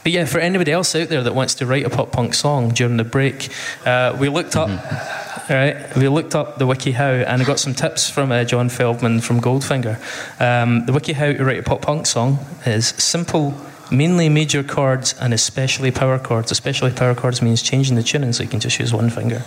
but 0.03 0.13
yeah, 0.13 0.23
for 0.23 0.39
anybody 0.39 0.71
else 0.71 0.95
out 0.95 1.09
there 1.09 1.21
that 1.21 1.35
wants 1.35 1.55
to 1.55 1.65
write 1.65 1.85
a 1.85 1.89
pop 1.89 2.13
punk 2.13 2.33
song 2.33 2.69
during 2.69 2.95
the 2.95 3.03
break, 3.03 3.49
uh, 3.85 4.15
we 4.17 4.29
looked 4.29 4.55
up. 4.55 4.69
All 4.69 5.55
right, 5.57 5.97
we 5.97 6.07
looked 6.07 6.33
up 6.33 6.59
the 6.59 6.65
wiki 6.65 6.93
how 6.93 7.09
and 7.09 7.41
I 7.41 7.45
got 7.45 7.59
some 7.59 7.73
tips 7.73 8.09
from 8.09 8.31
uh, 8.31 8.45
John 8.45 8.69
Feldmann 8.69 9.21
from 9.21 9.41
Goldfinger. 9.41 9.97
Um, 10.39 10.85
the 10.85 10.93
WikiHow 10.93 11.35
to 11.39 11.43
write 11.43 11.59
a 11.59 11.63
pop 11.63 11.81
punk 11.81 12.05
song 12.05 12.39
is 12.65 12.87
simple, 12.87 13.53
mainly 13.91 14.29
major 14.29 14.63
chords 14.63 15.13
and 15.19 15.33
especially 15.33 15.91
power 15.91 16.19
chords. 16.19 16.51
Especially 16.51 16.91
power 16.91 17.15
chords 17.15 17.41
means 17.41 17.61
changing 17.61 17.95
the 17.95 18.03
tuning 18.03 18.33
so 18.33 18.43
you 18.43 18.49
can 18.49 18.59
just 18.59 18.79
use 18.79 18.93
one 18.93 19.09
finger. 19.09 19.43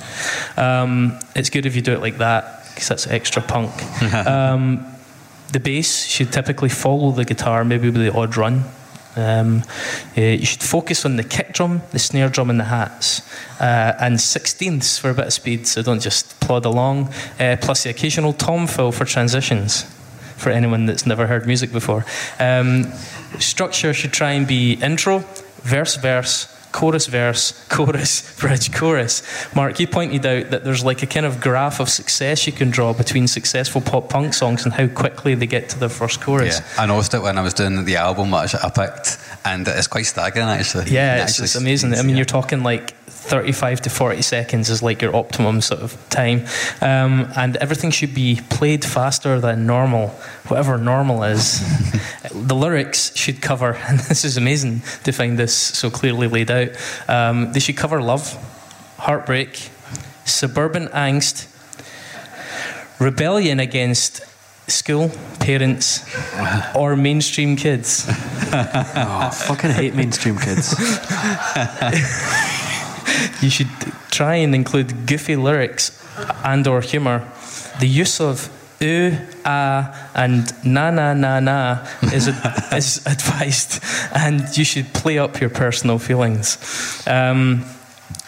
Um, 0.56 1.18
it's 1.34 1.50
good 1.50 1.66
if 1.66 1.76
you 1.76 1.82
do 1.82 1.92
it 1.92 2.00
like 2.00 2.18
that 2.18 2.64
because 2.68 2.88
that's 2.88 3.06
extra 3.06 3.42
punk. 3.42 3.72
um, 4.26 4.86
the 5.52 5.60
bass 5.60 6.06
should 6.06 6.32
typically 6.32 6.70
follow 6.70 7.10
the 7.12 7.24
guitar, 7.24 7.64
maybe 7.64 7.90
with 7.90 8.02
the 8.02 8.12
odd 8.12 8.36
run. 8.36 8.64
Um, 9.14 9.62
uh, 10.16 10.20
you 10.22 10.46
should 10.46 10.62
focus 10.62 11.04
on 11.04 11.16
the 11.16 11.24
kick 11.24 11.52
drum, 11.52 11.82
the 11.90 11.98
snare 11.98 12.30
drum, 12.30 12.48
and 12.48 12.58
the 12.58 12.64
hats, 12.64 13.20
uh, 13.60 13.92
and 14.00 14.18
sixteenths 14.18 14.98
for 14.98 15.10
a 15.10 15.14
bit 15.14 15.26
of 15.26 15.32
speed, 15.34 15.66
so 15.66 15.82
don't 15.82 16.00
just 16.00 16.40
plod 16.40 16.64
along. 16.64 17.12
Uh, 17.38 17.56
plus 17.60 17.82
the 17.82 17.90
occasional 17.90 18.32
tom 18.32 18.66
fill 18.66 18.90
for 18.90 19.04
transitions, 19.04 19.82
for 20.36 20.50
anyone 20.50 20.86
that's 20.86 21.04
never 21.04 21.26
heard 21.26 21.46
music 21.46 21.72
before. 21.72 22.06
Um, 22.38 22.90
structure 23.38 23.92
should 23.94 24.12
try 24.12 24.32
and 24.32 24.46
be 24.46 24.74
intro, 24.74 25.24
verse, 25.62 25.96
verse, 25.96 26.48
chorus, 26.72 27.06
verse, 27.06 27.52
chorus, 27.68 28.36
bridge, 28.40 28.72
chorus. 28.72 29.22
Mark, 29.54 29.78
you 29.78 29.86
pointed 29.86 30.24
out 30.26 30.50
that 30.50 30.64
there's 30.64 30.84
like 30.84 31.02
a 31.02 31.06
kind 31.06 31.26
of 31.26 31.40
graph 31.40 31.80
of 31.80 31.88
success 31.88 32.46
you 32.46 32.52
can 32.52 32.70
draw 32.70 32.92
between 32.92 33.28
successful 33.28 33.80
pop 33.80 34.08
punk 34.08 34.34
songs 34.34 34.64
and 34.64 34.72
how 34.72 34.88
quickly 34.88 35.34
they 35.34 35.46
get 35.46 35.68
to 35.68 35.78
their 35.78 35.88
first 35.88 36.20
chorus. 36.20 36.60
Yeah, 36.60 36.82
I 36.82 36.86
noticed 36.86 37.14
it 37.14 37.22
when 37.22 37.38
I 37.38 37.42
was 37.42 37.54
doing 37.54 37.84
the 37.84 37.96
album 37.96 38.34
I 38.34 38.46
picked, 38.46 39.18
and 39.44 39.66
it's 39.66 39.86
quite 39.86 40.06
staggering 40.06 40.48
actually. 40.48 40.90
Yeah, 40.90 41.22
it's, 41.22 41.32
actually 41.32 41.44
it's 41.44 41.54
amazing. 41.56 41.94
I 41.94 42.02
mean, 42.02 42.16
you're 42.16 42.24
talking 42.24 42.62
like 42.62 42.94
35 43.22 43.82
to 43.82 43.90
40 43.90 44.22
seconds 44.22 44.68
is 44.68 44.82
like 44.82 45.00
your 45.00 45.14
optimum 45.14 45.60
sort 45.60 45.80
of 45.80 45.96
time. 46.10 46.44
Um, 46.80 47.30
and 47.36 47.56
everything 47.58 47.92
should 47.92 48.14
be 48.14 48.40
played 48.50 48.84
faster 48.84 49.38
than 49.40 49.64
normal, 49.64 50.08
whatever 50.48 50.76
normal 50.76 51.22
is. 51.22 51.60
the 52.34 52.54
lyrics 52.54 53.14
should 53.16 53.40
cover, 53.40 53.74
and 53.88 54.00
this 54.00 54.24
is 54.24 54.36
amazing 54.36 54.82
to 55.04 55.12
find 55.12 55.38
this 55.38 55.54
so 55.54 55.88
clearly 55.88 56.26
laid 56.26 56.50
out, 56.50 56.70
um, 57.08 57.52
they 57.52 57.60
should 57.60 57.76
cover 57.76 58.02
love, 58.02 58.34
heartbreak, 58.98 59.70
suburban 60.24 60.88
angst, 60.88 61.48
rebellion 62.98 63.60
against 63.60 64.20
school, 64.72 65.10
parents, 65.38 66.04
or 66.74 66.96
mainstream 66.96 67.56
kids. 67.56 68.06
Oh, 68.54 69.30
fucking 69.30 69.70
hate 69.70 69.94
mainstream 69.94 70.36
kids. 70.36 70.74
You 73.40 73.50
should 73.50 73.70
try 74.10 74.36
and 74.36 74.54
include 74.54 75.06
goofy 75.06 75.36
lyrics 75.36 75.90
and 76.44 76.66
or 76.66 76.80
humour. 76.80 77.26
The 77.80 77.86
use 77.86 78.20
of 78.20 78.50
ooh, 78.82 79.16
ah, 79.44 80.10
and 80.14 80.52
na 80.64 80.90
na 80.90 81.14
na 81.14 81.40
na 81.40 81.86
is, 82.12 82.28
ad- 82.28 82.72
is 82.76 82.98
advised, 83.06 83.82
and 84.14 84.56
you 84.56 84.64
should 84.64 84.92
play 84.92 85.18
up 85.18 85.40
your 85.40 85.50
personal 85.50 85.98
feelings. 85.98 86.58
Um, 87.06 87.64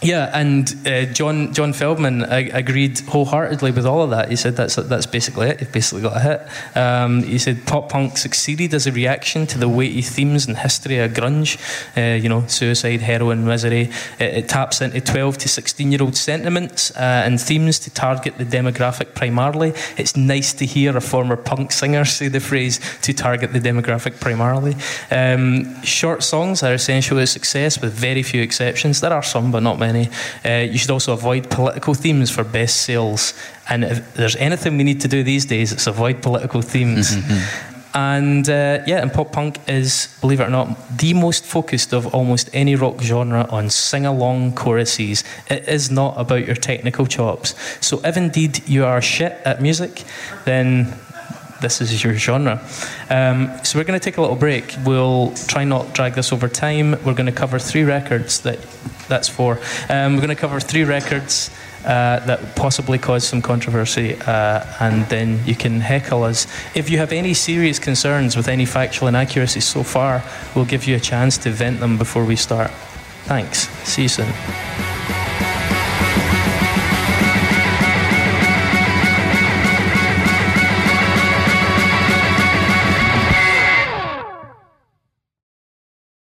yeah, 0.03 0.31
and 0.35 0.69
uh, 0.87 1.07
John 1.07 1.55
John 1.55 1.73
Feldmann 1.73 2.29
ag- 2.29 2.51
agreed 2.53 3.01
wholeheartedly 3.01 3.71
with 3.71 3.87
all 3.87 4.03
of 4.03 4.11
that. 4.11 4.29
He 4.29 4.37
said 4.37 4.57
that's 4.57 4.75
that's 4.75 5.07
basically 5.07 5.49
it. 5.49 5.61
You've 5.61 5.73
basically 5.73 6.03
got 6.03 6.17
a 6.17 6.21
hit. 6.21 6.77
Um, 6.77 7.23
he 7.23 7.39
said 7.39 7.65
pop 7.67 7.89
punk 7.89 8.19
succeeded 8.19 8.75
as 8.75 8.87
a 8.87 8.93
reaction 8.93 9.47
to 9.47 9.59
the 9.59 9.69
weighty 9.69 10.03
themes 10.03 10.47
and 10.47 10.59
history 10.59 10.99
of 10.99 11.13
grunge. 11.13 11.59
Uh, 11.97 12.17
you 12.17 12.29
know, 12.29 12.47
suicide, 12.49 13.01
heroin, 13.01 13.47
misery. 13.47 13.91
It, 14.19 14.35
it 14.35 14.49
taps 14.49 14.81
into 14.81 15.01
12 15.01 15.39
to 15.39 15.49
16 15.49 15.93
year 15.93 16.03
old 16.03 16.17
sentiments 16.17 16.91
uh, 16.97 17.23
and 17.25 17.41
themes 17.41 17.79
to 17.81 17.91
target 17.91 18.37
the 18.37 18.45
demographic 18.45 19.15
primarily. 19.15 19.73
It's 19.97 20.17
nice 20.17 20.53
to 20.55 20.67
hear 20.67 20.97
a 20.97 21.01
former 21.01 21.37
punk 21.37 21.73
singer 21.73 22.05
say 22.15 22.29
the 22.29 22.41
phrase 22.41 22.79
to 23.03 23.15
target 23.15 23.53
the 23.53 23.61
demographic 23.61 24.21
primarily. 24.21 24.77
Um, 25.11 25.83
short 25.83 26.23
songs 26.23 26.63
are 26.63 26.75
essential 26.75 27.17
to 27.19 27.27
success, 27.27 27.81
with 27.81 27.93
very 27.93 28.23
few 28.23 28.43
exceptions. 28.43 29.01
There 29.01 29.13
are 29.13 29.23
some, 29.23 29.51
but 29.51 29.63
not 29.63 29.79
many. 29.79 29.84
Uh, 30.45 30.49
you 30.71 30.79
should 30.79 30.91
also 30.91 31.13
avoid 31.13 31.51
political 31.51 31.95
themes 31.95 32.31
for 32.31 32.45
best 32.45 32.83
sales. 32.83 33.35
And 33.69 33.85
if 33.85 34.15
there's 34.15 34.37
anything 34.37 34.77
we 34.77 34.85
need 34.85 35.01
to 35.01 35.09
do 35.09 35.23
these 35.23 35.45
days, 35.47 35.73
it's 35.73 35.87
avoid 35.87 36.23
political 36.23 36.63
themes. 36.63 37.17
And 37.97 38.49
uh, 38.49 38.83
yeah, 38.89 39.03
and 39.03 39.13
pop 39.13 39.31
punk 39.31 39.61
is, 39.69 40.19
believe 40.21 40.41
it 40.41 40.49
or 40.49 40.51
not, 40.51 40.99
the 40.99 41.15
most 41.15 41.45
focused 41.45 41.93
of 41.93 42.13
almost 42.13 42.51
any 42.53 42.75
rock 42.75 43.01
genre 43.01 43.47
on 43.51 43.71
sing 43.71 44.05
along 44.05 44.55
choruses. 44.57 45.23
It 45.49 45.69
is 45.69 45.93
not 45.93 46.19
about 46.19 46.45
your 46.45 46.57
technical 46.57 47.07
chops. 47.07 47.55
So 47.81 48.01
if 48.05 48.17
indeed 48.17 48.69
you 48.69 48.85
are 48.85 49.01
shit 49.01 49.41
at 49.45 49.63
music, 49.63 50.03
then 50.45 50.93
this 51.65 51.81
is 51.81 52.05
your 52.05 52.15
genre. 52.15 52.61
Um, 53.09 53.51
so 53.65 53.79
we're 53.79 53.85
going 53.85 53.99
to 53.99 54.05
take 54.05 54.19
a 54.19 54.21
little 54.21 54.37
break. 54.37 54.77
We'll 54.85 55.33
try 55.49 55.65
not 55.65 55.95
drag 55.95 56.13
this 56.13 56.31
over 56.33 56.49
time. 56.49 56.93
We're 57.05 57.15
going 57.15 57.27
to 57.27 57.33
cover 57.33 57.59
three 57.59 57.85
records 57.85 58.41
that 58.41 58.59
that's 59.09 59.29
for. 59.29 59.59
Um, 59.89 60.15
we're 60.15 60.21
going 60.27 60.37
to 60.37 60.43
cover 60.47 60.61
three 60.61 60.85
records. 60.85 61.51
Uh, 61.85 62.19
that 62.25 62.57
possibly 62.57 62.99
caused 62.99 63.27
some 63.27 63.43
controversy, 63.43 64.17
uh, 64.27 64.65
and 64.81 65.05
then 65.11 65.39
you 65.45 65.55
can 65.55 65.81
heckle 65.81 66.23
us. 66.23 66.47
If 66.75 66.89
you 66.89 66.97
have 66.97 67.13
any 67.13 67.35
serious 67.35 67.79
concerns 67.79 68.39
with 68.39 68.49
any 68.49 68.65
factual 68.65 69.07
inaccuracies 69.09 69.67
so 69.67 69.83
far, 69.83 70.23
we'll 70.55 70.65
give 70.65 70.87
you 70.87 70.97
a 70.97 71.01
chance 71.01 71.37
to 71.45 71.51
vent 71.51 71.81
them 71.81 71.99
before 71.99 72.25
we 72.25 72.37
start. 72.37 72.71
Thanks. 73.27 73.69
See 73.87 74.03
you 74.05 74.09
soon. 74.09 75.54